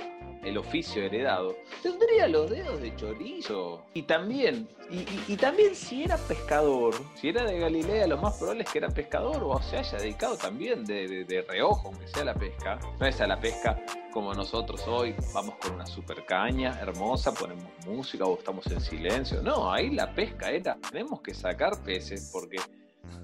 el 0.45 0.57
oficio 0.57 1.01
heredado, 1.03 1.55
tendría 1.81 2.27
los 2.27 2.49
dedos 2.49 2.79
de 2.81 2.95
chorizo. 2.95 3.83
Y 3.93 4.03
también, 4.03 4.67
y, 4.89 4.97
y- 4.99 5.23
y 5.29 5.35
también 5.37 5.75
si 5.75 6.03
era 6.03 6.17
pescador, 6.17 6.93
si 7.19 7.29
era 7.29 7.43
de 7.45 7.59
Galilea, 7.59 8.07
lo 8.07 8.17
más 8.17 8.35
probable 8.37 8.63
es 8.63 8.69
que 8.69 8.77
era 8.77 8.89
pescador 8.89 9.43
o 9.43 9.61
se 9.61 9.77
haya 9.77 9.97
dedicado 9.97 10.37
también 10.37 10.85
de, 10.85 11.07
de- 11.07 11.23
de 11.25 11.41
reojo, 11.41 11.89
aunque 11.89 12.07
sea 12.07 12.21
a 12.21 12.25
la 12.25 12.33
pesca. 12.35 12.79
No 12.99 13.05
es 13.05 13.19
a 13.21 13.27
la 13.27 13.39
pesca 13.39 13.83
como 14.13 14.33
nosotros 14.33 14.81
hoy, 14.87 15.13
vamos 15.33 15.55
con 15.55 15.73
una 15.73 15.85
super 15.85 16.25
caña 16.25 16.79
hermosa, 16.79 17.33
ponemos 17.33 17.65
música 17.85 18.23
o 18.25 18.37
estamos 18.37 18.65
en 18.67 18.79
silencio. 18.79 19.41
No, 19.41 19.73
ahí 19.73 19.89
la 19.89 20.13
pesca 20.13 20.51
era, 20.51 20.77
tenemos 20.89 21.21
que 21.21 21.33
sacar 21.33 21.83
peces 21.83 22.29
porque 22.31 22.57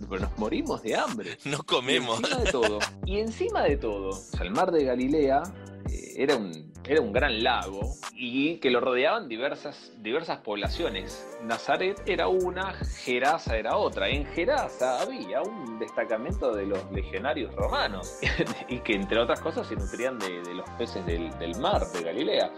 nos 0.09 0.37
morimos 0.37 0.81
de 0.83 0.95
hambre. 0.95 1.37
No 1.45 1.63
comemos. 1.63 2.19
Y 2.19 2.25
encima 2.25 2.43
de 2.43 2.51
todo, 2.51 2.79
y 3.05 3.19
encima 3.19 3.63
de 3.63 3.77
todo, 3.77 4.09
o 4.09 4.13
sea, 4.13 4.41
el 4.41 4.51
mar 4.51 4.71
de 4.71 4.83
Galilea 4.85 5.43
eh, 5.89 6.13
era, 6.17 6.35
un, 6.35 6.70
era 6.87 7.01
un 7.01 7.13
gran 7.13 7.43
lago 7.43 7.95
y 8.13 8.57
que 8.57 8.69
lo 8.69 8.79
rodeaban 8.79 9.27
diversas, 9.27 9.93
diversas 9.97 10.39
poblaciones. 10.39 11.27
Nazaret 11.43 12.01
era 12.05 12.27
una, 12.27 12.73
Gerasa 13.03 13.57
era 13.57 13.77
otra. 13.77 14.09
En 14.09 14.25
Gerasa 14.25 15.01
había 15.01 15.41
un 15.41 15.79
destacamento 15.79 16.53
de 16.53 16.65
los 16.65 16.91
legionarios 16.91 17.53
romanos 17.55 18.19
y 18.67 18.79
que 18.79 18.93
entre 18.93 19.19
otras 19.19 19.39
cosas 19.41 19.67
se 19.67 19.75
nutrían 19.75 20.19
de, 20.19 20.41
los 20.53 20.69
peces 20.71 21.05
del 21.05 21.55
mar 21.59 21.85
de 21.93 22.03
Galilea 22.03 22.51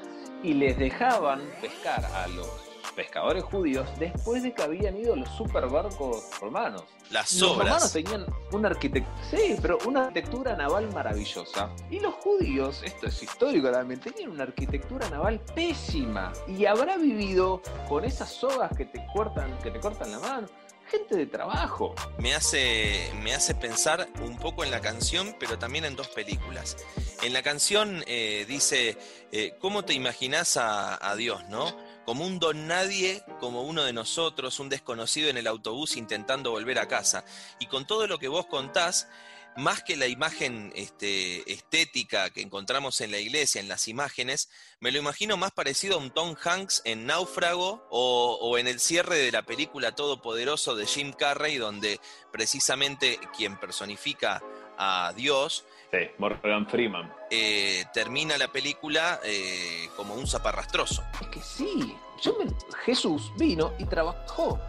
y 0.43 0.53
les 0.53 0.77
dejaban 0.77 1.41
pescar 1.61 2.03
a 2.03 2.27
los 2.27 2.72
pescadores 2.93 3.43
judíos 3.43 3.87
después 3.99 4.43
de 4.43 4.53
que 4.53 4.61
habían 4.61 4.97
ido 4.97 5.15
los 5.15 5.29
superbarcos 5.29 6.23
romanos. 6.39 6.83
Las 7.09 7.33
Los 7.33 7.57
romanos 7.57 7.91
tenían 7.91 8.25
una 8.51 8.69
arquitectura, 8.69 9.23
sí, 9.29 9.55
pero 9.61 9.77
una 9.85 10.05
arquitectura 10.05 10.55
naval 10.55 10.91
maravillosa. 10.93 11.69
Y 11.91 11.99
los 11.99 12.13
judíos, 12.15 12.81
esto 12.83 13.07
es 13.07 13.21
histórico 13.21 13.71
también, 13.71 13.99
tenían 13.99 14.31
una 14.31 14.43
arquitectura 14.43 15.09
naval 15.09 15.39
pésima. 15.53 16.33
Y 16.47 16.65
habrá 16.65 16.97
vivido 16.97 17.61
con 17.87 18.05
esas 18.05 18.31
sogas 18.31 18.75
que 18.75 18.85
te 18.85 19.05
cortan, 19.13 19.57
que 19.59 19.71
te 19.71 19.79
cortan 19.79 20.11
la 20.11 20.19
mano. 20.19 20.47
Gente 20.85 21.15
de 21.15 21.25
trabajo. 21.25 21.95
Me 22.17 22.35
hace, 22.35 23.09
me 23.23 23.33
hace 23.33 23.55
pensar 23.55 24.07
un 24.21 24.37
poco 24.37 24.63
en 24.63 24.69
la 24.69 24.81
canción, 24.81 25.35
pero 25.39 25.57
también 25.57 25.85
en 25.85 25.95
dos 25.95 26.09
películas. 26.09 26.77
En 27.21 27.33
la 27.33 27.41
canción 27.41 28.03
eh, 28.05 28.45
dice, 28.47 28.97
eh, 29.31 29.55
¿cómo 29.59 29.85
te 29.85 29.93
imaginas 29.93 30.57
a, 30.57 31.09
a 31.09 31.15
Dios, 31.15 31.47
no? 31.47 31.73
Como 32.05 32.25
un 32.25 32.39
don 32.39 32.67
nadie, 32.67 33.23
como 33.39 33.63
uno 33.63 33.83
de 33.83 33.93
nosotros, 33.93 34.59
un 34.59 34.69
desconocido 34.69 35.29
en 35.29 35.37
el 35.37 35.47
autobús 35.47 35.95
intentando 35.95 36.51
volver 36.51 36.79
a 36.79 36.87
casa. 36.87 37.23
Y 37.59 37.67
con 37.67 37.87
todo 37.87 38.07
lo 38.07 38.19
que 38.19 38.27
vos 38.27 38.45
contás, 38.47 39.07
más 39.55 39.83
que 39.83 39.95
la 39.95 40.07
imagen 40.07 40.71
este, 40.75 41.51
estética 41.51 42.29
que 42.31 42.41
encontramos 42.41 43.01
en 43.01 43.11
la 43.11 43.19
iglesia, 43.19 43.61
en 43.61 43.67
las 43.67 43.87
imágenes, 43.87 44.49
me 44.79 44.91
lo 44.91 44.97
imagino 44.97 45.37
más 45.37 45.51
parecido 45.51 45.95
a 45.95 45.99
un 45.99 46.11
Tom 46.11 46.35
Hanks 46.41 46.81
en 46.85 47.05
Náufrago 47.05 47.85
o, 47.89 48.39
o 48.41 48.57
en 48.57 48.67
el 48.67 48.79
cierre 48.79 49.17
de 49.17 49.31
la 49.31 49.43
película 49.43 49.93
Todopoderoso 49.93 50.75
de 50.75 50.87
Jim 50.87 51.13
Carrey, 51.13 51.57
donde 51.57 51.99
precisamente 52.31 53.19
quien 53.35 53.59
personifica 53.59 54.41
a 54.77 55.13
Dios 55.15 55.65
Sí, 55.93 55.99
Morgan 56.17 56.65
Freeman. 56.67 57.13
eh, 57.29 57.83
termina 57.93 58.35
la 58.39 58.47
película 58.47 59.19
eh, 59.23 59.87
como 59.95 60.15
un 60.15 60.25
zaparrastroso. 60.25 61.03
Es 61.21 61.27
que 61.27 61.39
sí, 61.39 61.95
yo 62.19 62.35
me- 62.39 62.51
Jesús 62.83 63.31
vino 63.37 63.73
y 63.77 63.85
trabajó. 63.85 64.59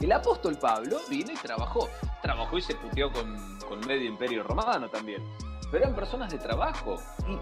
El 0.00 0.12
apóstol 0.12 0.58
Pablo 0.58 1.00
vino 1.08 1.32
y 1.32 1.36
trabajó. 1.36 1.88
Trabajó 2.20 2.58
y 2.58 2.62
se 2.62 2.74
puteó 2.74 3.10
con, 3.10 3.58
con 3.60 3.80
medio 3.86 4.04
imperio 4.04 4.42
romano 4.42 4.90
también. 4.90 5.22
Pero 5.70 5.84
eran 5.84 5.96
personas 5.96 6.30
de 6.30 6.38
trabajo. 6.38 6.96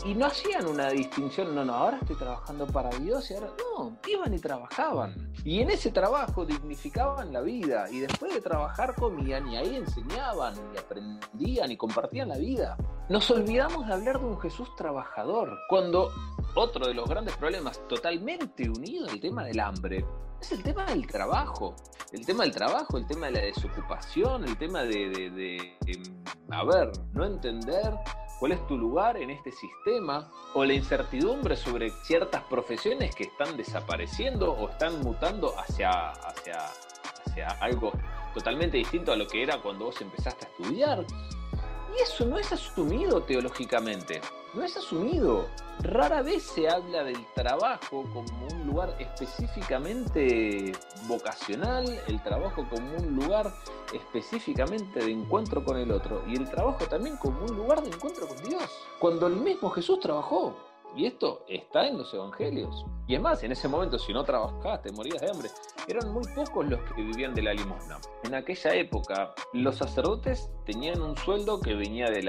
Y, 0.05 0.11
y 0.11 0.15
no 0.15 0.27
hacían 0.27 0.67
una 0.67 0.89
distinción, 0.91 1.55
no, 1.55 1.65
no, 1.65 1.75
ahora 1.75 1.99
estoy 1.99 2.17
trabajando 2.17 2.67
para 2.67 2.91
Dios 2.91 3.31
y 3.31 3.35
ahora. 3.35 3.51
No, 3.59 3.99
iban 4.09 4.35
y 4.35 4.39
trabajaban. 4.39 5.33
Y 5.45 5.61
en 5.61 5.71
ese 5.71 5.91
trabajo 5.91 6.47
dignificaban 6.47 7.33
la 7.33 7.41
vida. 7.41 7.91
Y 7.91 8.01
después 8.01 8.35
de 8.35 8.41
trabajar 8.41 8.95
comían 8.95 9.47
y 9.49 9.57
ahí 9.57 9.77
enseñaban 9.77 10.55
y 10.75 10.79
aprendían 10.79 11.71
y 11.71 11.77
compartían 11.77 12.29
la 12.29 12.39
vida. 12.39 12.77
Nos 13.09 13.31
olvidamos 13.31 13.87
de 13.87 13.93
hablar 13.93 14.19
de 14.19 14.27
un 14.27 14.41
Jesús 14.41 14.75
trabajador. 14.77 15.59
Cuando 15.69 16.11
otro 16.55 16.87
de 16.87 16.95
los 16.95 17.09
grandes 17.09 17.37
problemas 17.37 17.87
totalmente 17.89 18.69
unido 18.71 19.09
al 19.09 19.21
tema 19.21 19.45
del 19.45 19.61
hambre 19.61 20.05
es 20.45 20.53
el 20.53 20.63
tema 20.63 20.85
del 20.87 21.07
trabajo. 21.07 21.75
El 22.13 22.25
tema 22.25 22.45
del 22.45 22.53
trabajo, 22.55 22.97
el 22.97 23.07
tema 23.07 23.27
de 23.27 23.33
la 23.33 23.41
desocupación, 23.41 24.45
el 24.45 24.57
tema 24.57 24.83
de, 24.83 25.09
de- 25.11 25.31
de, 25.31 25.57
em, 25.87 26.03
a 26.51 26.65
ver, 26.65 26.93
no 27.13 27.25
entender 27.25 27.95
cuál 28.39 28.53
es 28.53 28.67
tu 28.67 28.77
lugar 28.77 29.17
en 29.17 29.31
este 29.31 29.51
sistema 29.53 30.31
o 30.55 30.65
la 30.65 30.75
incertidumbre 30.75 31.57
sobre 31.57 31.91
ciertas 32.05 32.43
profesiones 32.45 33.15
que 33.15 33.25
están 33.25 33.57
desapareciendo 33.57 34.53
o 34.53 34.69
están 34.69 35.01
mutando 35.03 35.55
hacia, 35.59 36.11
hacia, 36.11 36.59
hacia 37.27 37.49
algo 37.61 37.93
totalmente 38.35 38.77
distinto 38.77 39.13
a 39.13 39.17
lo 39.17 39.27
que 39.27 39.43
era 39.43 39.61
cuando 39.63 39.87
vos 39.87 40.01
empezaste 40.01 40.47
a 40.47 40.49
estudiar. 40.51 41.05
Y 41.97 42.03
eso 42.03 42.25
no 42.25 42.39
es 42.39 42.51
asumido 42.53 43.23
teológicamente, 43.23 44.21
no 44.53 44.65
es 44.65 44.77
asumido. 44.77 45.47
Rara 45.81 46.23
vez 46.23 46.43
se 46.43 46.69
habla 46.69 47.05
del 47.05 47.25
trabajo 47.35 48.05
como 48.13 48.47
un 48.53 48.67
lugar 48.67 48.97
específicamente 48.99 50.73
vocacional, 51.07 51.87
el 52.09 52.23
trabajo 52.23 52.67
como 52.69 52.97
un 52.97 53.15
lugar 53.15 53.53
específicamente 53.93 55.05
de 55.05 55.13
encuentro 55.13 55.65
con 55.65 55.77
el 55.77 55.91
otro 55.93 56.25
y 56.27 56.37
el 56.37 56.51
trabajo 56.51 56.85
también 56.87 57.17
como 57.17 57.45
un 57.45 57.57
lugar 57.57 57.83
de 57.83 57.91
encuentro 57.91 58.27
con 58.27 58.43
Dios. 58.43 58.69
Cuando 58.99 59.27
el 59.27 59.37
mismo 59.37 59.71
Jesús 59.71 60.01
trabajó. 60.01 60.74
Y 60.97 61.07
esto 61.07 61.45
está 61.49 61.89
en 61.89 61.99
los 61.99 62.15
evangelios. 62.15 62.85
Y 63.07 63.15
es 63.17 63.21
más, 63.21 63.43
en 63.43 63.53
ese 63.53 63.69
momento 63.69 63.99
si 63.99 64.13
no 64.13 64.25
trabajabas 64.25 64.83
te 64.83 64.93
morías 64.93 65.21
de 65.21 65.31
hambre. 65.31 65.49
Eran 65.89 66.13
muy 66.13 66.23
pocos 66.35 66.67
los 66.67 66.81
que 66.81 67.03
vivían 67.03 67.35
de 67.35 67.43
la 67.43 67.53
limosna. 67.53 67.99
En 68.23 68.35
aquella 68.35 68.75
época, 68.75 69.35
los 69.53 69.77
sacerdotes 69.77 70.51
tenían 70.65 71.03
un 71.03 71.17
sueldo 71.17 71.61
que 71.61 71.75
venía 71.75 72.11
de, 72.11 72.23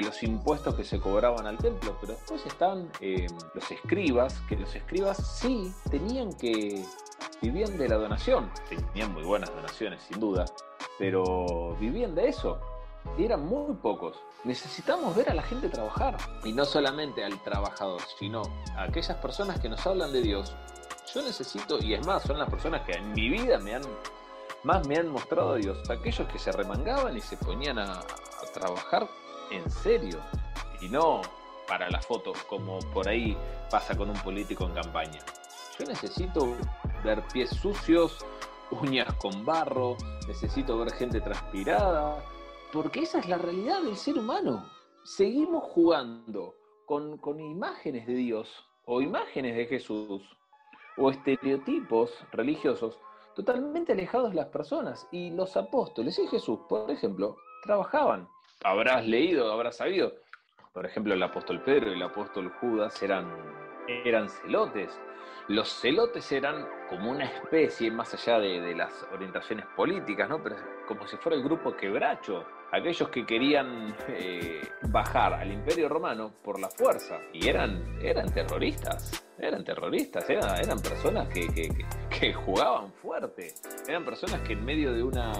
los 0.00 0.22
impuestos 0.22 0.74
que 0.74 0.84
se 0.84 0.98
cobraban 0.98 1.46
al 1.46 1.58
templo, 1.58 1.96
pero 2.00 2.14
después 2.14 2.44
están 2.46 2.90
eh, 3.00 3.26
los 3.54 3.70
escribas, 3.70 4.40
que 4.48 4.56
los 4.56 4.74
escribas 4.74 5.38
sí 5.38 5.72
tenían 5.90 6.32
que... 6.32 6.82
vivían 7.42 7.76
de 7.76 7.88
la 7.88 7.96
donación. 7.96 8.50
Tenían 8.68 9.12
muy 9.12 9.22
buenas 9.22 9.54
donaciones, 9.54 10.02
sin 10.02 10.18
duda, 10.18 10.46
pero 10.98 11.76
vivían 11.78 12.14
de 12.14 12.28
eso. 12.28 12.58
Y 13.16 13.24
eran 13.24 13.46
muy 13.46 13.74
pocos. 13.74 14.16
Necesitamos 14.44 15.14
ver 15.14 15.30
a 15.30 15.34
la 15.34 15.42
gente 15.42 15.68
trabajar. 15.68 16.16
Y 16.44 16.52
no 16.52 16.64
solamente 16.64 17.24
al 17.24 17.42
trabajador, 17.42 18.00
sino 18.18 18.42
a 18.76 18.84
aquellas 18.84 19.16
personas 19.18 19.60
que 19.60 19.68
nos 19.68 19.86
hablan 19.86 20.12
de 20.12 20.22
Dios. 20.22 20.54
Yo 21.14 21.22
necesito, 21.22 21.82
y 21.82 21.94
es 21.94 22.06
más, 22.06 22.22
son 22.22 22.38
las 22.38 22.48
personas 22.48 22.82
que 22.82 22.92
en 22.92 23.12
mi 23.12 23.28
vida 23.28 23.58
me 23.58 23.74
han, 23.74 23.82
más 24.62 24.86
me 24.86 24.96
han 24.96 25.08
mostrado 25.08 25.52
a 25.52 25.56
Dios 25.56 25.78
aquellos 25.90 26.28
que 26.28 26.38
se 26.38 26.52
remangaban 26.52 27.16
y 27.16 27.20
se 27.20 27.36
ponían 27.36 27.78
a, 27.78 27.98
a 27.98 28.52
trabajar 28.54 29.08
en 29.50 29.68
serio 29.70 30.20
y 30.80 30.88
no 30.88 31.20
para 31.66 31.90
la 31.90 32.00
foto 32.00 32.32
como 32.48 32.78
por 32.92 33.08
ahí 33.08 33.36
pasa 33.70 33.96
con 33.96 34.10
un 34.10 34.16
político 34.18 34.64
en 34.64 34.74
campaña. 34.74 35.20
Yo 35.78 35.84
necesito 35.86 36.54
ver 37.04 37.22
pies 37.32 37.50
sucios, 37.50 38.24
uñas 38.70 39.12
con 39.14 39.44
barro, 39.44 39.96
necesito 40.26 40.78
ver 40.78 40.92
gente 40.92 41.20
transpirada, 41.20 42.22
porque 42.72 43.00
esa 43.00 43.18
es 43.18 43.28
la 43.28 43.38
realidad 43.38 43.82
del 43.82 43.96
ser 43.96 44.18
humano. 44.18 44.64
Seguimos 45.02 45.64
jugando 45.64 46.54
con, 46.86 47.40
imágenes 47.40 48.06
de 48.06 48.14
Dios 48.14 48.64
o 48.84 49.00
imágenes 49.00 49.56
de 49.56 49.66
Jesús 49.66 50.22
o 50.96 51.10
estereotipos 51.10 52.12
religiosos 52.32 52.98
totalmente 53.34 53.92
alejados 53.92 54.30
de 54.30 54.36
las 54.36 54.48
personas. 54.48 55.08
Y 55.10 55.30
los 55.30 55.56
apóstoles 55.56 56.18
y 56.18 56.26
Jesús, 56.26 56.60
por 56.68 56.90
ejemplo, 56.90 57.36
trabajaban. 57.64 58.28
Habrás 58.64 59.06
leído, 59.06 59.52
habrás 59.52 59.76
sabido. 59.76 60.12
Por 60.72 60.86
ejemplo, 60.86 61.14
el 61.14 61.22
apóstol 61.22 61.62
Pedro 61.62 61.90
y 61.90 61.94
el 61.94 62.02
apóstol 62.02 62.52
Judas 62.60 63.02
eran, 63.02 63.32
eran 64.04 64.28
celotes. 64.28 64.90
Los 65.50 65.68
celotes 65.80 66.30
eran 66.30 66.64
como 66.88 67.10
una 67.10 67.24
especie, 67.24 67.90
más 67.90 68.14
allá 68.14 68.38
de, 68.38 68.72
las 68.72 69.04
orientaciones 69.12 69.66
políticas, 69.76 70.28
¿no? 70.28 70.40
Pero 70.40 70.54
como 70.86 71.04
si 71.08 71.16
fuera 71.16 71.36
el 71.36 71.42
grupo 71.42 71.74
quebracho, 71.76 72.44
aquellos 72.70 73.08
que 73.08 73.26
querían 73.26 73.96
eh, 74.06 74.60
bajar 74.90 75.34
al 75.34 75.50
imperio 75.50 75.88
romano 75.88 76.34
por 76.44 76.60
la 76.60 76.68
fuerza. 76.68 77.18
Y 77.32 77.48
eran, 77.48 77.98
eran 78.00 78.32
terroristas, 78.32 79.26
eran 79.40 79.64
terroristas, 79.64 80.30
eran, 80.30 80.56
eran 80.60 80.78
personas 80.80 81.28
que- 81.28 81.48
que- 81.48 81.84
que 82.16 82.32
jugaban 82.32 82.92
fuerte, 82.92 83.52
eran 83.88 84.04
personas 84.04 84.42
que 84.42 84.52
en 84.52 84.64
medio 84.64 84.92
de 84.92 85.02
una, 85.02 85.32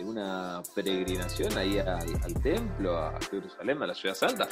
de 0.00 0.04
una 0.10 0.62
peregrinación 0.74 1.56
ahí 1.58 1.78
al, 1.78 2.34
templo, 2.42 2.96
a 2.96 3.18
Jerusalén, 3.30 3.82
a 3.82 3.86
la 3.86 3.94
ciudad 3.94 4.14
santa, 4.14 4.48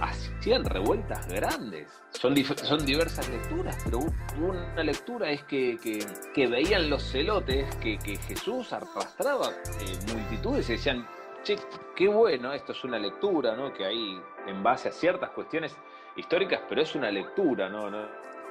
hacían 0.00 0.64
revueltas 0.64 1.26
grandes. 1.28 1.88
Son, 2.10 2.34
son 2.36 2.84
diversas 2.86 3.28
lecturas, 3.28 3.76
pero 3.84 4.00
una 4.38 4.82
lectura 4.82 5.30
es 5.30 5.42
que, 5.44 5.78
que- 5.82 6.06
que 6.34 6.46
veían 6.46 6.88
los 6.88 7.02
celotes 7.02 7.74
que, 7.76 7.98
que 7.98 8.16
Jesús 8.16 8.72
arrastraba 8.72 9.50
eh, 9.50 10.12
multitudes 10.14 10.68
y 10.70 10.72
decían, 10.72 11.06
che, 11.42 11.56
qué 11.94 12.08
bueno, 12.08 12.52
esto 12.52 12.72
es 12.72 12.84
una 12.84 12.98
lectura, 12.98 13.56
¿no? 13.56 13.72
Que 13.72 13.84
hay 13.86 14.20
en 14.46 14.62
base 14.62 14.88
a 14.88 14.92
ciertas 14.92 15.30
cuestiones 15.30 15.74
históricas, 16.16 16.60
pero 16.68 16.82
es 16.82 16.94
una 16.94 17.10
lectura, 17.10 17.68
¿no? 17.68 17.90
No, 17.90 18.06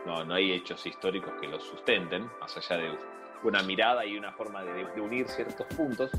no, 0.06 0.24
no 0.26 0.34
hay 0.36 0.52
hechos 0.52 0.86
históricos 0.86 1.34
que 1.40 1.48
lo 1.48 1.60
sustenten, 1.60 2.30
más 2.40 2.56
allá 2.58 2.78
de 2.78 2.90
una 3.48 3.62
mirada 3.64 4.06
y 4.06 4.18
una 4.18 4.32
forma 4.34 4.64
de, 4.64 4.86
de 4.86 5.02
unir 5.02 5.28
ciertos 5.30 5.66
puntos, 5.76 6.12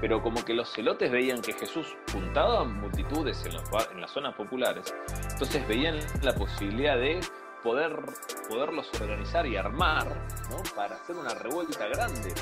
pero 0.00 0.22
como 0.22 0.44
que 0.44 0.52
los 0.54 0.70
celotes 0.72 1.10
veían 1.10 1.40
que 1.40 1.52
Jesús 1.52 1.96
juntaba 2.12 2.64
multitudes 2.64 3.44
en, 3.46 3.54
los 3.54 3.70
ba- 3.70 3.86
en 3.92 4.00
las 4.00 4.10
zonas 4.10 4.34
populares, 4.34 4.92
entonces 5.30 5.66
veían 5.68 5.98
la 6.22 6.34
posibilidad 6.34 6.96
de 6.96 7.20
poder, 7.62 7.96
poderlos 8.48 8.90
organizar 9.00 9.46
y 9.46 9.56
armar 9.56 10.06
¿no? 10.50 10.56
para 10.74 10.96
hacer 10.96 11.14
una 11.16 11.32
revuelta 11.34 11.86
grande. 11.86 12.34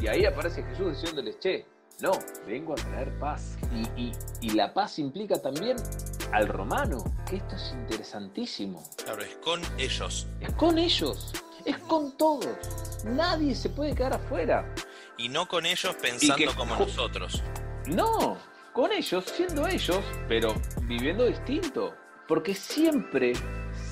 Y 0.00 0.06
ahí 0.08 0.24
aparece 0.26 0.62
Jesús 0.62 1.00
diciéndoles, 1.00 1.38
che, 1.40 1.66
no, 2.00 2.12
vengo 2.46 2.72
a 2.72 2.76
traer 2.76 3.18
paz. 3.18 3.56
Y, 3.74 4.00
y- 4.00 4.12
y 4.42 4.50
la 4.50 4.72
paz 4.74 4.98
implica 4.98 5.40
también 5.40 5.76
al 6.32 6.46
romano, 6.48 6.98
que 7.28 7.36
esto 7.36 7.56
es 7.56 7.72
interesantísimo. 7.72 8.82
Claro, 9.04 9.22
es 9.22 9.34
con 9.36 9.60
ellos. 9.78 10.26
Es 10.40 10.52
con 10.54 10.78
ellos, 10.78 11.32
es 11.64 11.78
con 11.78 12.16
todos. 12.16 12.89
Nadie 13.04 13.54
se 13.54 13.68
puede 13.70 13.94
quedar 13.94 14.14
afuera. 14.14 14.74
Y 15.16 15.28
no 15.28 15.46
con 15.46 15.66
ellos 15.66 15.94
pensando 16.00 16.36
que- 16.36 16.46
como 16.56 16.76
nosotros. 16.76 17.42
No, 17.86 18.36
con 18.72 18.92
ellos, 18.92 19.24
siendo 19.24 19.66
ellos, 19.66 20.00
pero 20.28 20.54
viviendo 20.82 21.24
distinto. 21.26 21.94
Porque 22.28 22.54
siempre, 22.54 23.32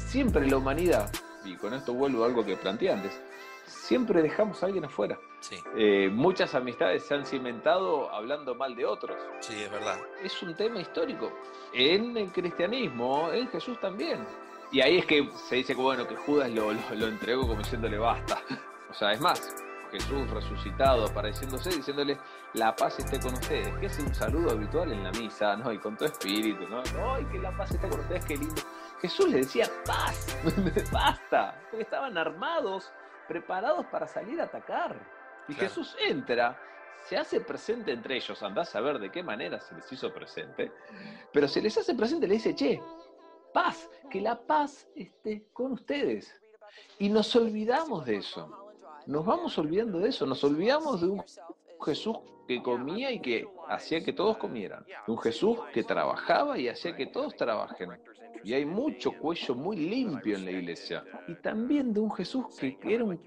siempre 0.08 0.46
la 0.48 0.58
humanidad, 0.58 1.10
y 1.44 1.56
con 1.56 1.74
esto 1.74 1.92
vuelvo 1.92 2.22
a 2.22 2.26
algo 2.26 2.44
que 2.44 2.56
planteé 2.56 2.92
antes, 2.92 3.20
siempre 3.66 4.22
dejamos 4.22 4.62
a 4.62 4.66
alguien 4.66 4.84
afuera. 4.84 5.18
Sí, 5.40 5.56
Eh, 5.76 6.08
muchas 6.12 6.54
amistades 6.54 7.04
se 7.06 7.14
han 7.14 7.24
cimentado 7.24 8.10
hablando 8.12 8.54
mal 8.54 8.74
de 8.76 8.84
otros. 8.86 9.16
sí, 9.40 9.54
es 9.62 9.70
verdad. 9.70 9.98
Es 10.22 10.40
un 10.42 10.54
tema 10.54 10.80
histórico. 10.80 11.32
En 11.72 12.16
el 12.16 12.30
cristianismo, 12.32 13.30
en 13.32 13.48
Jesús 13.48 13.78
también. 13.80 14.24
Y 14.70 14.80
ahí 14.80 14.98
es 14.98 15.06
que 15.06 15.30
se 15.48 15.56
dice 15.56 15.74
que 15.74 15.80
bueno, 15.80 16.06
que 16.06 16.14
Judas 16.16 16.50
lo, 16.50 16.72
lo, 16.72 16.80
lo 16.96 17.06
entregó 17.06 17.42
como 17.42 17.56
diciéndole 17.62 17.98
basta. 17.98 18.42
O 18.90 18.94
sea, 18.94 19.12
es 19.12 19.20
más, 19.20 19.54
Jesús 19.90 20.30
resucitado, 20.30 21.06
apareciéndose, 21.06 21.70
diciéndole 21.70 22.18
la 22.54 22.74
paz 22.74 22.98
esté 22.98 23.18
con 23.20 23.34
ustedes, 23.34 23.76
que 23.78 23.86
es 23.86 23.98
un 23.98 24.14
saludo 24.14 24.50
habitual 24.50 24.92
en 24.92 25.04
la 25.04 25.10
misa, 25.12 25.56
¿no? 25.56 25.72
Y 25.72 25.78
con 25.78 25.96
todo 25.96 26.08
espíritu, 26.08 26.66
¿no? 26.68 26.82
¡Ay, 27.14 27.24
que 27.26 27.38
la 27.38 27.56
paz 27.56 27.70
esté 27.70 27.88
con 27.88 28.00
ustedes, 28.00 28.24
qué 28.24 28.36
lindo! 28.36 28.62
Jesús 29.00 29.28
le 29.28 29.38
decía 29.38 29.66
paz, 29.84 30.36
basta, 30.92 31.60
porque 31.70 31.84
estaban 31.84 32.18
armados, 32.18 32.92
preparados 33.28 33.86
para 33.86 34.06
salir 34.06 34.40
a 34.40 34.44
atacar. 34.44 34.96
Y 35.48 35.54
Claro. 35.54 35.68
Jesús 35.68 35.96
entra, 36.00 36.60
se 37.06 37.16
hace 37.16 37.40
presente 37.40 37.92
entre 37.92 38.16
ellos, 38.16 38.42
andás 38.42 38.74
a 38.74 38.80
ver 38.80 38.98
de 38.98 39.10
qué 39.10 39.22
manera 39.22 39.60
se 39.60 39.74
les 39.74 39.90
hizo 39.92 40.12
presente, 40.12 40.72
pero 41.32 41.48
se 41.48 41.62
les 41.62 41.76
hace 41.78 41.94
presente 41.94 42.26
le 42.26 42.34
dice, 42.34 42.54
che, 42.54 42.82
paz, 43.54 43.88
que 44.10 44.20
la 44.20 44.38
paz 44.38 44.86
esté 44.94 45.46
con 45.52 45.72
ustedes. 45.72 46.38
Y 46.98 47.08
nos 47.08 47.34
olvidamos 47.34 48.04
de 48.04 48.16
eso. 48.16 48.67
Nos 49.08 49.24
vamos 49.24 49.56
olvidando 49.56 50.00
de 50.00 50.10
eso, 50.10 50.26
nos 50.26 50.44
olvidamos 50.44 51.00
de 51.00 51.08
un 51.08 51.24
Jesús 51.82 52.18
que 52.46 52.62
comía 52.62 53.10
y 53.10 53.20
que 53.20 53.48
hacía 53.66 54.04
que 54.04 54.12
todos 54.12 54.36
comieran. 54.36 54.84
De 54.84 55.10
un 55.10 55.18
Jesús 55.18 55.58
que 55.72 55.82
trabajaba 55.82 56.58
y 56.58 56.68
hacía 56.68 56.94
que 56.94 57.06
todos 57.06 57.34
trabajen. 57.34 57.88
Y 58.44 58.52
hay 58.52 58.66
mucho 58.66 59.12
cuello 59.12 59.54
muy 59.54 59.76
limpio 59.76 60.36
en 60.36 60.44
la 60.44 60.50
iglesia. 60.50 61.04
Y 61.26 61.36
también 61.36 61.94
de 61.94 62.00
un 62.00 62.12
Jesús 62.12 62.44
que 62.60 62.76
era 62.94 63.02
un 63.02 63.18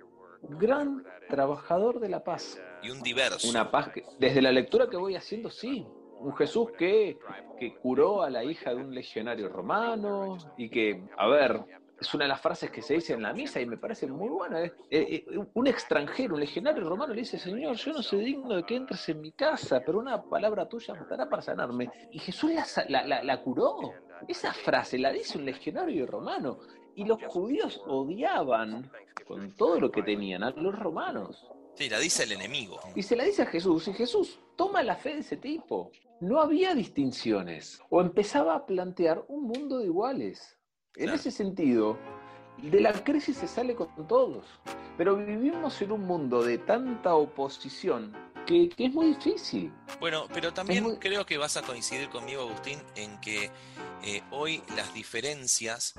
gran 0.59 1.03
trabajador 1.27 1.99
de 1.99 2.09
la 2.09 2.23
paz. 2.23 2.61
Y 2.83 2.91
un 2.91 3.01
diverso. 3.01 3.49
Una 3.49 3.71
paz 3.71 3.89
que, 3.89 4.03
desde 4.19 4.39
la 4.39 4.51
lectura 4.51 4.87
que 4.87 4.97
voy 4.97 5.15
haciendo, 5.15 5.49
sí. 5.49 5.87
Un 6.19 6.35
Jesús 6.35 6.69
que, 6.77 7.17
que 7.57 7.73
curó 7.77 8.21
a 8.21 8.29
la 8.29 8.43
hija 8.43 8.69
de 8.69 8.75
un 8.75 8.93
legionario 8.93 9.49
romano 9.49 10.37
y 10.57 10.69
que, 10.69 11.07
a 11.17 11.27
ver, 11.27 11.59
es 12.01 12.13
una 12.13 12.25
de 12.25 12.29
las 12.29 12.41
frases 12.41 12.69
que 12.71 12.81
se 12.81 12.95
dice 12.95 13.13
en 13.13 13.21
la 13.21 13.31
misa 13.31 13.61
y 13.61 13.65
me 13.65 13.77
parece 13.77 14.07
muy 14.07 14.27
buena. 14.29 14.61
¿eh? 14.63 14.73
Eh, 14.89 15.23
eh, 15.31 15.39
un 15.53 15.67
extranjero, 15.67 16.33
un 16.33 16.39
legionario 16.41 16.83
romano 16.89 17.13
le 17.13 17.21
dice, 17.21 17.37
Señor, 17.37 17.75
yo 17.77 17.93
no 17.93 18.01
soy 18.01 18.25
digno 18.25 18.55
de 18.55 18.63
que 18.63 18.75
entres 18.75 19.07
en 19.09 19.21
mi 19.21 19.31
casa, 19.31 19.81
pero 19.85 19.99
una 19.99 20.21
palabra 20.23 20.67
tuya 20.67 20.93
bastará 20.95 21.29
para 21.29 21.41
sanarme. 21.41 21.89
Y 22.11 22.19
Jesús 22.19 22.51
la, 22.53 22.65
sa- 22.65 22.85
la, 22.89 23.05
la- 23.05 23.23
la 23.23 23.41
curó. 23.41 23.93
Esa 24.27 24.51
frase 24.51 24.97
la 24.97 25.11
dice 25.11 25.37
un 25.37 25.45
legionario 25.45 26.05
romano. 26.07 26.59
Y 26.95 27.05
los 27.05 27.23
judíos 27.27 27.81
odiaban 27.87 28.91
con 29.25 29.55
todo 29.55 29.79
lo 29.79 29.91
que 29.91 30.03
tenían 30.03 30.43
a 30.43 30.49
los 30.51 30.77
romanos. 30.77 31.47
Sí, 31.75 31.87
la 31.87 31.99
dice 31.99 32.23
el 32.23 32.33
enemigo. 32.33 32.79
Y 32.95 33.03
se 33.03 33.15
la 33.15 33.23
dice 33.23 33.43
a 33.43 33.45
Jesús, 33.45 33.87
y 33.87 33.93
Jesús 33.93 34.39
toma 34.57 34.83
la 34.83 34.95
fe 34.97 35.13
de 35.13 35.19
ese 35.19 35.37
tipo. 35.37 35.91
No 36.19 36.41
había 36.41 36.75
distinciones, 36.75 37.81
o 37.89 38.01
empezaba 38.01 38.55
a 38.55 38.65
plantear 38.65 39.23
un 39.27 39.43
mundo 39.45 39.77
de 39.79 39.85
iguales. 39.85 40.57
En 40.95 41.03
Claro. 41.05 41.15
ese 41.19 41.31
sentido, 41.31 41.97
de 42.57 42.81
la 42.81 42.91
crisis 42.93 43.37
se 43.37 43.47
sale 43.47 43.75
con 43.75 44.07
todos, 44.07 44.45
pero 44.97 45.15
vivimos 45.15 45.81
en 45.81 45.91
un 45.93 46.05
mundo 46.05 46.43
de 46.43 46.57
tanta 46.57 47.15
oposición 47.15 48.13
que, 48.45 48.69
que 48.69 48.85
es 48.87 48.93
muy 48.93 49.07
difícil. 49.15 49.71
Bueno, 49.99 50.27
pero 50.33 50.53
también 50.53 50.83
muy- 50.83 50.97
creo 50.97 51.25
que 51.25 51.37
vas 51.37 51.55
a 51.57 51.61
coincidir 51.61 52.09
conmigo, 52.09 52.41
Agustín, 52.41 52.79
en 52.95 53.19
que 53.21 53.49
eh, 54.03 54.21
hoy 54.31 54.61
las 54.75 54.93
diferencias 54.93 55.93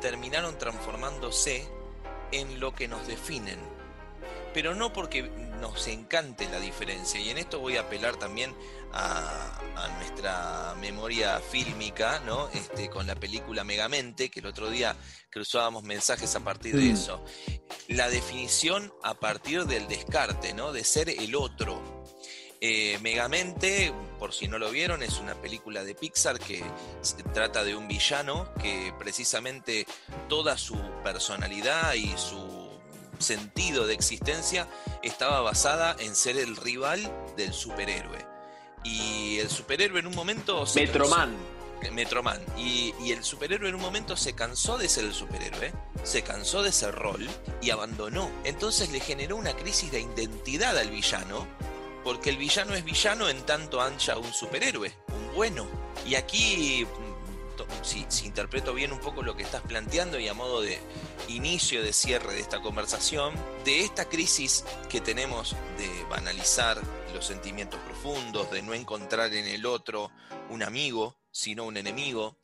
terminaron 0.00 0.56
transformándose 0.58 1.66
en 2.30 2.60
lo 2.60 2.74
que 2.74 2.86
nos 2.88 3.06
definen. 3.06 3.58
Pero 4.54 4.74
no 4.74 4.92
porque 4.92 5.22
nos 5.60 5.88
encante 5.88 6.48
la 6.50 6.60
diferencia. 6.60 7.20
Y 7.20 7.30
en 7.30 7.38
esto 7.38 7.58
voy 7.58 7.76
a 7.76 7.82
apelar 7.82 8.16
también 8.16 8.54
a, 8.92 9.58
a 9.76 9.88
nuestra 9.98 10.74
memoria 10.80 11.40
fílmica, 11.40 12.20
¿no? 12.20 12.48
Este, 12.48 12.88
con 12.88 13.06
la 13.06 13.14
película 13.14 13.64
Megamente, 13.64 14.30
que 14.30 14.40
el 14.40 14.46
otro 14.46 14.70
día 14.70 14.96
cruzábamos 15.30 15.82
mensajes 15.84 16.34
a 16.34 16.40
partir 16.40 16.74
de 16.76 16.84
Mm. 16.90 16.94
eso. 16.94 17.24
La 17.88 18.08
definición 18.08 18.92
a 19.02 19.14
partir 19.14 19.64
del 19.66 19.86
descarte, 19.88 20.52
¿no? 20.54 20.72
De 20.72 20.84
ser 20.84 21.08
el 21.10 21.34
otro. 21.36 22.04
Eh, 22.60 22.98
Megamente, 23.02 23.92
por 24.18 24.34
si 24.34 24.48
no 24.48 24.58
lo 24.58 24.70
vieron, 24.70 25.02
es 25.04 25.18
una 25.18 25.34
película 25.34 25.84
de 25.84 25.94
Pixar 25.94 26.40
que 26.40 26.64
se 27.02 27.22
trata 27.22 27.62
de 27.62 27.76
un 27.76 27.86
villano 27.86 28.52
que 28.60 28.92
precisamente 28.98 29.86
toda 30.28 30.58
su 30.58 30.76
personalidad 31.04 31.94
y 31.94 32.12
su 32.18 32.68
sentido 33.20 33.86
de 33.86 33.94
existencia 33.94 34.66
estaba 35.04 35.40
basada 35.40 35.94
en 36.00 36.16
ser 36.16 36.36
el 36.36 36.56
rival 36.56 37.00
del 37.36 37.52
superhéroe. 37.52 38.26
Y 38.84 39.38
el 39.38 39.50
superhéroe 39.50 40.00
en 40.00 40.06
un 40.06 40.14
momento 40.14 40.64
Metroman. 40.74 41.36
Metroman. 41.92 42.40
Y, 42.56 42.94
y 43.00 43.12
el 43.12 43.22
superhéroe 43.22 43.68
en 43.68 43.74
un 43.74 43.80
momento 43.80 44.16
se 44.16 44.34
cansó 44.34 44.78
de 44.78 44.88
ser 44.88 45.04
el 45.04 45.14
superhéroe, 45.14 45.72
se 46.02 46.22
cansó 46.22 46.62
de 46.62 46.70
ese 46.70 46.90
rol 46.90 47.28
y 47.62 47.70
abandonó. 47.70 48.30
Entonces 48.44 48.90
le 48.90 49.00
generó 49.00 49.36
una 49.36 49.54
crisis 49.54 49.90
de 49.90 50.00
identidad 50.00 50.76
al 50.76 50.90
villano, 50.90 51.46
porque 52.04 52.30
el 52.30 52.36
villano 52.36 52.74
es 52.74 52.84
villano 52.84 53.28
en 53.28 53.44
tanto 53.44 53.80
ancha 53.80 54.18
un 54.18 54.32
superhéroe, 54.32 54.92
un 55.08 55.34
bueno. 55.34 55.66
Y 56.06 56.14
aquí, 56.14 56.86
si 57.82 58.06
interpreto 58.24 58.74
bien 58.74 58.92
un 58.92 59.00
poco 59.00 59.22
lo 59.22 59.36
que 59.36 59.42
estás 59.42 59.62
planteando 59.62 60.18
y 60.18 60.28
a 60.28 60.34
modo 60.34 60.60
de 60.60 60.78
inicio 61.28 61.82
de 61.82 61.92
cierre 61.92 62.34
de 62.34 62.40
esta 62.40 62.60
conversación, 62.60 63.34
de 63.64 63.80
esta 63.80 64.08
crisis 64.08 64.64
que 64.88 65.00
tenemos 65.00 65.56
de 65.76 66.04
banalizar 66.10 66.80
los 67.14 67.26
sentimientos 67.26 67.80
profundos, 67.80 68.50
de 68.50 68.62
no 68.62 68.74
encontrar 68.74 69.32
en 69.34 69.46
el 69.46 69.66
otro 69.66 70.10
un 70.50 70.62
amigo, 70.62 71.16
sino 71.30 71.64
un 71.64 71.76
enemigo, 71.76 72.36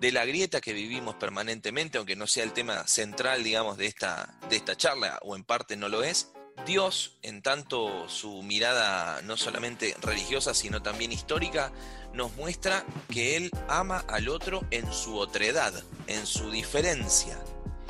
de 0.00 0.12
la 0.12 0.24
grieta 0.24 0.60
que 0.60 0.72
vivimos 0.72 1.14
permanentemente, 1.14 1.98
aunque 1.98 2.16
no 2.16 2.26
sea 2.26 2.44
el 2.44 2.52
tema 2.52 2.86
central, 2.86 3.44
digamos, 3.44 3.76
de 3.76 3.86
esta, 3.86 4.38
de 4.48 4.56
esta 4.56 4.76
charla, 4.76 5.18
o 5.22 5.36
en 5.36 5.44
parte 5.44 5.76
no 5.76 5.88
lo 5.88 6.02
es, 6.02 6.32
Dios, 6.66 7.16
en 7.22 7.42
tanto 7.42 8.08
su 8.08 8.42
mirada 8.42 9.20
no 9.22 9.36
solamente 9.36 9.96
religiosa, 10.00 10.54
sino 10.54 10.82
también 10.82 11.12
histórica, 11.12 11.72
nos 12.12 12.34
muestra 12.36 12.84
que 13.10 13.36
Él 13.36 13.50
ama 13.68 14.04
al 14.08 14.28
otro 14.28 14.62
en 14.70 14.92
su 14.92 15.18
otredad, 15.18 15.72
en 16.06 16.26
su 16.26 16.50
diferencia. 16.50 17.38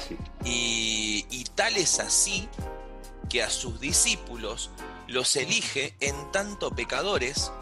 Sí. 0.08 0.16
Y, 0.44 1.26
y 1.30 1.44
tal 1.44 1.76
es 1.76 2.00
así 2.00 2.48
que 3.28 3.42
a 3.42 3.50
sus 3.50 3.80
discípulos 3.80 4.70
los 5.06 5.36
elige 5.36 5.94
en 6.00 6.32
tanto 6.32 6.70
pecadores, 6.70 7.52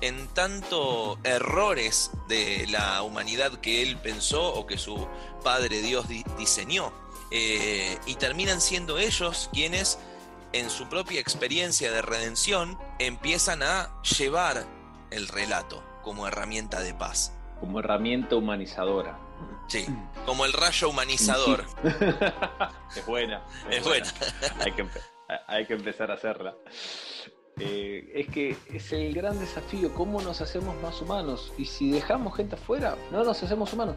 en 0.00 0.28
tanto 0.34 1.18
errores 1.24 2.10
de 2.28 2.66
la 2.68 3.02
humanidad 3.02 3.60
que 3.60 3.82
él 3.82 3.96
pensó 3.98 4.54
o 4.54 4.66
que 4.66 4.78
su 4.78 5.06
Padre 5.42 5.80
Dios 5.80 6.08
di- 6.08 6.24
diseñó. 6.38 6.92
Eh, 7.30 7.98
y 8.06 8.14
terminan 8.16 8.60
siendo 8.60 8.98
ellos 8.98 9.50
quienes 9.52 9.98
en 10.52 10.70
su 10.70 10.88
propia 10.88 11.20
experiencia 11.20 11.90
de 11.92 12.02
redención 12.02 12.78
empiezan 12.98 13.62
a 13.62 14.00
llevar 14.02 14.66
el 15.10 15.28
relato 15.28 15.82
como 16.02 16.26
herramienta 16.26 16.80
de 16.80 16.94
paz. 16.94 17.32
Como 17.60 17.80
herramienta 17.80 18.36
humanizadora. 18.36 19.18
Sí, 19.68 19.86
como 20.24 20.44
el 20.44 20.52
rayo 20.52 20.88
humanizador. 20.88 21.64
es 22.96 23.06
buena. 23.06 23.42
Es 23.70 23.82
buena. 23.82 24.06
hay, 24.60 24.72
que 24.72 24.86
hay 25.46 25.66
que 25.66 25.74
empezar 25.74 26.10
a 26.10 26.14
hacerla. 26.14 26.54
Eh, 27.58 28.12
es 28.14 28.28
que 28.28 28.54
es 28.72 28.92
el 28.92 29.14
gran 29.14 29.38
desafío, 29.38 29.94
cómo 29.94 30.20
nos 30.20 30.40
hacemos 30.40 30.76
más 30.82 31.00
humanos. 31.00 31.52
Y 31.58 31.64
si 31.64 31.90
dejamos 31.90 32.36
gente 32.36 32.56
afuera, 32.56 32.96
no 33.10 33.24
nos 33.24 33.42
hacemos 33.42 33.72
humanos. 33.72 33.96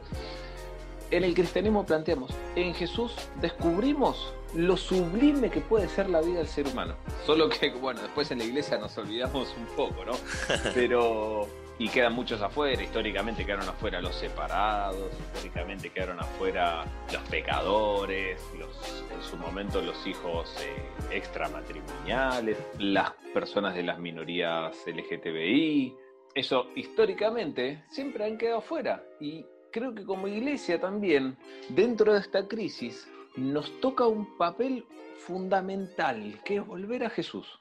En 1.11 1.23
el 1.23 1.33
cristianismo 1.33 1.85
planteamos, 1.85 2.31
en 2.55 2.75
Jesús 2.75 3.15
descubrimos 3.41 4.31
lo 4.53 4.77
sublime 4.77 5.49
que 5.49 5.59
puede 5.59 5.89
ser 5.89 6.07
la 6.07 6.21
vida 6.21 6.37
del 6.37 6.47
ser 6.47 6.67
humano. 6.67 6.95
Solo 7.25 7.49
que, 7.49 7.71
bueno, 7.71 7.99
después 8.01 8.29
en 8.29 8.37
la 8.37 8.43
iglesia 8.43 8.77
nos 8.77 8.95
olvidamos 8.95 9.55
un 9.57 9.65
poco, 9.75 10.05
¿no? 10.05 10.13
Pero... 10.73 11.47
Y 11.81 11.87
quedan 11.87 12.11
muchos 12.11 12.41
afuera, 12.41 12.83
históricamente 12.83 13.45
quedaron 13.45 13.69
afuera 13.69 14.01
los 14.01 14.13
separados, 14.13 15.13
históricamente 15.17 15.89
quedaron 15.89 16.19
afuera 16.19 16.83
los 17.13 17.21
pecadores, 17.29 18.41
los, 18.59 19.05
en 19.15 19.23
su 19.23 19.37
momento 19.37 19.81
los 19.81 20.05
hijos 20.05 20.53
eh, 20.59 21.15
extramatrimoniales, 21.15 22.57
las 22.79 23.13
personas 23.33 23.75
de 23.75 23.83
las 23.83 23.97
minorías 23.97 24.75
LGTBI. 24.85 25.95
Eso 26.35 26.67
históricamente 26.75 27.85
siempre 27.89 28.25
han 28.25 28.37
quedado 28.37 28.57
afuera. 28.57 29.01
Y 29.21 29.45
creo 29.71 29.93
que 29.93 30.05
como 30.05 30.27
iglesia 30.27 30.79
también, 30.79 31.37
dentro 31.69 32.13
de 32.13 32.19
esta 32.19 32.47
crisis, 32.47 33.07
nos 33.35 33.79
toca 33.79 34.07
un 34.07 34.37
papel 34.37 34.85
fundamental, 35.19 36.39
que 36.43 36.57
es 36.57 36.65
volver 36.65 37.03
a 37.03 37.09
Jesús. 37.09 37.59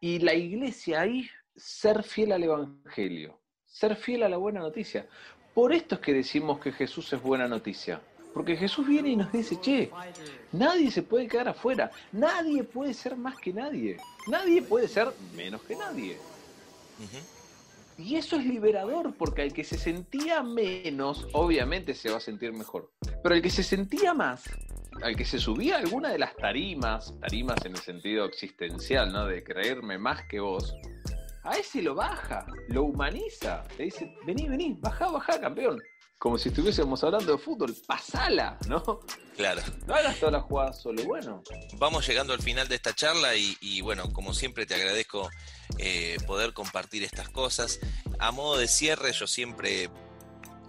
Y 0.00 0.18
la 0.18 0.34
iglesia 0.34 1.02
ahí, 1.02 1.28
ser 1.56 2.02
fiel 2.02 2.32
al 2.32 2.44
Evangelio, 2.44 3.38
ser 3.66 3.96
fiel 3.96 4.22
a 4.22 4.28
la 4.28 4.36
buena 4.36 4.60
noticia. 4.60 5.06
Por 5.54 5.72
esto 5.72 5.96
es 5.96 6.00
que 6.00 6.14
decimos 6.14 6.58
que 6.60 6.72
Jesús 6.72 7.12
es 7.12 7.22
buena 7.22 7.46
noticia. 7.46 8.00
Porque 8.32 8.56
Jesús 8.56 8.86
viene 8.86 9.10
y 9.10 9.16
nos 9.16 9.30
dice, 9.30 9.60
che, 9.60 9.90
nadie 10.52 10.90
se 10.90 11.02
puede 11.02 11.28
quedar 11.28 11.48
afuera, 11.48 11.90
nadie 12.12 12.64
puede 12.64 12.94
ser 12.94 13.14
más 13.14 13.36
que 13.36 13.52
nadie, 13.52 13.98
nadie 14.26 14.62
puede 14.62 14.88
ser 14.88 15.12
menos 15.36 15.62
que 15.62 15.76
nadie. 15.76 16.16
Y 18.04 18.16
eso 18.16 18.36
es 18.36 18.44
liberador, 18.44 19.14
porque 19.16 19.42
al 19.42 19.52
que 19.52 19.62
se 19.62 19.78
sentía 19.78 20.42
menos, 20.42 21.28
obviamente 21.32 21.94
se 21.94 22.10
va 22.10 22.16
a 22.16 22.20
sentir 22.20 22.52
mejor. 22.52 22.90
Pero 23.22 23.34
al 23.34 23.42
que 23.42 23.50
se 23.50 23.62
sentía 23.62 24.12
más, 24.12 24.50
al 25.02 25.14
que 25.14 25.24
se 25.24 25.38
subía 25.38 25.76
a 25.76 25.78
alguna 25.78 26.10
de 26.10 26.18
las 26.18 26.34
tarimas, 26.34 27.14
tarimas 27.20 27.64
en 27.64 27.72
el 27.72 27.78
sentido 27.78 28.24
existencial, 28.24 29.12
¿no? 29.12 29.26
De 29.26 29.44
creerme 29.44 29.98
más 29.98 30.26
que 30.28 30.40
vos, 30.40 30.74
a 31.44 31.56
ese 31.56 31.80
lo 31.80 31.94
baja, 31.94 32.44
lo 32.68 32.84
humaniza. 32.84 33.62
Le 33.78 33.84
dice, 33.84 34.12
vení, 34.26 34.48
vení, 34.48 34.76
baja, 34.80 35.08
baja, 35.08 35.40
campeón. 35.40 35.80
Como 36.22 36.38
si 36.38 36.50
estuviésemos 36.50 37.02
hablando 37.02 37.32
de 37.32 37.38
fútbol, 37.42 37.74
pasala, 37.84 38.56
¿no? 38.68 39.00
Claro. 39.36 39.60
No 39.88 39.94
hagas 39.96 40.20
todas 40.20 40.32
las 40.34 40.44
jugadas 40.44 40.80
solo, 40.80 41.02
bueno. 41.02 41.42
Vamos 41.78 42.06
llegando 42.06 42.32
al 42.32 42.40
final 42.40 42.68
de 42.68 42.76
esta 42.76 42.94
charla 42.94 43.34
y, 43.34 43.56
y, 43.60 43.80
bueno, 43.80 44.12
como 44.12 44.32
siempre 44.32 44.64
te 44.64 44.76
agradezco 44.76 45.28
eh, 45.78 46.18
poder 46.24 46.52
compartir 46.52 47.02
estas 47.02 47.28
cosas. 47.28 47.80
A 48.20 48.30
modo 48.30 48.56
de 48.56 48.68
cierre, 48.68 49.12
yo 49.12 49.26
siempre 49.26 49.90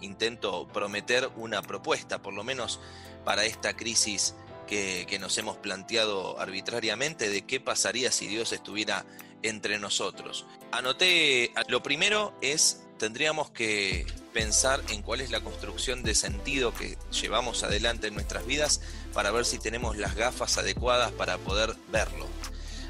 intento 0.00 0.66
prometer 0.66 1.30
una 1.36 1.62
propuesta, 1.62 2.20
por 2.20 2.34
lo 2.34 2.42
menos 2.42 2.80
para 3.24 3.44
esta 3.44 3.76
crisis 3.76 4.34
que, 4.66 5.06
que 5.08 5.20
nos 5.20 5.38
hemos 5.38 5.56
planteado 5.58 6.40
arbitrariamente, 6.40 7.30
de 7.30 7.46
qué 7.46 7.60
pasaría 7.60 8.10
si 8.10 8.26
Dios 8.26 8.52
estuviera 8.52 9.06
entre 9.44 9.78
nosotros. 9.78 10.46
Anoté, 10.72 11.52
lo 11.68 11.80
primero 11.80 12.36
es, 12.40 12.88
tendríamos 12.98 13.52
que 13.52 14.04
pensar 14.34 14.82
en 14.88 15.00
cuál 15.00 15.22
es 15.22 15.30
la 15.30 15.40
construcción 15.40 16.02
de 16.02 16.14
sentido 16.14 16.74
que 16.74 16.98
llevamos 17.12 17.62
adelante 17.62 18.08
en 18.08 18.14
nuestras 18.14 18.44
vidas 18.44 18.82
para 19.14 19.30
ver 19.30 19.46
si 19.46 19.58
tenemos 19.58 19.96
las 19.96 20.16
gafas 20.16 20.58
adecuadas 20.58 21.12
para 21.12 21.38
poder 21.38 21.74
verlo. 21.90 22.26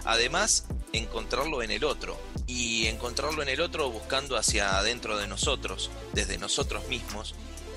Además, 0.04 0.64
encontrarlo 0.92 1.62
en 1.62 1.70
el 1.70 1.84
otro 1.84 2.18
y 2.46 2.86
encontrarlo 2.86 3.42
en 3.42 3.50
el 3.50 3.60
otro 3.60 3.90
buscando 3.90 4.36
hacia 4.36 4.78
adentro 4.78 5.16
de 5.18 5.28
nosotros, 5.28 5.90
desde 6.14 6.38
nosotros 6.38 6.88
mismos 6.88 7.34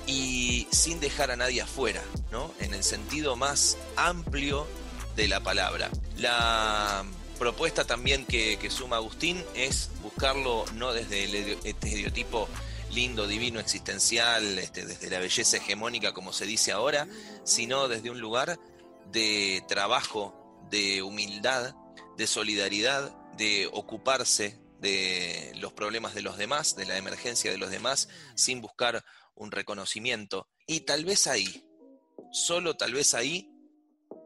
y 0.08 0.68
sin 0.72 1.00
dejar 1.00 1.32
a 1.32 1.36
nadie 1.36 1.62
afuera, 1.62 2.02
¿no? 2.32 2.54
En 2.60 2.74
el 2.74 2.84
sentido 2.84 3.36
más 3.36 3.78
amplio 3.98 4.66
de 5.18 5.28
la 5.28 5.42
palabra. 5.42 5.90
La 6.18 7.04
propuesta 7.38 7.86
también 7.86 8.26
que, 8.26 8.58
que 8.58 8.70
suma 8.70 8.96
Agustín 8.96 9.44
es 9.56 9.90
buscarlo 10.02 10.66
no 10.76 10.94
desde 10.94 11.26
el 11.26 11.58
estereotipo 11.64 12.48
lindo, 12.92 13.28
divino, 13.28 13.60
existencial, 13.60 14.60
este, 14.60 14.86
desde 14.86 15.10
la 15.10 15.20
belleza 15.20 15.58
hegemónica, 15.58 16.14
como 16.14 16.34
se 16.34 16.46
dice 16.46 16.72
ahora, 16.72 17.08
sino 17.44 17.88
desde 17.88 18.10
un 18.10 18.20
lugar 18.20 18.60
de 19.12 19.64
trabajo, 19.68 20.34
de 20.70 21.02
humildad, 21.02 21.76
de 22.18 22.28
solidaridad, 22.28 23.16
de 23.38 23.70
ocuparse 23.72 24.60
de 24.80 25.54
los 25.56 25.74
problemas 25.74 26.14
de 26.14 26.22
los 26.22 26.38
demás, 26.38 26.76
de 26.76 26.86
la 26.86 26.98
emergencia 26.98 27.52
de 27.52 27.58
los 27.58 27.70
demás, 27.70 28.10
sin 28.36 28.62
buscar 28.62 29.04
un 29.36 29.52
reconocimiento. 29.52 30.48
Y 30.66 30.82
tal 30.82 31.06
vez 31.06 31.28
ahí, 31.28 31.66
solo 32.32 32.76
tal 32.76 32.94
vez 32.94 33.14
ahí, 33.14 33.52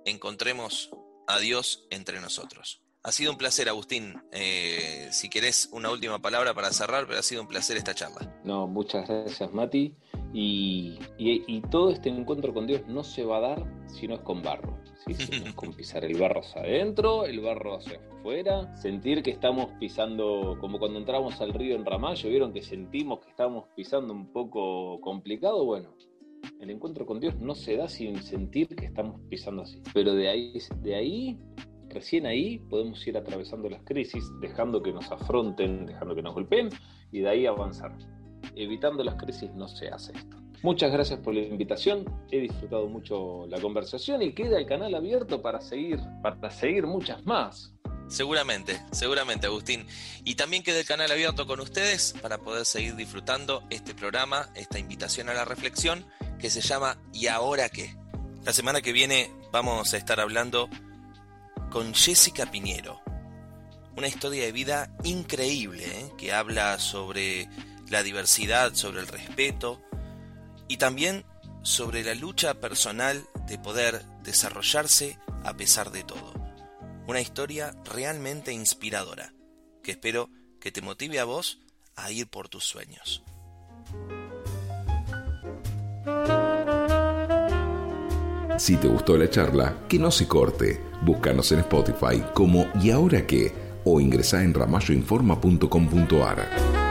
encontremos 0.06 0.90
a 1.28 1.40
Dios 1.40 1.86
entre 1.90 2.20
nosotros. 2.20 2.82
Ha 3.04 3.12
sido 3.12 3.32
un 3.32 3.38
placer, 3.38 3.68
Agustín. 3.68 4.14
Eh, 4.32 5.08
si 5.10 5.28
querés 5.28 5.70
una 5.74 5.90
última 5.90 6.20
palabra 6.20 6.54
para 6.54 6.72
cerrar, 6.72 7.08
pero 7.08 7.18
ha 7.18 7.24
sido 7.24 7.42
un 7.42 7.48
placer 7.48 7.76
esta 7.76 7.96
charla. 7.96 8.40
No, 8.44 8.68
muchas 8.68 9.08
gracias, 9.08 9.52
Mati. 9.52 9.96
Y, 10.34 11.00
y, 11.18 11.44
y 11.48 11.62
todo 11.62 11.90
este 11.90 12.10
encuentro 12.10 12.54
con 12.54 12.68
Dios 12.68 12.86
no 12.88 13.04
se 13.04 13.24
va 13.24 13.38
a 13.38 13.42
dar 13.42 13.66
si 13.88 14.08
no 14.08 14.16
es 14.16 14.22
con 14.22 14.44
barro. 14.44 14.78
¿sí? 15.04 15.16
Si 15.16 15.40
no 15.40 15.48
es 15.48 15.54
con 15.56 15.74
pisar 15.76 16.06
el 16.06 16.16
barro 16.20 16.42
hacia 16.42 16.62
adentro, 16.62 17.26
el 17.26 17.40
barro 17.40 17.78
hacia 17.78 18.00
afuera, 18.20 18.78
sentir 18.78 19.24
que 19.24 19.32
estamos 19.32 19.72
pisando, 19.80 20.58
como 20.62 20.78
cuando 20.78 21.00
entramos 21.00 21.42
al 21.42 21.54
río 21.54 21.76
en 21.76 21.86
Ramallo, 21.86 22.30
vieron 22.30 22.54
que 22.54 22.62
sentimos 22.62 23.22
que 23.22 23.32
estamos 23.32 23.66
pisando 23.76 24.14
un 24.14 24.32
poco 24.32 25.02
complicado. 25.02 25.66
Bueno, 25.66 25.96
el 26.60 26.70
encuentro 26.70 27.08
con 27.08 27.20
Dios 27.20 27.36
no 27.40 27.56
se 27.56 27.78
da 27.78 27.90
sin 27.90 28.22
sentir 28.22 28.76
que 28.76 28.86
estamos 28.86 29.20
pisando 29.28 29.64
así. 29.64 29.82
Pero 29.92 30.14
de 30.14 30.30
ahí, 30.30 30.54
de 30.82 30.96
ahí 30.96 31.40
recién 31.94 32.26
ahí 32.26 32.60
podemos 32.70 33.06
ir 33.08 33.18
atravesando 33.18 33.70
las 33.70 33.82
crisis, 33.84 34.24
dejando 34.40 34.82
que 34.82 34.92
nos 34.92 35.12
afronten, 35.12 35.86
dejando 35.86 36.16
que 36.16 36.22
nos 36.22 36.34
golpeen 36.34 36.70
y 37.12 37.22
de 37.22 37.30
ahí 37.30 37.46
avanzar. 37.46 37.98
Evitando 38.56 39.04
las 39.04 39.16
crisis 39.16 39.52
no 39.54 39.68
se 39.68 39.90
hace 39.90 40.14
esto. 40.14 40.38
Muchas 40.64 40.92
gracias 40.92 41.20
por 41.20 41.34
la 41.34 41.42
invitación, 41.42 42.06
he 42.30 42.40
disfrutado 42.40 42.88
mucho 42.88 43.48
la 43.48 43.60
conversación 43.60 44.22
y 44.22 44.34
queda 44.34 44.60
el 44.60 44.68
canal 44.68 44.94
abierto 44.94 45.42
para 45.42 45.60
seguir, 45.60 46.00
para 46.22 46.52
seguir 46.52 46.86
muchas 46.86 47.26
más. 47.26 47.74
Seguramente, 48.12 48.80
seguramente, 48.92 49.48
Agustín. 49.48 49.88
Y 50.26 50.36
también 50.36 50.64
queda 50.64 50.80
el 50.80 50.86
canal 50.86 51.10
abierto 51.10 51.48
con 51.48 51.62
ustedes 51.62 52.14
para 52.22 52.40
poder 52.40 52.66
seguir 52.66 52.96
disfrutando 52.96 53.64
este 53.70 53.96
programa, 53.96 54.50
esta 54.54 54.78
invitación 54.78 55.30
a 55.30 55.34
la 55.34 55.46
reflexión 55.46 56.06
que 56.38 56.50
se 56.50 56.62
llama 56.62 56.98
¿Y 57.14 57.28
ahora 57.28 57.70
qué? 57.70 57.96
La 58.44 58.54
semana 58.54 58.82
que 58.82 58.92
viene 58.92 59.32
vamos 59.52 59.94
a 59.94 59.98
estar 59.98 60.20
hablando 60.20 60.70
con 61.72 61.96
Jessica 61.96 62.52
Piñero. 62.52 63.02
Una 63.98 64.08
historia 64.08 64.44
de 64.44 64.52
vida 64.52 64.96
increíble 65.04 65.86
¿eh? 65.86 66.12
que 66.18 66.34
habla 66.34 66.78
sobre 66.78 67.50
la 67.90 68.04
diversidad, 68.04 68.76
sobre 68.76 69.00
el 69.00 69.08
respeto 69.08 69.82
y 70.68 70.78
también 70.78 71.26
sobre 71.64 72.04
la 72.04 72.14
lucha 72.14 72.56
personal 72.56 73.26
de 73.48 73.58
poder 73.58 74.06
desarrollarse 74.24 75.18
a 75.44 75.56
pesar 75.56 75.92
de 75.92 76.04
todo. 76.04 76.34
Una 77.08 77.22
historia 77.22 77.76
realmente 77.86 78.52
inspiradora, 78.54 79.34
que 79.82 79.92
espero 79.92 80.30
que 80.60 80.72
te 80.72 80.82
motive 80.82 81.20
a 81.20 81.26
vos 81.26 81.60
a 81.96 82.12
ir 82.12 82.28
por 82.28 82.50
tus 82.50 82.66
sueños. 82.66 83.24
Si 88.62 88.78
te 88.78 88.88
gustó 88.88 89.18
la 89.18 89.28
charla, 89.28 89.76
que 89.90 89.98
no 89.98 90.12
se 90.12 90.28
corte. 90.28 90.80
Búscanos 91.02 91.52
en 91.52 91.62
Spotify 91.62 92.22
como 92.36 92.68
¿Y 92.80 92.92
ahora 92.92 93.26
qué? 93.26 93.52
o 93.86 94.00
ingresa 94.00 94.44
en 94.44 94.54
ramalloinforma.com.ar. 94.54 96.91